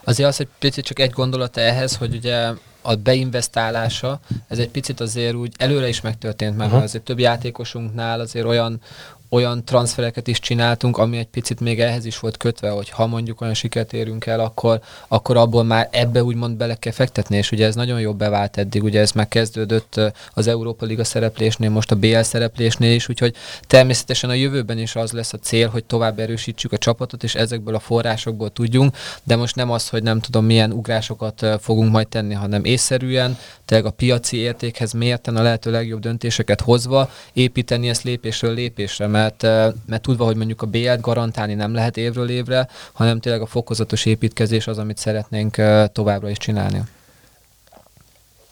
Azért 0.03 0.29
az, 0.29 0.37
hogy 0.37 0.47
picit 0.59 0.85
csak 0.85 0.99
egy 0.99 1.11
gondolat 1.11 1.57
ehhez, 1.57 1.95
hogy 1.95 2.15
ugye 2.15 2.51
a 2.81 2.95
beinvestálása, 2.95 4.19
ez 4.47 4.59
egy 4.59 4.69
picit 4.69 4.99
azért 4.99 5.33
úgy 5.33 5.53
előre 5.57 5.87
is 5.87 6.01
megtörtént, 6.01 6.57
mert 6.57 6.71
Aha. 6.71 6.81
azért 6.81 7.03
több 7.03 7.19
játékosunknál 7.19 8.19
azért 8.19 8.45
olyan 8.45 8.81
olyan 9.29 9.65
transfereket 9.65 10.27
is 10.27 10.39
csináltunk, 10.39 10.97
ami 10.97 11.17
egy 11.17 11.27
picit 11.27 11.59
még 11.59 11.79
ehhez 11.79 12.05
is 12.05 12.19
volt 12.19 12.37
kötve, 12.37 12.69
hogy 12.69 12.89
ha 12.89 13.07
mondjuk 13.07 13.41
olyan 13.41 13.53
sikert 13.53 13.93
érünk 13.93 14.25
el, 14.25 14.39
akkor, 14.39 14.79
akkor 15.07 15.37
abból 15.37 15.63
már 15.63 15.87
ebbe 15.91 16.23
úgymond 16.23 16.57
bele 16.57 16.75
kell 16.75 16.91
fektetni, 16.91 17.37
és 17.37 17.51
ugye 17.51 17.65
ez 17.65 17.75
nagyon 17.75 17.99
jó 17.99 18.13
bevált 18.13 18.57
eddig, 18.57 18.83
ugye 18.83 18.99
ez 18.99 19.11
megkezdődött 19.11 19.97
ö, 19.97 20.07
az 20.33 20.47
Európa 20.47 20.85
Liga 20.85 21.03
szereplésnél, 21.03 21.69
most 21.69 21.91
a 21.91 21.95
BL 21.95 22.21
szereplésnél 22.21 22.93
is, 22.93 23.09
úgyhogy 23.09 23.35
természetesen 23.67 24.29
a 24.29 24.33
jövőben 24.33 24.77
is 24.77 24.95
az 24.95 25.11
lesz 25.11 25.33
a 25.33 25.37
cél, 25.37 25.67
hogy 25.67 25.83
tovább 25.83 26.19
erősítsük 26.19 26.71
a 26.71 26.77
csapatot, 26.77 27.23
és 27.23 27.35
ezekből 27.35 27.75
a 27.75 27.79
forrásokból 27.79 28.49
tudjunk, 28.49 28.95
de 29.23 29.35
most 29.35 29.55
nem 29.55 29.71
az, 29.71 29.89
hogy 29.89 30.03
nem 30.03 30.19
tudom 30.19 30.45
milyen 30.45 30.71
ugrásokat 30.71 31.45
fogunk 31.61 31.91
majd 31.91 32.07
tenni, 32.07 32.33
hanem 32.33 32.63
észszerűen, 32.63 33.37
tényleg 33.65 33.87
a 33.87 33.91
piaci 33.91 34.37
értékhez 34.37 34.91
mérten 34.91 35.35
a 35.35 35.41
lehető 35.41 35.71
legjobb 35.71 35.99
döntéseket 35.99 36.61
hozva, 36.61 37.11
építeni 37.33 37.89
ezt 37.89 38.03
lépésről 38.03 38.53
lépésre, 38.53 39.07
mert, 39.17 39.43
ö, 39.43 39.69
mert 39.85 40.01
tudva, 40.01 40.25
hogy 40.25 40.35
mondjuk 40.35 40.61
a 40.61 40.65
BL-t 40.65 41.01
garantálni 41.01 41.53
nem 41.53 41.73
lehet 41.73 41.97
évről 41.97 42.29
évre, 42.29 42.67
hanem 42.93 43.19
tényleg 43.19 43.41
a 43.41 43.45
fokozatos 43.45 44.05
építkezés 44.05 44.67
az, 44.67 44.77
amit 44.77 44.97
szeretnénk 44.97 45.57
ö, 45.57 45.85
továbbra 45.91 46.29
is 46.29 46.37
csinálni. 46.37 46.81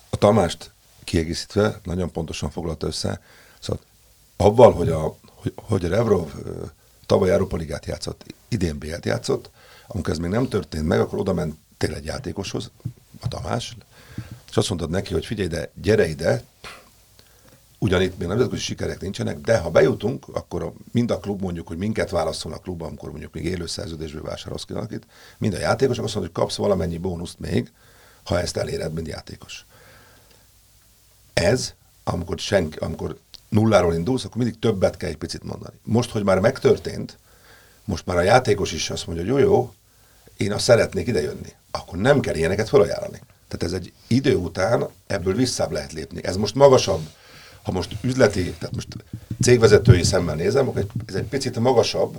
A 0.10 0.18
Tamást 0.18 0.72
kiegészítve 1.04 1.80
nagyon 1.84 2.12
pontosan 2.12 2.50
foglalta 2.50 2.88
össze, 2.88 3.22
szóval 3.60 3.82
avval, 4.38 4.72
hogy 4.72 4.90
a, 4.90 5.16
hogy, 5.26 5.54
hogy 5.56 5.86
a 5.86 5.88
Revrov 5.88 6.30
ö, 6.44 6.50
tavaly 7.06 7.32
Európa 7.32 7.58
Ligát 7.58 7.86
játszott, 7.86 8.26
idén 8.48 8.78
BL-t 8.78 9.06
játszott, 9.06 9.50
amikor 9.88 10.14
ez 10.14 10.20
még 10.20 10.30
nem 10.30 10.48
történt 10.48 10.88
meg, 10.88 11.00
akkor 11.00 11.20
oda 11.20 11.34
mentél 11.34 11.94
egy 11.94 12.06
játékoshoz, 12.06 12.72
a 13.20 13.28
Tamás, 13.28 13.76
és 14.50 14.58
azt 14.58 14.70
mondtad 14.70 14.90
neki, 14.90 15.14
hogy 15.14 15.26
figyelj, 15.26 15.48
de 15.48 15.70
gyere 15.82 16.08
ide, 16.08 16.44
ugyan 17.86 18.02
itt 18.02 18.18
még 18.18 18.28
nemzetközi 18.28 18.62
sikerek 18.62 19.02
nincsenek, 19.02 19.40
de 19.40 19.58
ha 19.58 19.70
bejutunk, 19.70 20.26
akkor 20.34 20.64
a, 20.64 20.74
mind 20.92 21.12
a 21.12 21.20
klub 21.20 21.42
mondjuk, 21.42 21.68
hogy 21.68 21.78
minket 21.78 22.10
válaszol 22.10 22.54
a 22.54 22.58
klub, 22.58 22.82
amikor 22.82 23.10
mondjuk 23.10 23.34
még 23.34 23.46
élő 23.46 23.66
szerződésből 23.66 24.22
vásárolsz 24.22 24.64
ki 24.64 24.74
valakit, 24.74 25.08
mind 25.38 25.54
a 25.54 25.60
játékosok 25.60 26.06
azt 26.06 26.14
mondod, 26.14 26.34
hogy 26.34 26.44
kapsz 26.44 26.56
valamennyi 26.56 26.98
bónuszt 26.98 27.40
még, 27.40 27.72
ha 28.24 28.40
ezt 28.40 28.58
eléred, 28.58 28.94
mint 28.94 29.08
játékos. 29.08 29.66
Ez, 31.34 31.74
amikor, 32.04 32.40
senki, 32.40 32.78
amikor 32.78 33.18
nulláról 33.50 33.94
indulsz, 33.94 34.24
akkor 34.24 34.38
mindig 34.38 34.60
többet 34.60 34.98
kell 34.98 35.10
egy 35.10 35.18
picit 35.18 35.44
mondani. 35.44 35.76
Most, 35.84 36.12
hogy 36.12 36.24
már 36.24 36.40
megtörtént, 36.40 37.18
most 37.86 38.06
már 38.06 38.18
a 38.18 38.22
játékos 38.22 38.72
is 38.72 38.90
azt 38.90 39.08
mondja, 39.08 39.26
hogy 39.26 39.34
jó, 39.34 39.48
jó, 39.48 39.74
én 40.38 40.54
azt 40.54 40.64
szeretnék 40.64 41.08
idejönni. 41.08 41.54
Akkor 41.72 41.98
nem 41.98 42.20
kell 42.20 42.36
ilyeneket 42.36 42.70
felajánlani. 42.70 43.22
Tehát 43.48 43.64
ez 43.64 43.82
egy 43.82 43.94
idő 44.08 44.36
után 44.36 44.88
ebből 45.08 45.36
visszább 45.36 45.72
lehet 45.72 45.94
lépni. 45.94 46.24
Ez 46.24 46.38
most 46.38 46.56
magasabb, 46.56 47.08
ha 47.66 47.72
most 47.72 47.96
üzleti, 48.02 48.44
tehát 48.44 48.76
most 48.76 48.88
cégvezetői 49.42 50.04
szemmel 50.04 50.36
nézem, 50.36 50.68
akkor 50.68 50.86
ez 51.06 51.16
egy 51.16 51.24
picit 51.24 51.60
magasabb 51.60 52.18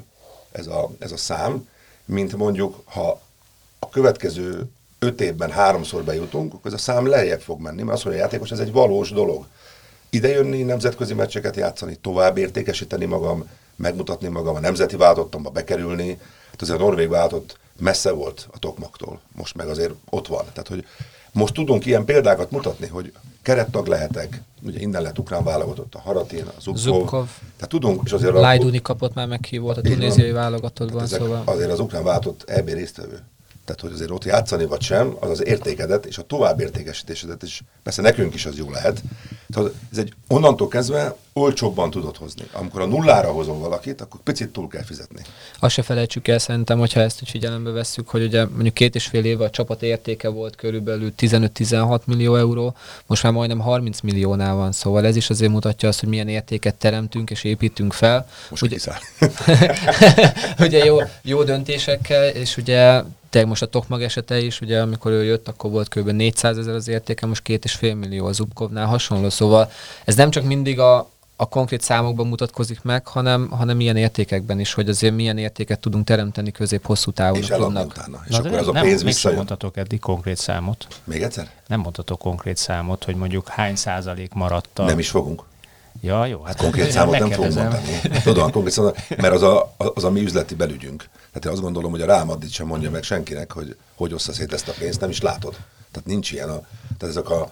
ez 0.52 0.66
a, 0.66 0.90
ez 0.98 1.12
a 1.12 1.16
szám, 1.16 1.68
mint 2.04 2.37
mondjuk, 2.37 2.82
ha 2.85 3.20
a 3.78 3.88
következő 3.88 4.70
öt 4.98 5.20
évben 5.20 5.50
háromszor 5.50 6.04
bejutunk, 6.04 6.54
akkor 6.54 6.66
ez 6.66 6.72
a 6.72 6.82
szám 6.82 7.06
lejjebb 7.06 7.40
fog 7.40 7.61
menni, 7.61 7.82
mert 7.82 7.96
az, 7.96 8.02
hogy 8.02 8.12
a 8.12 8.16
játékos, 8.16 8.50
ez 8.50 8.59
egy 8.59 8.72
valós 8.72 9.11
dolog. 9.11 9.46
Idejönni, 10.11 10.62
nemzetközi 10.62 11.14
meccseket 11.14 11.56
játszani, 11.56 11.98
tovább 12.00 12.37
értékesíteni 12.37 13.04
magam, 13.04 13.48
megmutatni 13.76 14.28
magam, 14.28 14.54
a 14.54 14.61
nemzeti 14.61 14.96
váltottomba 14.96 15.50
bekerülni. 15.50 16.18
Hát 16.50 16.62
azért 16.62 16.78
a 16.78 16.82
norvég 16.82 17.09
váltott 17.09 17.59
messze 17.78 18.11
volt 18.11 18.48
a 18.52 18.59
Tokmaktól, 18.59 19.20
most 19.32 19.56
meg 19.56 19.68
azért 19.68 19.94
ott 20.11 20.26
van. 20.26 20.44
Tehát, 20.44 20.68
hogy 20.68 20.87
most 21.32 21.54
tudunk 21.54 21.87
ilyen 21.87 22.04
példákat 22.04 22.50
mutatni, 22.50 22.87
hogy 22.87 23.12
kerettag 23.46 23.87
lehetek, 23.87 24.42
ugye 24.62 24.80
innen 24.80 25.02
lett 25.02 25.18
ukrán 25.18 25.44
válogatott 25.44 25.94
a 25.94 25.98
Haratin, 25.98 26.42
a 26.42 26.61
Zubkov. 26.61 26.82
Zubkov. 26.82 27.26
Tehát 27.56 27.68
tudunk, 27.68 28.00
és 28.04 28.12
azért 28.12 28.32
Lajduni 28.32 28.82
kapott 28.82 29.14
már 29.14 29.26
meghívót 29.26 29.76
a 29.76 29.80
tunéziai 29.80 30.30
válogatottban, 30.30 31.02
ezek 31.02 31.20
szóval... 31.20 31.42
azért 31.44 31.70
az 31.70 31.80
ukrán 31.80 32.04
váltott 32.04 32.42
EB 32.46 32.68
résztvevő. 32.68 33.22
Tehát, 33.66 33.81
hogy 33.81 33.92
azért 33.92 34.11
ott 34.11 34.24
játszani 34.24 34.64
vagy 34.64 34.81
sem, 34.81 35.16
az 35.20 35.31
az 35.31 35.44
értékedet 35.44 36.07
és 36.07 36.18
a 36.18 36.22
tovább 36.22 36.61
értékesítésedet 36.61 37.42
is, 37.42 37.62
persze 37.83 38.02
nekünk 38.02 38.35
is 38.35 38.46
az 38.46 38.57
jó 38.59 38.70
lehet. 38.70 39.02
Tehát 39.52 39.70
ez 39.92 39.98
egy 39.98 40.12
onnantól 40.29 40.68
kezdve 40.68 41.16
olcsóbban 41.33 41.90
tudod 41.90 42.16
hozni. 42.16 42.42
Amikor 42.52 42.81
a 42.81 42.87
nullára 42.87 43.33
hozol 43.33 43.59
valakit, 43.59 44.00
akkor 44.00 44.20
picit 44.20 44.48
túl 44.48 44.68
kell 44.68 44.83
fizetni. 44.83 45.22
Azt 45.59 45.74
se 45.74 45.83
felejtsük 45.83 46.29
el 46.29 46.38
szerintem, 46.38 46.79
hogyha 46.79 47.00
ezt 47.00 47.22
úgy 47.22 47.29
figyelembe 47.29 47.70
vesszük, 47.70 48.09
hogy 48.09 48.22
ugye 48.22 48.44
mondjuk 48.46 48.74
két 48.74 48.94
és 48.94 49.07
fél 49.07 49.24
éve 49.24 49.44
a 49.44 49.50
csapat 49.50 49.83
értéke 49.83 50.29
volt 50.29 50.57
körülbelül 50.57 51.12
15-16 51.18 52.05
millió 52.05 52.37
euró, 52.37 52.74
most 53.07 53.22
már 53.22 53.33
majdnem 53.33 53.59
30 53.59 54.00
milliónál 54.00 54.55
van, 54.55 54.72
szóval 54.72 55.07
ez 55.07 55.16
is 55.16 55.31
azért 55.31 55.50
mutatja 55.52 55.88
azt, 55.88 56.00
hogy 56.00 56.09
milyen 56.09 56.29
értéket 56.29 56.74
teremtünk 56.74 57.31
és 57.31 57.44
építünk 57.44 57.92
fel. 57.92 58.29
Most 58.50 58.62
Ugye- 58.62 58.79
ugye 60.66 60.85
jó, 60.85 60.96
jó 61.22 61.42
döntésekkel, 61.42 62.29
és 62.29 62.57
ugye 62.57 63.02
tényleg 63.37 63.51
most 63.51 63.62
a 63.62 63.66
Tokmag 63.66 64.03
esete 64.03 64.38
is, 64.38 64.61
ugye 64.61 64.81
amikor 64.81 65.12
ő 65.12 65.25
jött, 65.25 65.49
akkor 65.49 65.70
volt 65.70 65.88
kb. 65.88 66.11
400 66.11 66.59
ezer 66.59 66.75
az 66.75 66.88
értéke, 66.88 67.27
most 67.27 67.42
két 67.42 67.64
és 67.64 67.72
fél 67.72 67.94
millió 67.94 68.27
az 68.27 68.37
Zubkovnál 68.37 68.87
hasonló, 68.87 69.31
szóval 69.31 69.70
ez 70.05 70.14
nem 70.14 70.31
csak 70.31 70.44
mindig 70.44 70.79
a, 70.79 71.11
a 71.37 71.49
konkrét 71.49 71.81
számokban 71.81 72.27
mutatkozik 72.27 72.83
meg, 72.83 73.07
hanem, 73.07 73.49
hanem 73.51 73.81
ilyen 73.81 73.96
értékekben 73.96 74.61
is, 74.61 74.72
hogy 74.72 74.88
azért 74.88 75.14
milyen 75.14 75.38
értéket 75.38 75.81
tudunk 75.81 76.05
teremteni 76.05 76.51
közép-hosszú 76.51 77.11
távon 77.11 77.38
és 77.38 77.49
eladni 77.49 77.81
utána. 77.81 78.22
És 78.29 78.37
Na, 78.37 78.38
akkor 78.38 78.59
az 78.59 78.68
a 78.68 78.72
nem, 78.72 78.83
pénz 78.83 78.92
mégsem 78.92 79.07
visszajön. 79.07 79.37
mondhatok 79.37 79.77
eddig 79.77 80.01
konkrét 80.01 80.37
számot. 80.37 80.87
Még 81.05 81.22
egyszer? 81.22 81.51
Nem 81.66 81.81
mondhatok 81.81 82.18
konkrét 82.18 82.57
számot, 82.57 83.05
hogy 83.05 83.14
mondjuk 83.14 83.49
hány 83.49 83.77
százalék 83.77 84.33
maradt 84.33 84.79
a... 84.79 84.85
Nem 84.85 84.99
is 84.99 85.09
fogunk. 85.09 85.42
Ja, 86.00 86.26
jó. 86.26 86.42
Hát 86.42 86.56
Konkrét 86.56 86.90
számot 86.90 87.18
nem 87.18 87.28
megkérdezem. 87.28 87.62
mondani. 87.68 88.22
Tudom, 88.22 88.50
konkrét 88.50 88.72
számot, 88.74 88.98
mert 89.09 89.35
az 89.35 89.42
a, 89.42 89.74
az 89.76 90.04
a 90.04 90.11
mi 90.11 90.22
üzleti 90.22 90.54
belügyünk. 90.54 91.04
Tehát 91.09 91.44
én 91.44 91.52
azt 91.52 91.61
gondolom, 91.61 91.90
hogy 91.90 92.00
a 92.00 92.06
Real 92.06 92.24
Madrid 92.24 92.50
sem 92.50 92.66
mondja 92.66 92.90
meg 92.90 93.02
senkinek, 93.02 93.52
hogy 93.52 93.76
hogy 93.94 94.14
ossza 94.14 94.32
szét 94.32 94.52
ezt 94.52 94.68
a 94.68 94.72
pénzt, 94.78 95.00
nem 95.00 95.11
is 95.11 95.20
látod. 95.20 95.56
Tehát 95.90 96.09
nincs 96.09 96.32
ilyen. 96.32 96.48
A, 96.48 96.61
tehát 96.98 97.16
ezek 97.16 97.30
a, 97.30 97.50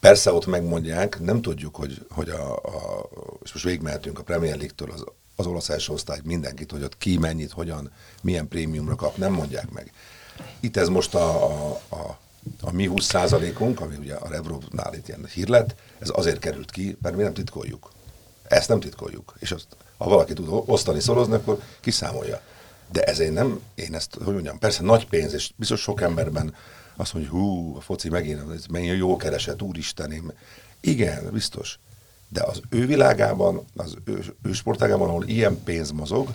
persze 0.00 0.32
ott 0.32 0.46
megmondják, 0.46 1.20
nem 1.20 1.42
tudjuk, 1.42 1.76
hogy, 1.76 2.06
hogy 2.10 2.28
a, 2.28 2.52
a, 2.54 3.08
és 3.44 3.52
most 3.52 3.64
végigmehetünk 3.64 4.18
a 4.18 4.22
Premier 4.22 4.56
League-től 4.56 4.90
az, 4.90 5.04
az 5.36 5.46
olasz 5.46 5.68
első 5.68 5.92
osztály 5.92 6.20
mindenkit, 6.24 6.70
hogy 6.70 6.82
ott 6.82 6.98
ki 6.98 7.18
mennyit, 7.18 7.52
hogyan, 7.52 7.92
milyen 8.22 8.48
prémiumra 8.48 8.94
kap, 8.94 9.16
nem 9.16 9.32
mondják 9.32 9.70
meg. 9.70 9.92
Itt 10.60 10.76
ez 10.76 10.88
most 10.88 11.14
a, 11.14 11.44
a, 11.44 11.80
a, 11.90 12.18
a 12.60 12.72
mi 12.72 12.90
20% 12.94 13.60
unk 13.60 13.80
ami 13.80 13.96
ugye 13.96 14.14
a 14.14 14.28
Revrovnál 14.28 14.94
itt 14.94 15.08
ilyen 15.08 15.26
hír 15.34 15.48
lett, 15.48 15.74
ez 15.98 16.08
azért 16.12 16.38
került 16.38 16.70
ki, 16.70 16.96
mert 17.02 17.16
mi 17.16 17.22
nem 17.22 17.34
titkoljuk. 17.34 17.90
Ezt 18.42 18.68
nem 18.68 18.80
titkoljuk. 18.80 19.34
És 19.38 19.50
azt, 19.50 19.66
ha 19.96 20.08
valaki 20.08 20.32
tud 20.32 20.46
osztani, 20.48 21.00
szorozni, 21.00 21.34
akkor 21.34 21.60
kiszámolja. 21.80 22.40
De 22.92 23.02
ezért 23.04 23.32
nem, 23.32 23.60
én 23.74 23.94
ezt, 23.94 24.14
hogy 24.24 24.32
mondjam, 24.32 24.58
persze 24.58 24.82
nagy 24.82 25.08
pénz, 25.08 25.32
és 25.32 25.50
biztos 25.56 25.80
sok 25.80 26.00
emberben 26.00 26.54
azt 26.96 27.12
mondja, 27.14 27.32
hú, 27.32 27.76
a 27.76 27.80
foci 27.80 28.08
megint, 28.08 28.52
ez 28.54 28.66
mennyi 28.66 28.86
jó 28.86 29.16
kereset, 29.16 29.62
úristen. 29.62 30.32
Igen, 30.80 31.30
biztos. 31.32 31.78
De 32.28 32.42
az 32.42 32.60
ő 32.68 32.86
világában, 32.86 33.64
az 33.76 33.94
ő, 34.04 34.34
ő 34.42 34.52
sportágában, 34.52 35.08
ahol 35.08 35.24
ilyen 35.26 35.62
pénz 35.62 35.90
mozog, 35.90 36.28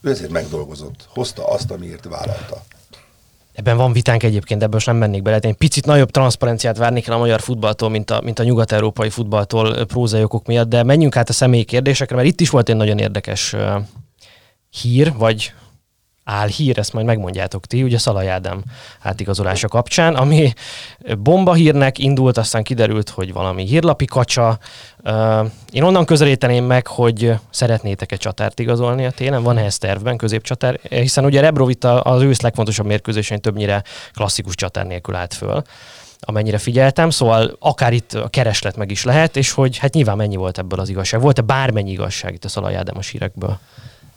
ő 0.00 0.10
ezért 0.10 0.30
megdolgozott, 0.30 1.08
hozta 1.08 1.48
azt, 1.48 1.70
amiért 1.70 2.04
vállalta. 2.04 2.64
Ebben 3.52 3.76
van 3.76 3.92
vitánk 3.92 4.22
egyébként, 4.22 4.62
ebből 4.62 4.80
nem 4.84 4.96
mennék 4.96 5.22
bele. 5.22 5.36
Én 5.36 5.56
picit 5.56 5.86
nagyobb 5.86 6.10
transzparenciát 6.10 6.76
várnék 6.76 7.06
el 7.06 7.14
a 7.14 7.18
magyar 7.18 7.40
futballtól, 7.40 7.88
mint 7.88 8.10
a, 8.10 8.20
mint 8.20 8.38
a 8.38 8.42
nyugat-európai 8.42 9.10
futballtól 9.10 9.84
prózai 9.84 10.22
okok 10.22 10.46
miatt, 10.46 10.68
de 10.68 10.82
menjünk 10.82 11.16
át 11.16 11.28
a 11.28 11.32
személyi 11.32 11.64
kérdésekre, 11.64 12.16
mert 12.16 12.28
itt 12.28 12.40
is 12.40 12.50
volt 12.50 12.68
egy 12.68 12.76
nagyon 12.76 12.98
érdekes 12.98 13.56
hír, 14.70 15.12
vagy 15.16 15.52
álhír, 16.30 16.78
ezt 16.78 16.92
majd 16.92 17.06
megmondjátok 17.06 17.66
ti, 17.66 17.82
ugye 17.82 17.98
Szalaj 17.98 18.30
Ádám 18.30 18.62
átigazolása 19.02 19.68
kapcsán, 19.68 20.14
ami 20.14 20.52
bomba 21.18 21.54
hírnek 21.54 21.98
indult, 21.98 22.38
aztán 22.38 22.62
kiderült, 22.62 23.08
hogy 23.08 23.32
valami 23.32 23.66
hírlapi 23.66 24.04
kacsa. 24.04 24.58
Én 25.72 25.82
onnan 25.82 26.04
közelíteném 26.04 26.64
meg, 26.64 26.86
hogy 26.86 27.32
szeretnétek-e 27.50 28.16
csatárt 28.16 28.58
igazolni 28.58 29.06
a 29.06 29.10
télen, 29.10 29.42
van 29.42 29.58
ehhez 29.58 29.78
tervben 29.78 30.16
középcsatár, 30.16 30.80
hiszen 30.88 31.24
ugye 31.24 31.40
Rebrovita 31.40 32.00
az 32.00 32.22
ősz 32.22 32.40
legfontosabb 32.40 32.86
mérkőzésén 32.86 33.40
többnyire 33.40 33.82
klasszikus 34.12 34.54
csatár 34.54 34.86
nélkül 34.86 35.14
állt 35.14 35.34
föl 35.34 35.62
amennyire 36.22 36.58
figyeltem, 36.58 37.10
szóval 37.10 37.56
akár 37.58 37.92
itt 37.92 38.12
a 38.12 38.28
kereslet 38.28 38.76
meg 38.76 38.90
is 38.90 39.04
lehet, 39.04 39.36
és 39.36 39.50
hogy 39.50 39.78
hát 39.78 39.94
nyilván 39.94 40.16
mennyi 40.16 40.36
volt 40.36 40.58
ebből 40.58 40.80
az 40.80 40.88
igazság. 40.88 41.20
Volt-e 41.20 41.42
bármennyi 41.42 41.90
igazság 41.90 42.34
itt 42.34 42.44
a 42.44 42.48
Szalaj 42.48 42.76
Ádám 42.76 43.00
hírekből? 43.12 43.58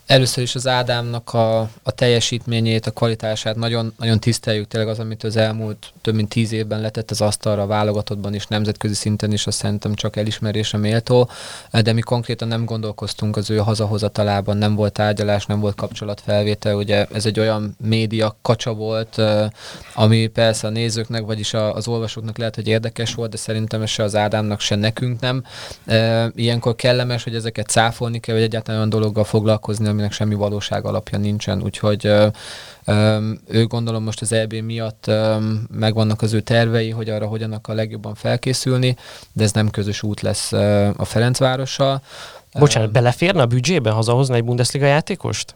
Először 0.06 0.42
is 0.42 0.54
az 0.54 0.66
Ádámnak 0.66 1.34
a, 1.34 1.60
a 1.82 1.90
teljesítményét, 1.94 2.86
a 2.86 2.90
kvalitását 2.90 3.56
nagyon, 3.56 3.92
nagyon 3.98 4.20
tiszteljük, 4.20 4.68
tényleg 4.68 4.90
az, 4.90 4.98
amit 4.98 5.24
az 5.24 5.36
elmúlt 5.36 5.92
több 6.00 6.14
mint 6.14 6.28
tíz 6.28 6.52
évben 6.52 6.80
letett 6.80 7.10
az 7.10 7.20
asztalra 7.20 7.62
a 7.62 7.66
válogatottban 7.66 8.34
is, 8.34 8.46
nemzetközi 8.46 8.94
szinten 8.94 9.32
is, 9.32 9.46
azt 9.46 9.58
szerintem 9.58 9.94
csak 9.94 10.16
elismerése 10.16 10.76
méltó, 10.76 11.28
de 11.82 11.92
mi 11.92 12.00
konkrétan 12.00 12.48
nem 12.48 12.64
gondolkoztunk 12.64 13.36
az 13.36 13.50
ő 13.50 13.56
hazahozatalában, 13.56 14.56
nem 14.56 14.74
volt 14.74 14.92
tárgyalás, 14.92 15.46
nem 15.46 15.60
volt 15.60 15.74
kapcsolatfelvétel, 15.74 16.74
ugye 16.74 17.06
ez 17.12 17.26
egy 17.26 17.40
olyan 17.40 17.76
média 17.84 18.36
kacsa 18.42 18.74
volt, 18.74 19.22
ami 19.94 20.26
persze 20.26 20.66
a 20.66 20.70
nézőknek, 20.70 21.24
vagyis 21.24 21.54
az 21.54 21.88
olvasóknak 21.88 22.38
lehet, 22.38 22.54
hogy 22.54 22.68
érdekes 22.68 23.14
volt, 23.14 23.30
de 23.30 23.36
szerintem 23.36 23.86
se 23.86 24.02
az 24.02 24.16
Ádámnak, 24.16 24.60
se 24.60 24.74
nekünk 24.74 25.20
nem. 25.20 25.44
Ilyenkor 26.34 26.74
kellemes, 26.74 27.24
hogy 27.24 27.34
ezeket 27.34 27.68
cáfolni 27.68 28.20
kell, 28.20 28.34
vagy 28.34 28.44
egyáltalán 28.44 28.78
olyan 28.78 28.90
dologgal 28.90 29.24
foglalkozni, 29.24 29.92
aminek 29.94 30.12
semmi 30.12 30.34
valóság 30.34 30.84
alapja 30.84 31.18
nincsen, 31.18 31.62
úgyhogy 31.62 32.10
ő 33.46 33.66
gondolom 33.66 34.02
most 34.02 34.20
az 34.20 34.32
EB 34.32 34.52
miatt 34.52 35.10
megvannak 35.72 36.22
az 36.22 36.32
ő 36.32 36.40
tervei, 36.40 36.90
hogy 36.90 37.08
arra 37.08 37.26
hogyan 37.26 37.52
akar 37.52 37.74
legjobban 37.74 38.14
felkészülni, 38.14 38.96
de 39.32 39.44
ez 39.44 39.52
nem 39.52 39.70
közös 39.70 40.02
út 40.02 40.20
lesz 40.20 40.52
a 40.96 41.04
Ferencvárossal. 41.04 42.02
Bocsánat, 42.58 42.92
beleférne 42.92 43.42
a 43.42 43.46
büdzsébe 43.46 43.90
hazahozni 43.90 44.36
egy 44.36 44.44
Bundesliga 44.44 44.86
játékost? 44.86 45.54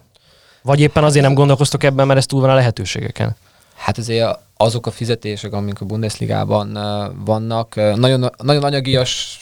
Vagy 0.62 0.80
éppen 0.80 1.04
azért 1.04 1.24
nem 1.24 1.34
gondolkoztok 1.34 1.82
ebben, 1.82 2.06
mert 2.06 2.18
ez 2.18 2.26
túl 2.26 2.40
van 2.40 2.50
a 2.50 2.54
lehetőségeken? 2.54 3.36
Hát 3.74 3.98
azért 3.98 4.38
azok 4.56 4.86
a 4.86 4.90
fizetések, 4.90 5.52
amik 5.52 5.80
a 5.80 5.84
Bundesligában 5.84 6.72
vannak, 7.24 7.74
nagyon, 7.74 8.30
nagyon 8.42 8.64
anyagias 8.64 9.38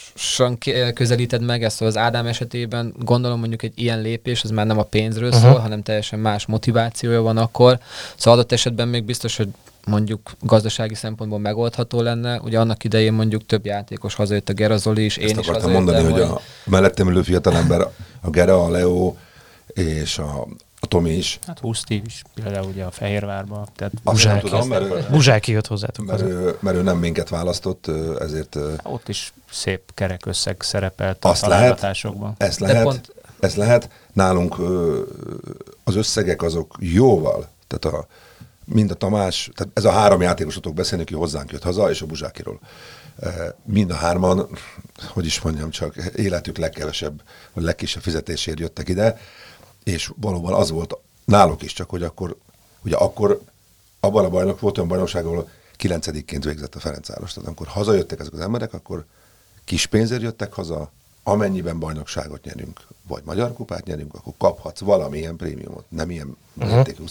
közelíted 0.94 1.42
meg 1.42 1.62
ezt 1.62 1.82
az 1.82 1.96
Ádám 1.96 2.26
esetében, 2.26 2.94
gondolom 2.98 3.38
mondjuk 3.38 3.62
egy 3.62 3.72
ilyen 3.74 4.00
lépés, 4.00 4.42
az 4.42 4.50
már 4.50 4.66
nem 4.66 4.78
a 4.78 4.82
pénzről 4.82 5.28
uh-huh. 5.28 5.44
szól, 5.44 5.58
hanem 5.58 5.82
teljesen 5.82 6.18
más 6.18 6.46
motivációja 6.46 7.22
van 7.22 7.36
akkor. 7.36 7.78
Szóval 8.16 8.38
adott 8.38 8.52
esetben 8.52 8.88
még 8.88 9.04
biztos, 9.04 9.36
hogy 9.36 9.48
mondjuk 9.86 10.32
gazdasági 10.40 10.94
szempontból 10.94 11.38
megoldható 11.38 12.00
lenne. 12.00 12.40
Ugye 12.40 12.58
annak 12.58 12.84
idején 12.84 13.12
mondjuk 13.12 13.46
több 13.46 13.66
játékos 13.66 14.14
hazajött 14.14 14.48
a 14.48 14.52
Gerazoli 14.52 15.04
is, 15.04 15.16
én 15.16 15.28
Ezt 15.28 15.38
is 15.38 15.48
akartam 15.48 15.70
mondani, 15.70 16.02
hogy, 16.02 16.12
hogy 16.12 16.20
a 16.20 16.40
mellettem 16.64 17.08
ülő 17.08 17.22
fiatalember, 17.22 17.80
a 18.20 18.30
Gera, 18.30 18.64
a 18.64 18.70
Leo 18.70 19.14
és 19.66 20.18
a 20.18 20.46
a 20.86 20.88
Tomi 20.88 21.10
is. 21.10 21.38
Hát 21.46 21.58
Huszti 21.58 22.02
is, 22.06 22.22
például 22.34 22.66
ugye 22.66 22.84
a 22.84 22.90
Fehérvárban. 22.90 23.68
Tehát 23.76 23.92
Azt 24.04 24.20
sem 24.20 24.40
tudom, 24.40 24.68
mert 24.68 24.82
ő, 24.82 25.06
Buzsáki 25.10 25.52
jött 25.52 25.66
hozzátok. 25.66 26.06
Mert 26.06 26.22
ő, 26.22 26.56
mert 26.60 26.76
ő 26.76 26.82
nem 26.82 26.98
minket 26.98 27.28
választott, 27.28 27.86
ezért... 28.20 28.54
Hát 28.54 28.80
ott 28.82 29.08
is 29.08 29.32
szép 29.50 29.80
kerek 29.94 30.26
összeg 30.26 30.56
szerepelt 30.62 31.24
azt 31.24 31.42
a 31.42 31.48
lehet, 31.48 31.84
ezt 32.36 32.60
lehet, 32.60 32.82
pont... 32.82 33.12
ezt 33.40 33.56
lehet. 33.56 33.90
Nálunk 34.12 34.56
az 35.84 35.94
összegek 35.96 36.42
azok 36.42 36.76
jóval, 36.78 37.48
tehát 37.66 37.96
a, 37.96 38.06
mind 38.64 38.90
a 38.90 38.94
Tamás, 38.94 39.50
tehát 39.54 39.72
ez 39.78 39.84
a 39.84 39.90
három 39.90 40.20
játékosotok 40.20 40.74
beszélni, 40.74 41.02
aki 41.02 41.14
hozzánk 41.14 41.52
jött 41.52 41.62
haza, 41.62 41.90
és 41.90 42.02
a 42.02 42.06
Buzsákiról. 42.06 42.60
Mind 43.64 43.90
a 43.90 43.94
hárman, 43.94 44.48
hogy 45.08 45.26
is 45.26 45.40
mondjam, 45.40 45.70
csak 45.70 45.96
életük 46.16 46.56
legkevesebb, 46.56 47.22
vagy 47.52 47.64
legkisebb 47.64 48.02
fizetésért 48.02 48.60
jöttek 48.60 48.88
ide, 48.88 49.18
és 49.86 50.12
valóban 50.16 50.52
az 50.52 50.70
volt 50.70 50.96
náluk 51.24 51.62
is, 51.62 51.72
csak 51.72 51.90
hogy 51.90 52.02
akkor, 52.02 52.36
ugye 52.84 52.96
akkor 52.96 53.40
abban 54.00 54.24
a 54.24 54.28
bajnok 54.28 54.60
volt 54.60 54.76
olyan 54.76 54.88
bajnokság, 54.88 55.24
ahol 55.24 55.50
kilencedikként 55.76 56.44
végzett 56.44 56.74
a 56.74 56.80
Ferencváros. 56.80 57.32
Tehát 57.32 57.48
amikor 57.48 57.66
hazajöttek 57.66 58.20
ezek 58.20 58.32
az 58.32 58.40
emberek, 58.40 58.74
akkor 58.74 59.04
kis 59.64 59.86
pénzért 59.86 60.22
jöttek 60.22 60.52
haza, 60.52 60.90
amennyiben 61.22 61.78
bajnokságot 61.78 62.44
nyerünk, 62.44 62.80
vagy 63.08 63.22
magyar 63.24 63.52
kupát 63.52 63.84
nyerünk, 63.84 64.14
akkor 64.14 64.32
kaphatsz 64.38 64.80
valamilyen 64.80 65.36
prémiumot, 65.36 65.84
nem 65.88 66.10
ilyen 66.10 66.36
uh-huh. 66.54 66.74
mértékű 66.74 67.04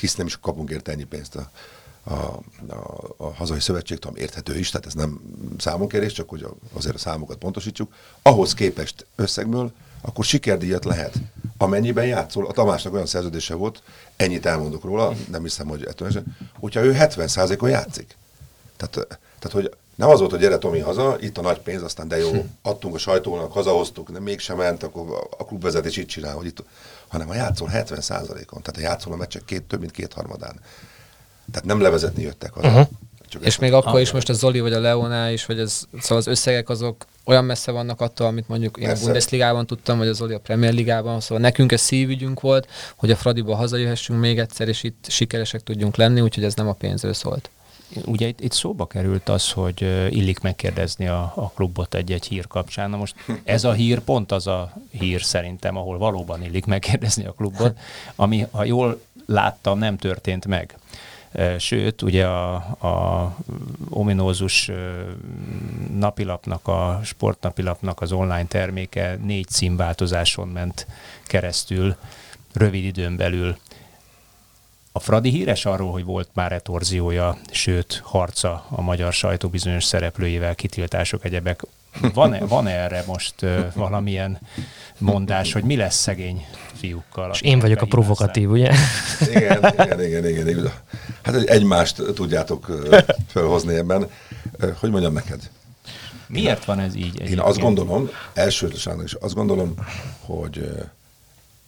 hisz 0.00 0.14
nem 0.14 0.26
is 0.26 0.38
kapunk 0.40 0.70
érte 0.70 0.92
ennyi 0.92 1.04
pénzt 1.04 1.36
a, 1.36 1.50
a, 2.02 2.12
a, 2.68 3.14
a 3.16 3.34
hazai 3.34 3.60
szövetségtől, 3.60 4.10
ami 4.10 4.20
érthető 4.20 4.58
is, 4.58 4.70
tehát 4.70 4.86
ez 4.86 4.94
nem 4.94 5.20
számunkérés, 5.58 6.12
csak 6.12 6.28
hogy 6.28 6.46
azért 6.72 6.94
a 6.94 6.98
számokat 6.98 7.38
pontosítsuk. 7.38 7.94
Ahhoz 8.22 8.54
képest 8.54 9.06
összegből 9.14 9.72
akkor 10.00 10.24
sikerdíjat 10.24 10.84
lehet. 10.84 11.14
Amennyiben 11.58 12.06
játszol, 12.06 12.46
a 12.46 12.52
Tamásnak 12.52 12.92
olyan 12.92 13.06
szerződése 13.06 13.54
volt, 13.54 13.82
ennyit 14.16 14.46
elmondok 14.46 14.84
róla, 14.84 15.12
nem 15.30 15.42
hiszem, 15.42 15.66
hogy 15.66 15.84
ettől 15.84 16.24
hogyha 16.58 16.84
ő 16.84 16.96
70%-on 16.98 17.70
játszik. 17.70 18.16
Tehát, 18.76 18.94
tehát, 19.38 19.52
hogy 19.52 19.76
nem 19.94 20.08
az 20.08 20.18
volt, 20.18 20.30
hogy 20.30 20.40
gyere 20.40 20.58
Tomi 20.58 20.78
haza, 20.78 21.16
itt 21.20 21.38
a 21.38 21.42
nagy 21.42 21.58
pénz, 21.58 21.82
aztán 21.82 22.08
de 22.08 22.18
jó, 22.18 22.46
adtunk 22.62 22.94
a 22.94 22.98
sajtónak, 22.98 23.52
hazahoztuk, 23.52 24.10
de 24.10 24.20
mégsem 24.20 24.56
ment, 24.56 24.82
akkor 24.82 25.28
a 25.38 25.44
klubvezetés 25.44 25.96
itt 25.96 26.08
csinál, 26.08 26.34
hogy 26.34 26.46
itt, 26.46 26.62
hanem 27.08 27.30
a 27.30 27.34
játszol 27.34 27.70
70%-on, 27.72 28.62
tehát 28.62 28.76
a 28.76 28.80
játszol 28.80 29.12
a 29.12 29.16
meccsek 29.16 29.44
két, 29.44 29.62
több 29.62 29.80
mint 29.80 29.92
kétharmadán. 29.92 30.60
Tehát 31.50 31.64
nem 31.64 31.80
levezetni 31.80 32.22
jöttek 32.22 32.52
haza. 32.52 32.68
Uh-huh. 32.68 32.86
Csak 33.28 33.44
és 33.44 33.58
még 33.58 33.72
akkor 33.72 34.00
is 34.00 34.12
most 34.12 34.28
a 34.28 34.32
Zoli 34.32 34.60
vagy 34.60 34.72
a 34.72 34.80
Leona 34.80 35.30
is, 35.30 35.46
vagy 35.46 35.58
ez, 35.58 35.82
szóval 36.00 36.18
az 36.18 36.26
összegek 36.26 36.68
azok 36.68 37.04
olyan 37.24 37.44
messze 37.44 37.70
vannak 37.70 38.00
attól, 38.00 38.26
amit 38.26 38.48
mondjuk 38.48 38.76
én 38.76 38.86
Persze. 38.86 39.02
a 39.02 39.04
Bundesligában 39.04 39.66
tudtam, 39.66 39.98
vagy 39.98 40.08
az 40.08 40.16
Zoli 40.16 40.34
a 40.34 40.38
Premier 40.38 40.72
Ligában, 40.72 41.20
szóval 41.20 41.38
nekünk 41.38 41.72
ez 41.72 41.80
szívügyünk 41.80 42.40
volt, 42.40 42.68
hogy 42.96 43.10
a 43.10 43.16
Fradiba 43.16 43.54
hazajöhessünk 43.54 44.20
még 44.20 44.38
egyszer, 44.38 44.68
és 44.68 44.82
itt 44.82 45.04
sikeresek 45.08 45.62
tudjunk 45.62 45.96
lenni, 45.96 46.20
úgyhogy 46.20 46.44
ez 46.44 46.54
nem 46.54 46.68
a 46.68 46.72
pénzről 46.72 47.14
szólt. 47.14 47.50
Ugye 48.04 48.26
itt, 48.26 48.40
itt 48.40 48.52
szóba 48.52 48.86
került 48.86 49.28
az, 49.28 49.50
hogy 49.50 49.80
illik 50.10 50.40
megkérdezni 50.40 51.06
a, 51.06 51.32
a 51.36 51.50
klubot 51.54 51.94
egy-egy 51.94 52.26
hír 52.26 52.46
kapcsán. 52.46 52.90
Na 52.90 52.96
most 52.96 53.14
ez 53.44 53.64
a 53.64 53.72
hír 53.72 54.00
pont 54.00 54.32
az 54.32 54.46
a 54.46 54.72
hír 54.90 55.22
szerintem, 55.22 55.76
ahol 55.76 55.98
valóban 55.98 56.42
illik 56.42 56.64
megkérdezni 56.64 57.24
a 57.24 57.32
klubot, 57.32 57.78
ami, 58.16 58.46
ha 58.50 58.64
jól 58.64 59.00
láttam, 59.26 59.78
nem 59.78 59.96
történt 59.96 60.46
meg. 60.46 60.78
Sőt, 61.58 62.02
ugye 62.02 62.26
a, 62.26 62.54
a 62.54 63.36
ominózus 63.88 64.70
napilapnak, 65.98 66.68
a 66.68 67.00
sportnapilapnak 67.04 68.00
az 68.00 68.12
online 68.12 68.46
terméke 68.46 69.18
négy 69.22 69.48
címváltozáson 69.48 70.48
ment 70.48 70.86
keresztül 71.26 71.96
rövid 72.52 72.84
időn 72.84 73.16
belül. 73.16 73.56
A 74.92 75.00
Fradi 75.00 75.30
híres 75.30 75.64
arról, 75.64 75.92
hogy 75.92 76.04
volt 76.04 76.28
már 76.32 76.50
retorziója, 76.50 77.36
sőt 77.50 78.00
harca 78.04 78.66
a 78.68 78.80
magyar 78.80 79.12
sajtó 79.12 79.48
bizonyos 79.48 79.84
szereplőivel, 79.84 80.54
kitiltások, 80.54 81.24
egyebek. 81.24 81.62
Van-e, 82.14 82.38
van 82.46 82.66
erre 82.66 83.04
most 83.06 83.42
uh, 83.42 83.72
valamilyen 83.74 84.38
mondás, 84.98 85.52
hogy 85.52 85.62
mi 85.62 85.76
lesz 85.76 85.96
szegény 85.96 86.46
fiúkkal? 86.74 87.30
És 87.32 87.40
én 87.40 87.58
vagyok 87.58 87.80
a 87.80 87.86
provokatív, 87.86 88.50
ugye? 88.50 88.72
Igen, 89.28 89.58
igen, 89.72 90.04
igen, 90.04 90.28
igen, 90.28 90.48
igen. 90.48 90.72
Hát 91.22 91.34
egymást 91.34 92.02
tudjátok 92.14 92.66
felhozni 93.28 93.74
ebben. 93.74 94.10
Hogy 94.74 94.90
mondjam 94.90 95.12
neked? 95.12 95.50
Miért 96.26 96.64
van 96.64 96.78
ez 96.78 96.94
így? 96.94 97.04
Egyébként? 97.04 97.30
Én 97.30 97.40
azt 97.40 97.58
gondolom, 97.58 98.10
elsősorban 98.34 99.04
is 99.04 99.14
azt 99.14 99.34
gondolom, 99.34 99.74
hogy 100.20 100.72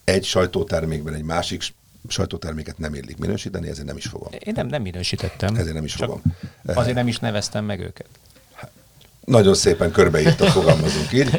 egy 0.04 0.24
sajtótermékben 0.24 1.14
egy 1.14 1.22
másik 1.22 1.62
sajtóterméket 2.08 2.78
nem 2.78 2.94
illik 2.94 3.16
minősíteni, 3.16 3.68
ezért 3.68 3.86
nem 3.86 3.96
is 3.96 4.06
fogom. 4.06 4.28
Én 4.32 4.52
nem, 4.56 4.66
nem 4.66 4.82
minősítettem. 4.82 5.54
Ezért 5.54 5.74
nem 5.74 5.84
is 5.84 5.94
fogom. 5.94 6.22
Azért 6.66 6.94
nem 6.94 7.08
is 7.08 7.18
neveztem 7.18 7.64
meg 7.64 7.80
őket. 7.80 8.06
Nagyon 9.24 9.54
szépen 9.54 9.90
körbeírtak, 9.90 10.48
fogalmazunk 10.48 11.12
így. 11.12 11.30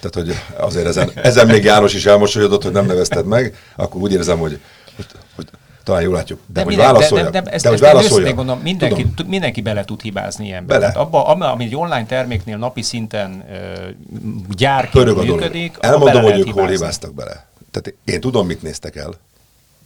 Tehát, 0.00 0.14
hogy 0.14 0.34
azért 0.56 0.86
ezen, 0.86 1.10
ezen 1.14 1.46
még 1.46 1.64
János 1.64 1.94
is 1.94 2.06
elmosolyodott, 2.06 2.62
hogy 2.62 2.72
nem 2.72 2.86
nevezted 2.86 3.26
meg, 3.26 3.56
akkor 3.76 4.00
úgy 4.00 4.12
érzem, 4.12 4.38
hogy, 4.38 4.60
hogy, 4.96 5.06
hogy 5.34 5.46
talán 5.84 6.02
jól 6.02 6.14
látjuk. 6.14 6.40
De, 6.46 6.52
de 6.52 6.62
hogy 6.62 6.76
válaszoljak. 6.76 7.30
De, 7.30 7.40
de, 7.40 7.44
de, 7.44 7.50
ezt, 7.50 7.64
de 7.64 7.70
hogy 7.70 7.80
válaszoljak. 7.80 8.34
Gondolom, 8.34 8.60
mindenki, 8.60 9.02
Tudom. 9.02 9.30
mindenki 9.30 9.60
bele 9.60 9.84
tud 9.84 10.00
hibázni 10.00 10.46
ilyenbe. 10.46 10.78
Bele. 10.78 10.92
abba, 10.92 11.26
ami 11.26 11.64
egy 11.64 11.76
online 11.76 12.06
terméknél 12.06 12.56
napi 12.56 12.82
szinten 12.82 13.44
uh, 13.48 14.54
gyárként 14.56 15.24
működik, 15.24 15.76
Elmondom, 15.80 16.22
hogy 16.22 16.38
ők 16.38 16.52
hol 16.52 16.66
hibáztak 16.66 17.14
bele. 17.14 17.46
Tehát 17.70 17.94
én 18.04 18.20
tudom, 18.20 18.46
mit 18.46 18.62
néztek 18.62 18.96
el. 18.96 19.14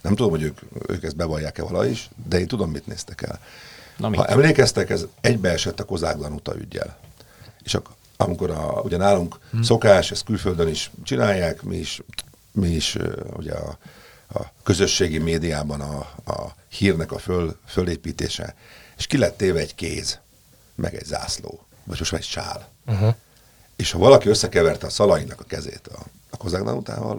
Nem 0.02 0.14
tudom, 0.14 0.30
hogy 0.30 0.42
ők, 0.42 0.58
ők 0.86 1.02
ezt 1.02 1.16
bevallják-e 1.16 1.62
vala 1.62 1.86
is, 1.86 2.08
de 2.28 2.40
én 2.40 2.46
tudom, 2.46 2.70
mit 2.70 2.86
néztek 2.86 3.22
el. 3.22 3.38
Na, 3.96 4.16
ha 4.16 4.26
emlékeztek, 4.26 4.90
ez 4.90 5.06
egybeesett 5.20 5.80
a 5.80 5.84
Kozáglan 5.84 6.32
uta 6.32 6.54
ügyjel. 6.56 6.96
És 7.62 7.74
akkor, 7.74 7.94
amikor 8.22 8.50
a, 8.50 8.80
ugye 8.84 8.96
nálunk 8.96 9.38
hmm. 9.50 9.62
szokás, 9.62 10.10
ezt 10.10 10.24
külföldön 10.24 10.68
is 10.68 10.90
csinálják, 11.02 11.62
mi 11.62 11.76
is, 11.76 12.02
mi 12.52 12.68
is 12.68 12.96
ugye 13.36 13.52
a, 13.52 13.78
a 14.34 14.52
közösségi 14.62 15.18
médiában 15.18 15.80
a, 15.80 15.98
a 16.32 16.54
hírnek 16.68 17.12
a 17.12 17.18
föl, 17.18 17.56
fölépítése, 17.66 18.54
és 18.96 19.06
ki 19.06 19.18
lett 19.18 19.36
téve 19.36 19.60
egy 19.60 19.74
kéz, 19.74 20.18
meg 20.74 20.94
egy 20.94 21.04
zászló, 21.04 21.66
vagy 21.84 21.98
most 21.98 22.12
már 22.12 22.20
egy 22.20 22.26
sál. 22.26 22.68
Uh-huh. 22.86 23.14
És 23.76 23.90
ha 23.90 23.98
valaki 23.98 24.28
összekeverte 24.28 24.86
a 24.86 24.90
szalainak 24.90 25.40
a 25.40 25.44
kezét 25.44 25.86
a, 25.86 25.98
a 26.30 26.36
kozák 26.36 26.64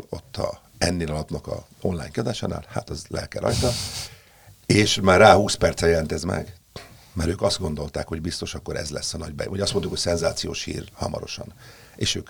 ott 0.10 0.38
a 0.38 0.62
ennél 0.78 1.12
alapnak 1.12 1.48
a 1.48 1.66
online 1.82 2.10
kiadásánál, 2.10 2.66
hát 2.68 2.90
az 2.90 3.06
lelke 3.08 3.40
rajta, 3.40 3.72
és 4.66 5.00
már 5.02 5.20
rá 5.20 5.34
20 5.34 5.56
perce 5.56 5.88
jelent 5.88 6.12
ez 6.12 6.24
meg, 6.24 6.56
mert 7.14 7.30
ők 7.30 7.42
azt 7.42 7.60
gondolták, 7.60 8.08
hogy 8.08 8.22
biztos 8.22 8.54
akkor 8.54 8.76
ez 8.76 8.90
lesz 8.90 9.14
a 9.14 9.18
nagy 9.18 9.34
bej. 9.34 9.48
Ugye 9.48 9.62
azt 9.62 9.72
mondtuk, 9.72 9.94
hogy 9.94 10.02
szenzációs 10.02 10.64
hír 10.64 10.84
hamarosan. 10.94 11.54
És 11.96 12.16
ők 12.16 12.30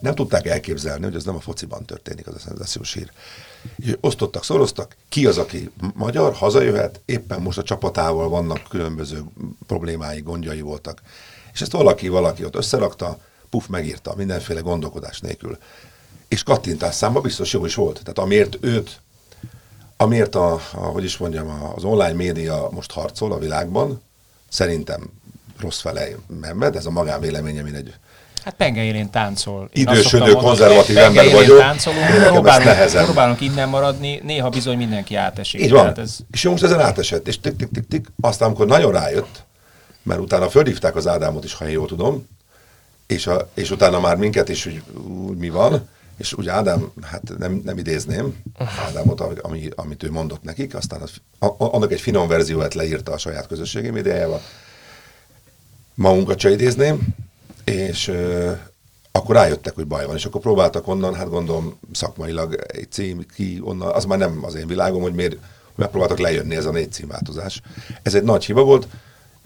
nem 0.00 0.14
tudták 0.14 0.46
elképzelni, 0.46 1.04
hogy 1.04 1.14
ez 1.14 1.24
nem 1.24 1.36
a 1.36 1.40
fociban 1.40 1.84
történik, 1.84 2.26
az 2.26 2.34
a 2.34 2.38
szenzációs 2.38 2.92
hír. 2.92 3.10
És 3.76 3.96
osztottak, 4.00 4.44
szoroztak, 4.44 4.96
ki 5.08 5.26
az, 5.26 5.38
aki 5.38 5.70
magyar, 5.94 6.34
hazajöhet, 6.34 7.00
éppen 7.04 7.40
most 7.40 7.58
a 7.58 7.62
csapatával 7.62 8.28
vannak 8.28 8.68
különböző 8.68 9.24
problémái, 9.66 10.20
gondjai 10.20 10.60
voltak. 10.60 11.02
És 11.52 11.60
ezt 11.60 11.72
valaki, 11.72 12.08
valaki 12.08 12.44
ott 12.44 12.56
összerakta, 12.56 13.18
puf, 13.50 13.66
megírta, 13.66 14.14
mindenféle 14.16 14.60
gondolkodás 14.60 15.20
nélkül. 15.20 15.58
És 16.28 16.42
kattintás 16.42 16.94
száma 16.94 17.20
biztos 17.20 17.52
jó 17.52 17.64
is 17.64 17.74
volt. 17.74 18.00
Tehát 18.02 18.18
amiért 18.18 18.56
őt, 18.60 19.00
amiért 19.96 20.34
a, 20.34 20.52
a 20.52 20.76
hogy 20.76 21.04
is 21.04 21.16
mondjam, 21.16 21.72
az 21.76 21.84
online 21.84 22.12
média 22.12 22.68
most 22.70 22.92
harcol 22.92 23.32
a 23.32 23.38
világban, 23.38 24.02
szerintem 24.50 25.10
rossz 25.58 25.80
fele 25.80 26.06
nem, 26.40 26.62
ez 26.62 26.86
a 26.86 26.90
magánvéleményem, 26.90 27.66
én 27.66 27.74
egy 27.74 27.94
Hát 28.44 28.54
penge 28.54 28.82
élén 28.82 29.10
táncol. 29.10 29.68
Idősödő, 29.72 30.32
konzervatív 30.32 30.96
ember 30.98 31.30
vagyok. 31.30 31.58
Táncolunk, 31.58 32.06
próbálunk, 32.06 33.04
próbálunk 33.04 33.40
innen 33.40 33.68
maradni, 33.68 34.20
néha 34.24 34.48
bizony 34.48 34.76
mindenki 34.76 35.14
átesik. 35.14 35.60
Így 35.60 35.70
van. 35.70 35.98
Ez... 35.98 36.16
És 36.30 36.44
most 36.44 36.62
ezen 36.62 36.80
átesett, 36.80 37.28
és 37.28 37.40
tik, 37.40 37.56
tik, 37.56 37.68
tik, 37.72 37.88
tik. 37.88 38.06
Aztán, 38.20 38.46
amikor 38.46 38.66
nagyon 38.66 38.92
rájött, 38.92 39.44
mert 40.02 40.20
utána 40.20 40.50
fölhívták 40.50 40.96
az 40.96 41.06
Ádámot 41.06 41.44
is, 41.44 41.54
ha 41.54 41.64
én 41.64 41.72
jól 41.72 41.86
tudom, 41.86 42.26
és, 43.06 43.26
a, 43.26 43.48
és 43.54 43.70
utána 43.70 44.00
már 44.00 44.16
minket 44.16 44.48
is, 44.48 44.64
hogy 44.64 44.82
úgy 45.08 45.36
mi 45.36 45.48
van, 45.48 45.88
és 46.20 46.32
ugye 46.32 46.52
Ádám, 46.52 46.92
hát 47.02 47.38
nem, 47.38 47.60
nem 47.64 47.78
idézném 47.78 48.42
Ádámot, 48.86 49.20
ami, 49.20 49.68
amit 49.74 50.02
ő 50.02 50.10
mondott 50.10 50.42
nekik, 50.42 50.74
aztán 50.74 51.00
az, 51.00 51.10
a, 51.38 51.54
annak 51.74 51.92
egy 51.92 52.00
finom 52.00 52.28
verzióját 52.28 52.74
leírta 52.74 53.12
a 53.12 53.18
saját 53.18 53.46
közösségi 53.46 53.90
médiájával. 53.90 54.40
Magunkat 55.94 56.38
se 56.38 56.50
idézném, 56.50 57.00
és 57.64 58.08
ö, 58.08 58.52
akkor 59.12 59.34
rájöttek, 59.34 59.74
hogy 59.74 59.86
baj 59.86 60.06
van, 60.06 60.16
és 60.16 60.24
akkor 60.24 60.40
próbáltak 60.40 60.88
onnan, 60.88 61.14
hát 61.14 61.28
gondolom 61.28 61.78
szakmailag 61.92 62.64
egy 62.66 62.90
cím 62.90 63.26
ki 63.34 63.60
onnan, 63.64 63.92
az 63.92 64.04
már 64.04 64.18
nem 64.18 64.44
az 64.44 64.54
én 64.54 64.66
világom, 64.66 65.02
hogy 65.02 65.14
miért 65.14 65.36
megpróbáltak 65.74 66.18
lejönni 66.18 66.56
ez 66.56 66.64
a 66.64 66.70
négy 66.70 66.92
címváltozás. 66.92 67.62
Ez 68.02 68.14
egy 68.14 68.22
nagy 68.22 68.44
hiba 68.44 68.62
volt. 68.62 68.86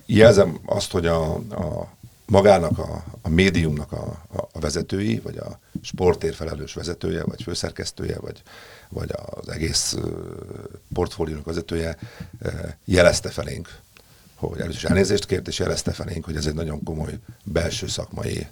Jelzem 0.07 0.59
azt, 0.66 0.91
hogy 0.91 1.07
a, 1.07 1.35
a 1.35 1.89
magának 2.27 2.79
a, 2.79 3.05
a 3.22 3.29
médiumnak 3.29 3.93
a, 3.93 4.22
a, 4.37 4.49
a 4.53 4.59
vezetői, 4.59 5.20
vagy 5.25 5.37
a 5.37 5.59
sportér 5.85 6.35
felelős 6.35 6.74
vezetője, 6.74 7.22
vagy 7.24 7.43
főszerkesztője, 7.43 8.18
vagy, 8.20 8.43
vagy 8.89 9.11
az 9.24 9.49
egész 9.49 9.97
portfóliónak 10.93 11.45
vezetője 11.45 11.99
jelezte 12.85 13.28
felénk, 13.28 13.68
hogy 14.35 14.61
először 14.61 14.76
is 14.76 14.85
elnézést 14.85 15.26
kért, 15.26 15.49
és 15.49 15.59
jelezte 15.59 15.93
felénk, 15.93 16.24
hogy 16.24 16.37
ez 16.37 16.47
egy 16.47 16.55
nagyon 16.55 16.82
komoly 16.82 17.18
belső 17.45 17.87
szakmai, 17.87 18.47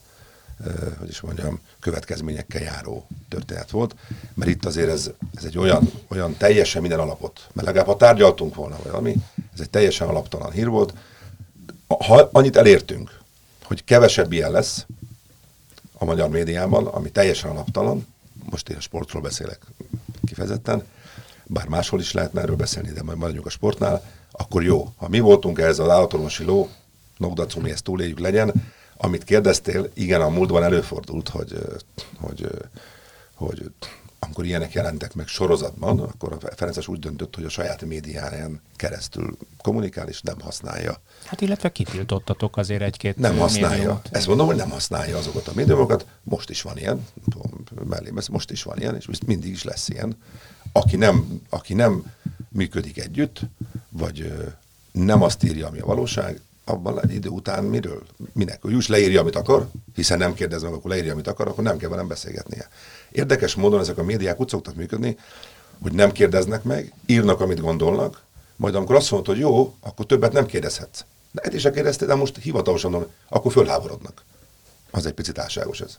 hogy 0.99 1.09
is 1.09 1.21
mondjam, 1.21 1.61
következményekkel 1.81 2.63
járó 2.63 3.07
történet 3.29 3.71
volt, 3.71 3.95
mert 4.35 4.51
itt 4.51 4.65
azért 4.65 4.89
ez, 4.89 5.11
ez 5.37 5.45
egy 5.45 5.59
olyan, 5.59 5.91
olyan 6.09 6.37
teljesen 6.37 6.81
minden 6.81 6.99
alapot, 6.99 7.41
mert 7.53 7.67
legalább 7.67 7.89
ha 7.89 7.97
tárgyaltunk 7.97 8.55
volna 8.55 8.79
valami, 8.85 9.17
ez 9.55 9.61
egy 9.61 9.71
teljesen 9.71 10.09
alaptalan 10.09 10.51
hír 10.51 10.69
volt, 10.69 10.95
ha 11.87 12.29
annyit 12.33 12.57
elértünk, 12.57 13.21
hogy 13.63 13.85
kevesebb 13.85 14.33
ilyen 14.33 14.51
lesz 14.51 14.87
a 16.03 16.05
magyar 16.05 16.29
médiában, 16.29 16.87
ami 16.87 17.11
teljesen 17.11 17.51
alaptalan, 17.51 18.07
most 18.51 18.69
én 18.69 18.77
a 18.77 18.81
sportról 18.81 19.23
beszélek 19.23 19.59
kifejezetten, 20.27 20.87
bár 21.45 21.69
máshol 21.69 22.01
is 22.01 22.13
lehetne 22.13 22.41
erről 22.41 22.57
beszélni, 22.57 22.93
de 22.93 23.03
majd 23.03 23.19
maradjunk 23.19 23.47
a 23.47 23.51
sportnál, 23.51 24.03
akkor 24.31 24.63
jó. 24.63 24.93
Ha 24.97 25.09
mi 25.09 25.21
voltunk 25.21 25.59
ehhez 25.59 25.79
az 25.79 25.89
állatorvosi 25.89 26.45
ló, 26.45 26.69
Nogdacumi, 27.17 27.71
ezt 27.71 27.85
túléljük 27.85 28.19
legyen, 28.19 28.53
amit 28.97 29.25
kérdeztél, 29.25 29.91
igen, 29.95 30.21
a 30.21 30.29
múltban 30.29 30.63
előfordult, 30.63 31.29
hogy, 31.29 31.59
hogy, 32.21 32.47
hogy 33.35 33.71
amikor 34.25 34.45
ilyenek 34.45 34.73
jelentek 34.73 35.15
meg 35.15 35.27
sorozatban, 35.27 36.01
akkor 36.01 36.33
a 36.33 36.55
Ferences 36.57 36.89
úgy 36.89 36.99
döntött, 36.99 37.35
hogy 37.35 37.45
a 37.45 37.49
saját 37.49 37.85
médiáján 37.85 38.61
keresztül 38.77 39.37
kommunikál, 39.63 40.09
és 40.09 40.21
nem 40.21 40.41
használja. 40.41 41.01
Hát 41.25 41.41
illetve 41.41 41.73
kitiltottatok 41.73 42.57
azért 42.57 42.83
egy-két 42.83 43.17
Nem 43.17 43.39
használja. 43.39 43.69
Médiumot. 43.69 44.09
Ezt 44.11 44.27
mondom, 44.27 44.47
hogy 44.47 44.57
nem 44.57 44.71
használja 44.71 45.19
azokat 45.19 45.49
a 45.49 45.53
médiumokat. 45.55 46.07
Most 46.23 46.51
is 46.51 46.63
van 46.63 46.79
ilyen, 46.79 47.07
mellé, 47.89 48.11
most 48.31 48.51
is 48.51 48.63
van 48.63 48.79
ilyen, 48.79 48.97
és 48.97 49.09
mindig 49.27 49.51
is 49.51 49.65
lesz 49.65 49.89
ilyen. 49.89 50.17
Aki 50.73 50.97
nem, 50.97 51.41
aki 51.49 51.75
nem 51.75 52.05
működik 52.49 52.99
együtt, 52.99 53.41
vagy 53.91 54.33
nem 54.93 55.23
azt 55.23 55.45
írja, 55.45 55.67
ami 55.67 55.79
a 55.79 55.87
valóság, 55.87 56.41
abban 56.65 57.01
egy 57.01 57.15
idő 57.15 57.29
után 57.29 57.65
miről? 57.65 58.03
Minek? 58.33 58.65
Ő 58.65 58.77
is 58.77 58.89
leírja, 58.89 59.21
amit 59.21 59.37
akar, 59.37 59.69
hiszen 59.95 60.19
nem 60.19 60.35
kérdez 60.35 60.63
meg, 60.63 60.73
akkor 60.73 60.91
leírja, 60.91 61.13
amit 61.13 61.27
akar, 61.27 61.49
akkor 61.49 61.65
nem 61.65 61.77
kell 61.77 61.89
velem 61.89 62.09
beszélgetnie. 62.09 62.69
Érdekes 63.13 63.55
módon 63.55 63.81
ezek 63.81 63.99
a 63.99 64.03
médiák 64.03 64.41
úgy 64.41 64.49
szoktak 64.49 64.75
működni, 64.75 65.17
hogy 65.83 65.93
nem 65.93 66.13
kérdeznek 66.13 66.63
meg, 66.63 66.93
írnak, 67.07 67.41
amit 67.41 67.61
gondolnak, 67.61 68.23
majd 68.57 68.75
amikor 68.75 68.95
azt 68.95 69.11
mondod, 69.11 69.29
hogy 69.29 69.39
jó, 69.39 69.75
akkor 69.81 70.07
többet 70.07 70.33
nem 70.33 70.47
kérdezhetsz. 70.47 71.05
De 71.31 71.41
egy 71.43 71.55
is 71.55 71.63
kérdeztél, 71.63 72.09
de 72.09 72.15
most 72.15 72.39
hivatalosan, 72.43 73.07
akkor 73.29 73.53
fölháborodnak. 73.53 74.25
Az 74.91 75.07
egy 75.07 75.13
picit 75.13 75.39
álságos 75.39 75.81
ez. 75.81 75.99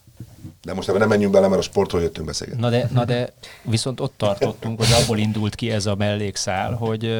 De 0.61 0.73
most 0.73 0.87
ebben 0.87 0.99
nem 0.99 1.09
menjünk 1.09 1.33
bele, 1.33 1.47
mert 1.47 1.59
a 1.59 1.63
sportról 1.63 2.01
jöttünk 2.01 2.27
beszélgetni. 2.27 2.61
Na 2.61 2.69
de, 2.69 2.89
na 2.93 3.05
de 3.05 3.33
viszont 3.61 3.99
ott 3.99 4.13
tartottunk, 4.17 4.77
hogy 4.77 4.91
abból 5.03 5.17
indult 5.17 5.55
ki 5.55 5.71
ez 5.71 5.85
a 5.85 5.95
mellékszál, 5.95 6.73
hogy, 6.73 7.17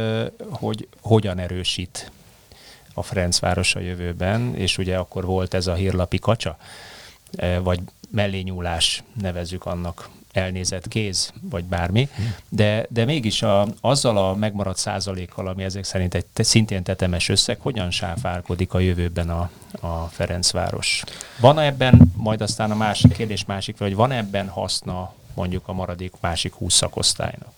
hogy 0.49 0.87
hogyan 1.01 1.39
erősít 1.39 2.11
a 2.93 3.03
Ferencváros 3.03 3.75
a 3.75 3.79
jövőben, 3.79 4.55
és 4.55 4.77
ugye 4.77 4.97
akkor 4.97 5.25
volt 5.25 5.53
ez 5.53 5.67
a 5.67 5.73
hírlapi 5.73 6.19
kacsa, 6.19 6.57
vagy 7.61 7.79
mellényúlás 8.13 9.03
nevezük 9.21 9.65
annak 9.65 10.09
elnézett 10.31 10.87
kéz, 10.87 11.33
vagy 11.41 11.63
bármi, 11.63 12.09
de, 12.49 12.85
de 12.89 13.05
mégis 13.05 13.41
a, 13.41 13.67
azzal 13.81 14.17
a 14.17 14.35
megmaradt 14.35 14.77
százalékkal, 14.77 15.47
ami 15.47 15.63
ezek 15.63 15.83
szerint 15.83 16.13
egy 16.13 16.25
te, 16.25 16.43
szintén 16.43 16.83
tetemes 16.83 17.29
összeg, 17.29 17.59
hogyan 17.59 17.91
sáfárkodik 17.91 18.73
a 18.73 18.79
jövőben 18.79 19.29
a, 19.29 19.49
a 19.79 20.07
Ferencváros? 20.11 21.03
Van 21.39 21.59
ebben, 21.59 22.11
majd 22.15 22.41
aztán 22.41 22.71
a 22.71 22.75
másik 22.75 23.11
kérdés 23.11 23.45
másik, 23.45 23.77
hogy 23.77 23.95
van 23.95 24.11
ebben 24.11 24.47
haszna 24.47 25.13
mondjuk 25.33 25.67
a 25.67 25.73
maradék 25.73 26.13
másik 26.19 26.53
20 26.53 26.73
szakosztálynak? 26.73 27.51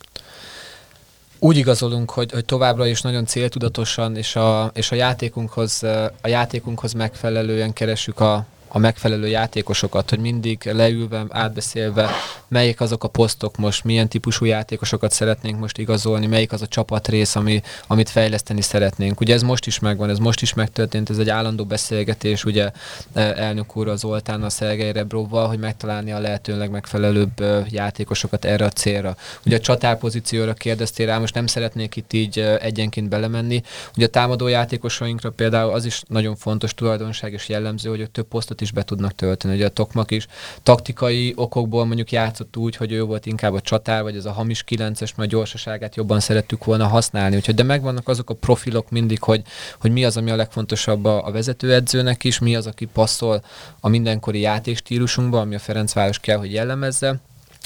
úgy 1.40 1.58
igazolunk, 1.58 2.10
hogy, 2.10 2.32
hogy 2.32 2.46
továbbra 2.46 2.88
is 2.88 3.02
nagyon 3.02 3.26
céltudatosan 3.26 4.18
és 4.18 4.36
a, 4.36 4.72
és 4.74 4.92
a 4.92 4.96
játékunkhoz, 4.96 5.84
a 6.22 6.28
játékunkhoz 6.28 6.94
megfelelően 6.94 7.74
keresünk 7.74 8.20
a, 8.20 8.46
a 8.76 8.80
megfelelő 8.80 9.28
játékosokat, 9.28 10.10
hogy 10.10 10.20
mindig 10.20 10.70
leülve, 10.74 11.26
átbeszélve, 11.30 12.10
melyik 12.48 12.82
azok 12.82 13.04
a 13.04 13.08
posztok 13.08 13.58
most, 13.58 13.84
milyen 13.84 14.08
típusú 14.08 14.46
játékosokat 14.46 15.12
szeretnénk 15.12 15.60
most 15.60 15.78
igazolni, 15.78 16.26
melyik 16.26 16.52
az 16.52 16.62
a 16.62 16.68
csapatrész, 16.68 17.36
ami, 17.36 17.62
amit 17.88 18.10
fejleszteni 18.10 18.62
szeretnénk. 18.62 19.20
Ugye 19.20 19.34
ez 19.34 19.42
most 19.42 19.66
is 19.66 19.80
megvan, 19.80 20.10
ez 20.10 20.18
most 20.18 20.42
is 20.42 20.54
megtörtént, 20.54 21.10
ez 21.10 21.18
egy 21.18 21.30
állandó 21.30 21.66
beszélgetés, 21.66 22.46
ugye 22.46 22.72
e, 23.14 23.22
elnök 23.22 23.76
úr 23.76 23.88
az 23.88 24.04
Oltán, 24.04 24.44
a 24.44 24.50
Szergei 24.50 24.92
Rebrovval, 24.92 25.48
hogy 25.48 25.60
megtalálni 25.60 26.12
a 26.12 26.20
lehetőleg 26.20 26.70
megfelelőbb 26.70 27.40
e, 27.40 27.66
játékosokat 27.70 28.46
erre 28.46 28.66
a 28.66 28.70
célra. 28.70 29.16
Ugye 29.46 29.56
a 29.56 29.60
csatárpozícióra 29.60 30.54
kérdeztél 30.54 31.06
rá, 31.06 31.18
most 31.18 31.34
nem 31.34 31.48
szeretnék 31.48 31.96
itt 31.96 32.14
így 32.14 32.40
e, 32.40 32.58
egyenként 32.58 33.10
belemenni. 33.10 33.62
Ugye 33.96 34.06
a 34.06 34.10
támadó 34.10 34.48
játékosainkra 34.48 35.30
például 35.30 35.72
az 35.72 35.86
is 35.86 36.02
nagyon 36.08 36.36
fontos 36.36 36.74
tulajdonság 36.74 37.34
és 37.34 37.50
jellemző, 37.50 37.90
hogy 37.90 38.10
több 38.12 38.28
posztot 38.28 38.64
is 38.66 38.72
be 38.72 38.84
tudnak 38.84 39.16
tölteni. 39.16 39.56
Ugye 39.56 39.66
a 39.66 39.70
Tokmak 39.70 40.12
is 40.12 40.28
taktikai 40.64 41.34
okokból 41.36 41.86
mondjuk 41.86 42.12
játszott 42.12 42.58
úgy, 42.58 42.76
hogy 42.76 42.92
ő 42.92 43.04
volt 43.04 43.26
inkább 43.26 43.54
a 43.54 43.62
csatár, 43.62 44.04
vagy 44.04 44.16
ez 44.16 44.26
a 44.26 44.32
hamis 44.32 44.64
kilences, 44.64 45.16
mert 45.16 45.30
a 45.30 45.36
gyorsaságát 45.36 45.96
jobban 45.96 46.20
szerettük 46.20 46.64
volna 46.64 46.88
használni. 46.88 47.36
Úgyhogy 47.36 47.56
de 47.56 47.64
megvannak 47.64 48.08
azok 48.08 48.30
a 48.30 48.34
profilok 48.34 48.90
mindig, 48.90 49.24
hogy, 49.24 49.42
hogy 49.80 49.92
mi 49.92 50.06
az, 50.06 50.18
ami 50.18 50.32
a 50.32 50.36
legfontosabb 50.36 51.06
a, 51.06 51.26
a 51.28 51.32
vezetőedzőnek 51.32 52.24
is, 52.24 52.40
mi 52.40 52.56
az, 52.56 52.68
aki 52.68 52.86
passzol 52.86 53.44
a 53.80 53.90
mindenkori 53.90 54.40
játéstílusunkba, 54.40 55.40
ami 55.40 55.56
a 55.56 55.60
Ferencváros 55.60 56.20
kell, 56.20 56.38
hogy 56.38 56.54
jellemezze 56.54 57.20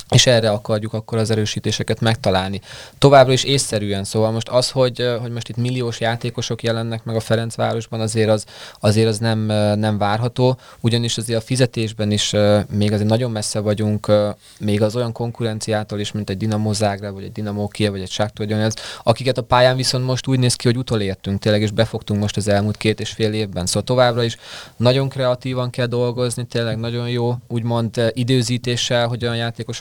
és 0.10 0.28
erre 0.28 0.50
akarjuk 0.50 0.94
akkor 0.94 1.18
az 1.18 1.32
erősítéseket 1.32 2.00
megtalálni. 2.00 2.62
Továbbra 2.98 3.34
is 3.34 3.44
észszerűen, 3.44 4.04
szóval 4.04 4.32
most 4.32 4.50
az, 4.50 4.70
hogy, 4.70 5.18
hogy 5.22 5.32
most 5.32 5.50
itt 5.50 5.56
milliós 5.56 6.00
játékosok 6.00 6.64
jelennek 6.64 7.04
meg 7.04 7.16
a 7.16 7.20
Ferencvárosban, 7.20 8.00
azért 8.00 8.30
az, 8.30 8.46
azért 8.80 9.08
az 9.08 9.18
nem, 9.18 9.40
nem 9.80 9.98
várható, 9.98 10.58
ugyanis 10.80 11.18
azért 11.18 11.40
a 11.40 11.46
fizetésben 11.46 12.12
is 12.12 12.34
még 12.70 12.92
azért 12.92 13.10
nagyon 13.10 13.32
messze 13.32 13.60
vagyunk, 13.60 14.12
még 14.60 14.82
az 14.82 14.96
olyan 14.96 15.12
konkurenciától 15.12 16.00
is, 16.00 16.12
mint 16.12 16.30
egy 16.30 16.38
Dinamo 16.38 16.74
Zágráb, 16.74 17.14
vagy 17.14 17.24
egy 17.24 17.32
Dinamo 17.32 17.68
Kiev, 17.68 17.92
vagy 17.92 18.02
egy 18.02 18.12
Sáktól 18.12 18.46
Donetsk, 18.46 18.80
akiket 19.04 19.38
a 19.38 19.44
pályán 19.44 19.76
viszont 19.76 20.06
most 20.06 20.28
úgy 20.28 20.40
néz 20.40 20.56
ki, 20.56 20.68
hogy 20.68 20.78
utolértünk 20.78 21.40
tényleg, 21.40 21.62
és 21.62 21.72
befogtunk 21.72 22.20
most 22.20 22.38
az 22.38 22.48
elmúlt 22.48 22.78
két 22.78 23.00
és 23.00 23.10
fél 23.10 23.34
évben. 23.34 23.66
Szóval 23.66 23.84
továbbra 23.84 24.24
is 24.24 24.38
nagyon 24.78 25.10
kreatívan 25.10 25.70
kell 25.70 25.86
dolgozni, 25.86 26.46
tényleg 26.46 26.78
nagyon 26.78 27.10
jó, 27.10 27.36
úgymond 27.48 28.12
időzítéssel, 28.14 29.08
hogy 29.08 29.24
olyan 29.24 29.36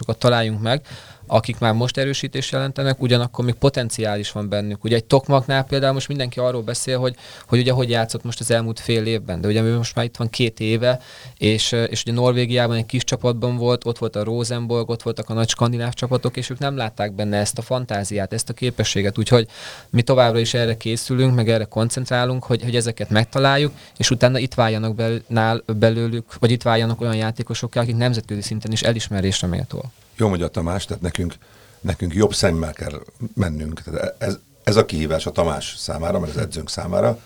játékosokat 0.08 0.18
találjunk 0.18 0.60
meg, 0.60 0.82
akik 1.28 1.58
már 1.58 1.72
most 1.72 1.96
erősítést 1.96 2.52
jelentenek, 2.52 3.02
ugyanakkor 3.02 3.44
még 3.44 3.54
potenciális 3.54 4.32
van 4.32 4.48
bennük. 4.48 4.84
Ugye 4.84 4.96
egy 4.96 5.04
Tokmaknál 5.04 5.64
például 5.64 5.92
most 5.92 6.08
mindenki 6.08 6.38
arról 6.40 6.62
beszél, 6.62 6.98
hogy, 6.98 7.14
hogy 7.46 7.58
ugye 7.58 7.72
hogy 7.72 7.90
játszott 7.90 8.24
most 8.24 8.40
az 8.40 8.50
elmúlt 8.50 8.80
fél 8.80 9.06
évben, 9.06 9.40
de 9.40 9.48
ugye 9.48 9.62
most 9.76 9.94
már 9.94 10.04
itt 10.04 10.16
van 10.16 10.30
két 10.30 10.60
éve, 10.60 11.00
és, 11.38 11.72
és 11.72 12.02
ugye 12.02 12.12
Norvégiában 12.12 12.76
egy 12.76 12.86
kis 12.86 13.04
csapatban 13.04 13.56
volt, 13.56 13.84
ott 13.84 13.98
volt 13.98 14.16
a 14.16 14.24
Rosenborg, 14.24 14.88
ott 14.88 15.02
voltak 15.02 15.30
a 15.30 15.34
nagy 15.34 15.48
skandináv 15.48 15.92
csapatok, 15.92 16.36
és 16.36 16.50
ők 16.50 16.58
nem 16.58 16.76
látták 16.76 17.12
benne 17.12 17.36
ezt 17.36 17.58
a 17.58 17.62
fantáziát, 17.62 18.32
ezt 18.32 18.48
a 18.48 18.52
képességet, 18.52 19.18
úgyhogy 19.18 19.48
mi 19.90 20.02
továbbra 20.02 20.38
is 20.38 20.54
erre 20.54 20.76
készülünk, 20.76 21.34
meg 21.34 21.48
erre 21.48 21.64
koncentrálunk, 21.64 22.44
hogy, 22.44 22.62
hogy 22.62 22.76
ezeket 22.76 23.10
megtaláljuk, 23.10 23.72
és 23.96 24.10
utána 24.10 24.38
itt 24.38 24.54
váljanak 24.54 24.94
bel, 24.94 25.22
nál, 25.26 25.62
belőlük, 25.78 26.38
vagy 26.38 26.50
itt 26.50 26.62
váljanak 26.62 27.00
olyan 27.00 27.16
játékosok, 27.16 27.74
akik 27.74 27.96
nemzetközi 27.96 28.42
szinten 28.42 28.72
is 28.72 28.82
elismerésre 28.82 29.46
méltóak. 29.46 29.90
Jó 30.18 30.28
mondja 30.28 30.48
Tamás, 30.48 30.84
tehát 30.84 31.02
nekünk, 31.02 31.34
nekünk 31.80 32.14
jobb 32.14 32.34
szemmel 32.34 32.72
kell 32.72 33.02
mennünk. 33.34 33.82
Tehát 33.82 34.14
ez, 34.18 34.38
ez 34.64 34.76
a 34.76 34.84
kihívás 34.84 35.26
a 35.26 35.32
Tamás 35.32 35.74
számára, 35.76 36.18
mert 36.18 36.34
az 36.34 36.42
edzőnk 36.42 36.70
számára, 36.70 37.18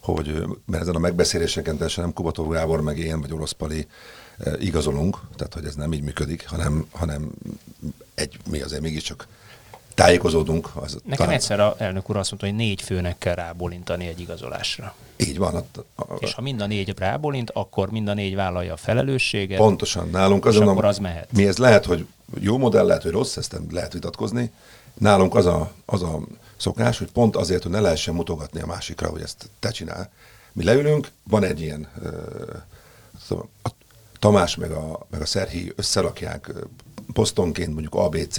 hogy 0.00 0.46
mert 0.66 0.82
ezen 0.82 0.94
a 0.94 0.98
megbeszéléseken 0.98 1.76
teljesen 1.76 2.04
nem 2.04 2.12
Kubató 2.12 2.46
Gábor, 2.46 2.80
meg 2.80 2.98
én, 2.98 3.20
vagy 3.20 3.32
Orosz 3.32 3.52
Pali 3.52 3.86
igazolunk, 4.58 5.18
tehát 5.36 5.54
hogy 5.54 5.64
ez 5.64 5.74
nem 5.74 5.92
így 5.92 6.02
működik, 6.02 6.48
hanem, 6.48 6.86
hanem 6.90 7.30
egy, 8.14 8.38
mi 8.50 8.60
azért 8.60 8.82
mégiscsak 8.82 9.26
tájékozódunk. 9.94 10.70
Az 10.74 10.92
Nekem 10.92 11.16
talán... 11.16 11.32
egyszer 11.32 11.60
a 11.60 11.74
elnök 11.78 12.10
úr 12.10 12.16
azt 12.16 12.30
mondta, 12.30 12.48
hogy 12.48 12.56
négy 12.56 12.82
főnek 12.82 13.18
kell 13.18 13.34
rábólintani 13.34 14.06
egy 14.06 14.20
igazolásra. 14.20 14.94
Így 15.16 15.38
van. 15.38 15.54
A, 15.54 16.02
a, 16.02 16.14
és 16.18 16.34
ha 16.34 16.42
mind 16.42 16.60
a 16.60 16.66
négy 16.66 16.98
rábólint, 16.98 17.50
akkor 17.50 17.90
mind 17.90 18.08
a 18.08 18.14
négy 18.14 18.34
vállalja 18.34 18.72
a 18.72 18.76
felelősséget. 18.76 19.58
Pontosan. 19.58 20.08
Nálunk 20.10 20.46
azon, 20.46 20.62
és 20.62 20.68
akkor 20.68 20.84
az 20.84 20.98
mehet. 20.98 21.32
Mi 21.32 21.46
ez 21.46 21.58
lehet, 21.58 21.84
hogy 21.84 22.06
jó 22.40 22.58
modell, 22.58 22.86
lehet, 22.86 23.02
hogy 23.02 23.12
rossz, 23.12 23.36
ezt 23.36 23.52
nem 23.52 23.66
lehet 23.70 23.92
vitatkozni. 23.92 24.52
Nálunk 24.94 25.34
az 25.34 25.46
a, 25.46 25.72
az 25.84 26.02
a 26.02 26.20
szokás, 26.56 26.98
hogy 26.98 27.10
pont 27.10 27.36
azért, 27.36 27.62
hogy 27.62 27.72
ne 27.72 27.80
lehessen 27.80 28.14
mutogatni 28.14 28.60
a 28.60 28.66
másikra, 28.66 29.08
hogy 29.08 29.22
ezt 29.22 29.50
te 29.58 29.70
csinál. 29.70 30.10
Mi 30.52 30.64
leülünk, 30.64 31.10
van 31.22 31.44
egy 31.44 31.60
ilyen, 31.60 31.88
szóval 33.26 33.48
a 33.62 33.68
Tamás 34.18 34.56
meg 34.56 34.70
a, 34.70 35.06
meg 35.10 35.20
a 35.20 35.26
Szerhi 35.26 35.72
összerakják 35.76 36.52
posztonként 37.12 37.72
mondjuk 37.72 37.94
ABC, 37.94 38.36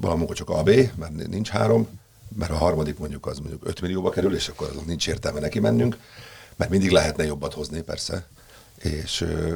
valamikor 0.00 0.36
csak 0.36 0.50
AB, 0.50 0.70
mert 0.96 1.28
nincs 1.28 1.48
három, 1.48 1.88
mert 2.36 2.50
a 2.50 2.56
harmadik 2.56 2.98
mondjuk 2.98 3.26
az 3.26 3.38
mondjuk 3.38 3.66
5 3.66 3.80
millióba 3.80 4.10
kerül, 4.10 4.34
és 4.34 4.48
akkor 4.48 4.68
azon 4.68 4.84
nincs 4.86 5.08
értelme 5.08 5.40
neki 5.40 5.58
mennünk, 5.58 5.98
mert 6.56 6.70
mindig 6.70 6.90
lehetne 6.90 7.24
jobbat 7.24 7.54
hozni, 7.54 7.80
persze. 7.80 8.26
És 8.78 9.20
ö, 9.20 9.54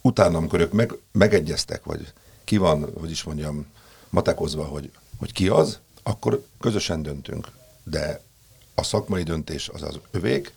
utána, 0.00 0.36
amikor 0.36 0.60
ők 0.60 0.72
meg, 0.72 0.94
megegyeztek, 1.12 1.84
vagy 1.84 2.12
ki 2.44 2.56
van, 2.56 2.92
hogy 3.00 3.10
is 3.10 3.22
mondjam, 3.22 3.66
matekozva, 4.10 4.64
hogy, 4.64 4.90
hogy 5.18 5.32
ki 5.32 5.48
az, 5.48 5.78
akkor 6.02 6.44
közösen 6.60 7.02
döntünk. 7.02 7.48
De 7.84 8.20
a 8.74 8.82
szakmai 8.82 9.22
döntés 9.22 9.68
az 9.68 9.82
az 9.82 9.98
övék, 10.10 10.52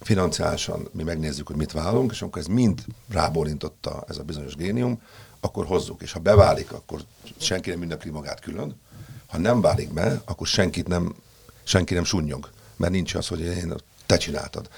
financiálisan 0.00 0.88
mi 0.92 1.02
megnézzük, 1.02 1.46
hogy 1.46 1.56
mit 1.56 1.72
vállalunk, 1.72 2.10
és 2.10 2.22
amikor 2.22 2.40
ez 2.42 2.48
mind 2.48 2.84
rábólintotta 3.08 4.04
ez 4.08 4.18
a 4.18 4.22
bizonyos 4.22 4.54
génium, 4.54 5.00
akkor 5.44 5.66
hozzuk. 5.66 6.02
És 6.02 6.12
ha 6.12 6.18
beválik, 6.18 6.72
akkor 6.72 7.00
senki 7.36 7.70
nem 7.70 7.82
ünnepli 7.82 8.10
magát 8.10 8.40
külön. 8.40 8.80
Ha 9.26 9.38
nem 9.38 9.60
válik 9.60 9.92
be, 9.92 10.22
akkor 10.24 10.46
senkit 10.46 10.88
nem, 10.88 11.14
senki 11.62 11.94
nem 11.94 12.04
sunnyog. 12.04 12.50
Mert 12.76 12.92
nincs 12.92 13.14
az, 13.14 13.28
hogy 13.28 13.40
én, 13.40 13.74
te 14.06 14.16
csináltad. 14.16 14.68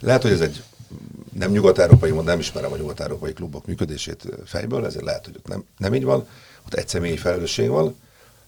Lehet, 0.00 0.22
hogy 0.22 0.30
ez 0.30 0.40
egy 0.40 0.62
nem 1.32 1.50
nyugat-európai, 1.50 2.10
nem 2.10 2.38
ismerem 2.38 2.72
a 2.72 2.76
nyugat-európai 2.76 3.32
klubok 3.32 3.66
működését 3.66 4.28
fejből, 4.44 4.86
ezért 4.86 5.04
lehet, 5.04 5.24
hogy 5.24 5.34
ott 5.36 5.48
nem, 5.48 5.64
nem 5.76 5.94
így 5.94 6.04
van, 6.04 6.26
ott 6.66 6.74
egy 6.74 6.88
személyi 6.88 7.16
felelősség 7.16 7.68
van, 7.68 7.96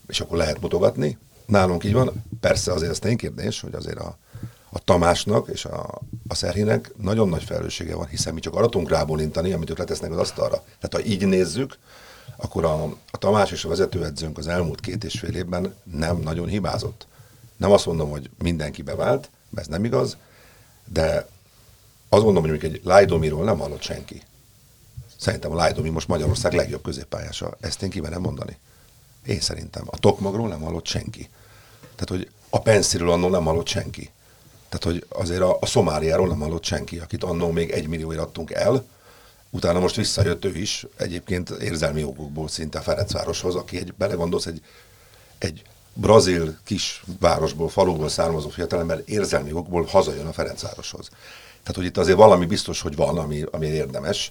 és 0.07 0.21
akkor 0.21 0.37
lehet 0.37 0.61
mutogatni. 0.61 1.19
Nálunk 1.47 1.85
így 1.85 1.93
van. 1.93 2.25
Persze 2.41 2.73
azért 2.73 2.91
az 2.91 3.17
kérdés, 3.17 3.61
hogy 3.61 3.75
azért 3.75 3.99
a, 3.99 4.19
a 4.71 4.79
Tamásnak 4.79 5.49
és 5.49 5.65
a, 5.65 6.01
a 6.29 6.35
Szerhinek 6.35 6.93
nagyon 6.97 7.29
nagy 7.29 7.43
felelőssége 7.43 7.95
van, 7.95 8.07
hiszen 8.07 8.35
mi 8.35 8.41
csak 8.41 8.55
arra 8.55 8.69
tudunk 8.69 8.91
rábólintani, 8.91 9.53
amit 9.53 9.71
ők 9.71 9.79
letesznek 9.79 10.11
az 10.11 10.19
asztalra. 10.19 10.63
Tehát 10.65 11.07
ha 11.07 11.13
így 11.13 11.27
nézzük, 11.27 11.79
akkor 12.37 12.65
a, 12.65 12.83
a 13.11 13.19
Tamás 13.19 13.51
és 13.51 13.65
a 13.65 13.69
vezetőedzőnk 13.69 14.39
az 14.39 14.47
elmúlt 14.47 14.81
két 14.81 15.05
és 15.05 15.19
fél 15.19 15.35
évben 15.35 15.75
nem 15.85 16.17
nagyon 16.17 16.49
hibázott. 16.49 17.07
Nem 17.57 17.73
azt 17.73 17.87
mondom, 17.87 18.11
hogy 18.11 18.31
mindenki 18.39 18.83
bevált, 18.83 19.31
mert 19.51 19.67
ez 19.67 19.73
nem 19.73 19.85
igaz, 19.85 20.17
de 20.85 21.29
azt 22.09 22.25
mondom, 22.25 22.43
hogy 22.49 22.65
egy 22.65 22.81
Lajdomiról 22.85 23.45
nem 23.45 23.59
hallott 23.59 23.83
senki. 23.83 24.23
Szerintem 25.17 25.53
a 25.53 25.55
Lajdomi 25.55 25.89
most 25.89 26.09
Magyarország 26.09 26.53
legjobb 26.53 26.83
középpályása. 26.83 27.57
Ezt 27.61 27.83
én 27.83 27.91
kimenem 27.91 28.21
mondani. 28.21 28.57
Én 29.27 29.41
szerintem. 29.41 29.85
A 29.87 29.99
Tokmagról 29.99 30.49
nem 30.49 30.61
hallott 30.61 30.87
senki. 30.87 31.29
Tehát, 31.81 32.09
hogy 32.09 32.31
a 32.51 32.61
Pensziről 32.61 33.11
annól 33.11 33.31
nem 33.31 33.45
hallott 33.45 33.67
senki. 33.67 34.11
Tehát, 34.69 34.85
hogy 34.85 35.07
azért 35.09 35.41
a, 35.41 35.57
a 35.61 35.67
Szomáriáról 35.67 36.29
nem 36.29 36.41
hallott 36.41 36.65
senki, 36.65 36.99
akit 36.99 37.25
annól 37.25 37.53
még 37.53 37.71
egy 37.71 37.89
millióért 37.89 38.21
adtunk 38.21 38.51
el, 38.51 38.85
utána 39.51 39.79
most 39.79 39.97
visszajött 39.97 40.45
ő 40.45 40.57
is, 40.57 40.87
egyébként 40.97 41.51
érzelmi 41.51 42.05
okokból 42.05 42.49
szinte 42.49 42.81
Ferencvároshoz, 42.81 43.55
aki 43.55 43.77
egy, 43.77 43.95
belegondolsz, 43.95 44.47
egy, 44.47 44.61
egy 45.39 45.63
brazil 45.93 46.59
kis 46.65 47.03
városból, 47.21 47.69
faluból 47.69 48.09
származó 48.09 48.49
fiatalember 48.49 49.03
érzelmi 49.05 49.53
okokból 49.53 49.85
hazajön 49.85 50.27
a 50.27 50.33
Ferencvároshoz. 50.33 51.09
Tehát, 51.63 51.77
hogy 51.77 51.85
itt 51.85 51.97
azért 51.97 52.17
valami 52.17 52.47
biztos, 52.47 52.81
hogy 52.81 52.97
van, 52.97 53.19
ami, 53.19 53.45
ami 53.51 53.67
érdemes, 53.67 54.31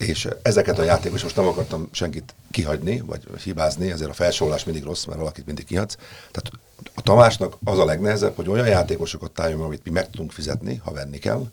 és 0.00 0.28
ezeket 0.42 0.78
a 0.78 0.82
játékos, 0.82 1.22
most 1.22 1.36
nem 1.36 1.46
akartam 1.46 1.88
senkit 1.92 2.34
kihagyni, 2.50 3.00
vagy 3.00 3.22
hibázni, 3.42 3.90
ezért 3.90 4.10
a 4.10 4.14
felsorolás 4.14 4.64
mindig 4.64 4.84
rossz, 4.84 5.04
mert 5.04 5.18
valakit 5.18 5.46
mindig 5.46 5.64
kihagysz. 5.64 5.96
Tehát 6.30 6.50
a 6.94 7.00
Tamásnak 7.00 7.56
az 7.64 7.78
a 7.78 7.84
legnehezebb, 7.84 8.36
hogy 8.36 8.48
olyan 8.48 8.66
játékosokat 8.66 9.30
találjon, 9.30 9.60
amit 9.60 9.84
mi 9.84 9.90
meg 9.90 10.10
tudunk 10.10 10.32
fizetni, 10.32 10.80
ha 10.84 10.92
venni 10.92 11.18
kell, 11.18 11.50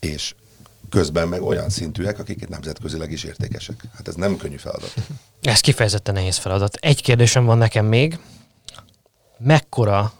és 0.00 0.34
közben 0.90 1.28
meg 1.28 1.42
olyan 1.42 1.70
szintűek, 1.70 2.18
akik 2.18 2.48
nemzetközileg 2.48 3.12
is 3.12 3.24
értékesek. 3.24 3.84
Hát 3.96 4.08
ez 4.08 4.14
nem 4.14 4.36
könnyű 4.36 4.56
feladat. 4.56 4.94
Ez 5.42 5.60
kifejezetten 5.60 6.14
nehéz 6.14 6.36
feladat. 6.36 6.74
Egy 6.74 7.02
kérdésem 7.02 7.44
van 7.44 7.58
nekem 7.58 7.86
még. 7.86 8.18
Mekkora 9.38 10.12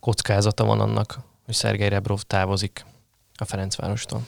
kockázata 0.00 0.64
van 0.64 0.80
annak, 0.80 1.18
hogy 1.44 1.54
Szergei 1.54 1.88
Rebrov 1.88 2.20
távozik 2.20 2.84
a 3.34 3.44
Ferencvárostól? 3.44 4.26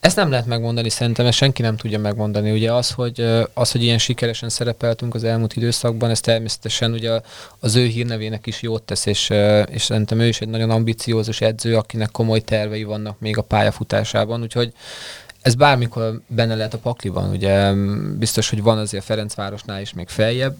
Ezt 0.00 0.16
nem 0.16 0.30
lehet 0.30 0.46
megmondani, 0.46 0.88
szerintem 0.88 1.26
ezt 1.26 1.36
senki 1.36 1.62
nem 1.62 1.76
tudja 1.76 1.98
megmondani. 1.98 2.50
Ugye 2.50 2.72
az, 2.72 2.90
hogy, 2.90 3.20
az, 3.54 3.72
hogy 3.72 3.82
ilyen 3.82 3.98
sikeresen 3.98 4.48
szerepeltünk 4.48 5.14
az 5.14 5.24
elmúlt 5.24 5.56
időszakban, 5.56 6.10
ez 6.10 6.20
természetesen 6.20 6.92
ugye 6.92 7.20
az 7.58 7.76
ő 7.76 7.86
hírnevének 7.86 8.46
is 8.46 8.62
jót 8.62 8.82
tesz, 8.82 9.06
és, 9.06 9.30
és 9.70 9.82
szerintem 9.82 10.20
ő 10.20 10.26
is 10.26 10.40
egy 10.40 10.48
nagyon 10.48 10.70
ambiciózus 10.70 11.40
edző, 11.40 11.76
akinek 11.76 12.10
komoly 12.10 12.40
tervei 12.40 12.84
vannak 12.84 13.20
még 13.20 13.38
a 13.38 13.42
pályafutásában, 13.42 14.42
úgyhogy 14.42 14.72
ez 15.42 15.54
bármikor 15.54 16.20
benne 16.26 16.54
lehet 16.54 16.74
a 16.74 16.78
pakliban, 16.78 17.30
ugye 17.30 17.72
biztos, 18.18 18.50
hogy 18.50 18.62
van 18.62 18.78
azért 18.78 19.04
Ferencvárosnál 19.04 19.80
is 19.80 19.92
még 19.92 20.08
feljebb, 20.08 20.56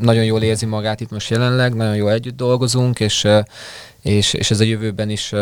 nagyon 0.00 0.24
jól 0.24 0.42
érzi 0.42 0.66
magát 0.66 1.00
itt 1.00 1.10
most 1.10 1.30
jelenleg, 1.30 1.74
nagyon 1.74 1.96
jól 1.96 2.12
együtt 2.12 2.36
dolgozunk, 2.36 3.00
és 3.00 3.28
és, 4.02 4.32
és 4.32 4.50
ez 4.50 4.60
a 4.60 4.64
jövőben 4.64 5.10
is, 5.10 5.32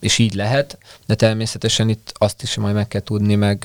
is 0.00 0.18
így 0.18 0.34
lehet, 0.34 0.78
de 1.06 1.14
természetesen 1.14 1.88
itt 1.88 2.12
azt 2.14 2.42
is 2.42 2.56
majd 2.56 2.74
meg 2.74 2.88
kell 2.88 3.00
tudni, 3.00 3.34
meg, 3.34 3.64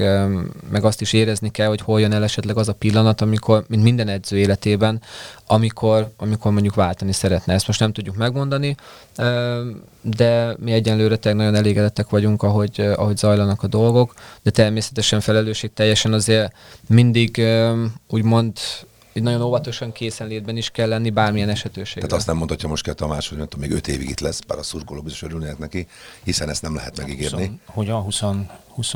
meg 0.71 0.83
azt 0.83 1.01
is 1.01 1.13
érezni 1.13 1.51
kell, 1.51 1.67
hogy 1.67 1.81
hol 1.81 1.99
jön 1.99 2.13
el 2.13 2.23
esetleg 2.23 2.57
az 2.57 2.67
a 2.67 2.73
pillanat, 2.73 3.21
amikor, 3.21 3.63
mint 3.67 3.83
minden 3.83 4.07
edző 4.07 4.37
életében, 4.37 5.01
amikor, 5.47 6.11
amikor 6.17 6.51
mondjuk 6.51 6.75
váltani 6.75 7.11
szeretne. 7.11 7.53
Ezt 7.53 7.67
most 7.67 7.79
nem 7.79 7.93
tudjuk 7.93 8.15
megmondani, 8.15 8.75
de 10.01 10.55
mi 10.59 10.71
egyenlőre 10.71 11.17
nagyon 11.21 11.55
elégedettek 11.55 12.09
vagyunk, 12.09 12.43
ahogy, 12.43 12.79
ahogy 12.95 13.17
zajlanak 13.17 13.63
a 13.63 13.67
dolgok, 13.67 14.13
de 14.41 14.49
természetesen 14.49 15.19
felelősség 15.19 15.73
teljesen 15.73 16.13
azért 16.13 16.53
mindig 16.87 17.43
úgymond 18.07 18.57
így 19.14 19.24
nagyon 19.24 19.41
óvatosan 19.41 19.91
készenlétben 19.91 20.57
is 20.57 20.70
kell 20.70 20.88
lenni 20.88 21.09
bármilyen 21.09 21.49
esetőségben. 21.49 22.03
Tehát 22.03 22.18
azt 22.18 22.28
nem 22.28 22.38
mondhatja 22.38 22.70
most 22.70 22.84
kell 22.84 22.93
Tamás, 22.93 23.30
hogy 23.30 23.38
tudom, 23.38 23.59
még 23.59 23.72
öt 23.72 23.88
évig 23.88 24.09
itt 24.09 24.20
lesz, 24.20 24.39
bár 24.39 24.57
a 24.57 24.64
szurkoló 24.64 25.01
biztos 25.01 25.22
örülnének 25.22 25.57
neki, 25.57 25.88
hiszen 26.24 26.49
ezt 26.49 26.61
nem 26.61 26.76
lehet 26.76 26.97
megígérni. 26.97 27.45
20, 27.45 27.76
hogy 27.76 27.89
a 27.89 27.99
20, 27.99 28.22
20 28.68 28.93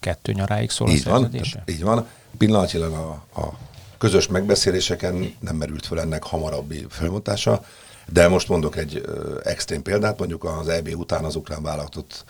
kettő 0.00 0.32
nyaráig 0.32 0.70
szól 0.70 0.88
így 0.88 1.02
a 1.06 1.10
van, 1.10 1.30
tehát 1.30 1.70
így 1.70 1.82
van. 1.82 2.06
Pillanatilag 2.38 2.92
a, 2.92 3.40
a 3.40 3.58
közös 3.98 4.26
megbeszéléseken 4.26 5.34
nem 5.40 5.56
merült 5.56 5.86
föl 5.86 6.00
ennek 6.00 6.22
hamarabbi 6.22 6.86
felmondása, 6.88 7.64
de 8.12 8.28
most 8.28 8.48
mondok 8.48 8.76
egy 8.76 9.02
ö, 9.04 9.40
extrém 9.44 9.82
példát, 9.82 10.18
mondjuk 10.18 10.44
az 10.44 10.68
EB 10.68 10.88
után 10.96 11.24
az 11.24 11.36
ukrán 11.36 11.62
vállalatot 11.62 12.24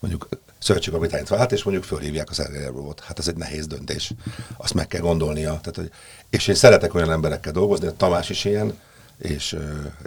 mondjuk 0.00 0.28
szövetségkapitányt 0.58 1.28
vált, 1.28 1.52
és 1.52 1.62
mondjuk 1.62 1.84
fölhívják 1.84 2.30
a 2.30 2.34
Szergejerovot. 2.34 3.00
Hát 3.00 3.18
ez 3.18 3.28
egy 3.28 3.36
nehéz 3.36 3.66
döntés. 3.66 4.12
Azt 4.56 4.74
meg 4.74 4.86
kell 4.86 5.00
gondolnia. 5.00 5.48
Tehát, 5.48 5.76
hogy, 5.76 5.90
és 6.30 6.46
én 6.46 6.54
szeretek 6.54 6.94
olyan 6.94 7.10
emberekkel 7.10 7.52
dolgozni, 7.52 7.86
a 7.86 7.96
Tamás 7.96 8.30
is 8.30 8.44
ilyen, 8.44 8.78
és, 9.18 9.56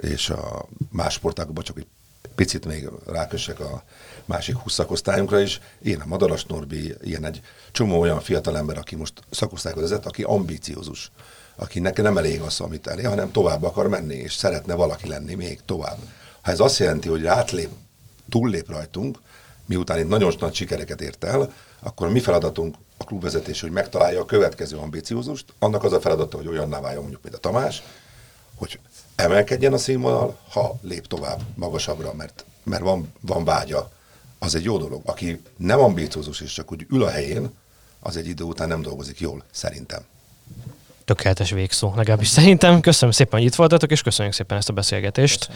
és 0.00 0.30
a 0.30 0.68
más 0.90 1.12
sportágokban 1.12 1.64
csak 1.64 1.78
egy 1.78 1.86
picit 2.34 2.66
még 2.66 2.88
rákössek 3.06 3.60
a 3.60 3.82
másik 4.24 4.56
20 4.56 4.72
szakosztályunkra 4.72 5.40
is. 5.40 5.60
Én 5.82 6.00
a 6.00 6.06
Madaras 6.06 6.44
Norbi, 6.44 6.94
ilyen 7.00 7.24
egy 7.24 7.40
csomó 7.72 8.00
olyan 8.00 8.20
fiatal 8.20 8.56
ember, 8.56 8.78
aki 8.78 8.96
most 8.96 9.22
szakosztályot 9.30 9.80
vezet, 9.80 10.06
aki 10.06 10.22
ambíciózus, 10.22 11.10
akinek 11.56 12.02
nem 12.02 12.18
elég 12.18 12.40
az, 12.40 12.60
amit 12.60 12.86
elé, 12.86 13.02
hanem 13.02 13.30
tovább 13.30 13.62
akar 13.62 13.88
menni, 13.88 14.14
és 14.14 14.34
szeretne 14.34 14.74
valaki 14.74 15.08
lenni 15.08 15.34
még 15.34 15.60
tovább. 15.64 15.98
Ha 16.42 16.50
ez 16.50 16.60
azt 16.60 16.78
jelenti, 16.78 17.08
hogy 17.08 17.26
átlép, 17.26 17.68
túllép 18.28 18.70
rajtunk, 18.70 19.18
miután 19.66 19.98
itt 19.98 20.08
nagyon 20.08 20.34
nagy 20.40 20.54
sikereket 20.54 21.00
ért 21.00 21.24
el, 21.24 21.52
akkor 21.80 22.06
a 22.06 22.10
mi 22.10 22.20
feladatunk 22.20 22.76
a 22.96 23.04
klubvezetés, 23.04 23.60
hogy 23.60 23.70
megtalálja 23.70 24.20
a 24.20 24.24
következő 24.24 24.76
ambíciózust, 24.76 25.44
annak 25.58 25.84
az 25.84 25.92
a 25.92 26.00
feladata, 26.00 26.36
hogy 26.36 26.46
olyanná 26.46 26.80
váljon 26.80 27.00
mondjuk, 27.00 27.22
mint 27.22 27.34
a 27.34 27.38
Tamás, 27.38 27.82
hogy 28.54 28.78
emelkedjen 29.16 29.72
a 29.72 29.78
színvonal, 29.78 30.38
ha 30.50 30.78
lép 30.82 31.06
tovább 31.06 31.40
magasabbra, 31.54 32.12
mert, 32.14 32.44
mert 32.62 32.82
van, 32.82 33.12
van 33.20 33.44
vágya, 33.44 33.90
az 34.38 34.54
egy 34.54 34.64
jó 34.64 34.78
dolog. 34.78 35.02
Aki 35.04 35.42
nem 35.56 35.80
ambíciózus 35.80 36.40
és 36.40 36.52
csak 36.52 36.72
úgy 36.72 36.86
ül 36.90 37.02
a 37.02 37.10
helyén, 37.10 37.50
az 38.00 38.16
egy 38.16 38.26
idő 38.26 38.44
után 38.44 38.68
nem 38.68 38.82
dolgozik 38.82 39.20
jól, 39.20 39.44
szerintem. 39.50 40.02
Tökéletes 41.14 41.50
végszó, 41.50 41.92
legalábbis 41.96 42.28
szerintem. 42.28 42.80
Köszönöm 42.80 43.14
szépen, 43.14 43.38
hogy 43.38 43.48
itt 43.48 43.54
voltatok, 43.54 43.90
és 43.90 44.02
köszönjük 44.02 44.34
szépen 44.34 44.58
ezt 44.58 44.68
a 44.68 44.72
beszélgetést. 44.72 45.48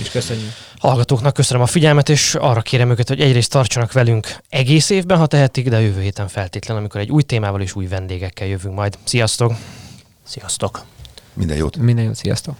És 0.00 0.10
köszönjük. 0.10 0.50
Hallgatóknak 0.78 1.34
köszönöm 1.34 1.62
a 1.62 1.66
figyelmet, 1.66 2.08
és 2.08 2.34
arra 2.34 2.60
kérem 2.60 2.90
őket, 2.90 3.08
hogy 3.08 3.20
egyrészt 3.20 3.50
tartsanak 3.50 3.92
velünk 3.92 4.36
egész 4.48 4.90
évben, 4.90 5.18
ha 5.18 5.26
tehetik, 5.26 5.68
de 5.68 5.80
jövő 5.80 6.00
héten 6.00 6.28
feltétlen, 6.28 6.76
amikor 6.76 7.00
egy 7.00 7.10
új 7.10 7.22
témával 7.22 7.60
és 7.60 7.74
új 7.74 7.86
vendégekkel 7.86 8.46
jövünk 8.46 8.74
majd. 8.74 8.98
Sziasztok! 9.04 9.52
Sziasztok! 10.24 10.84
Minden 11.34 11.56
jót! 11.56 11.76
Minden 11.76 12.04
jót, 12.04 12.16
sziasztok! 12.16 12.56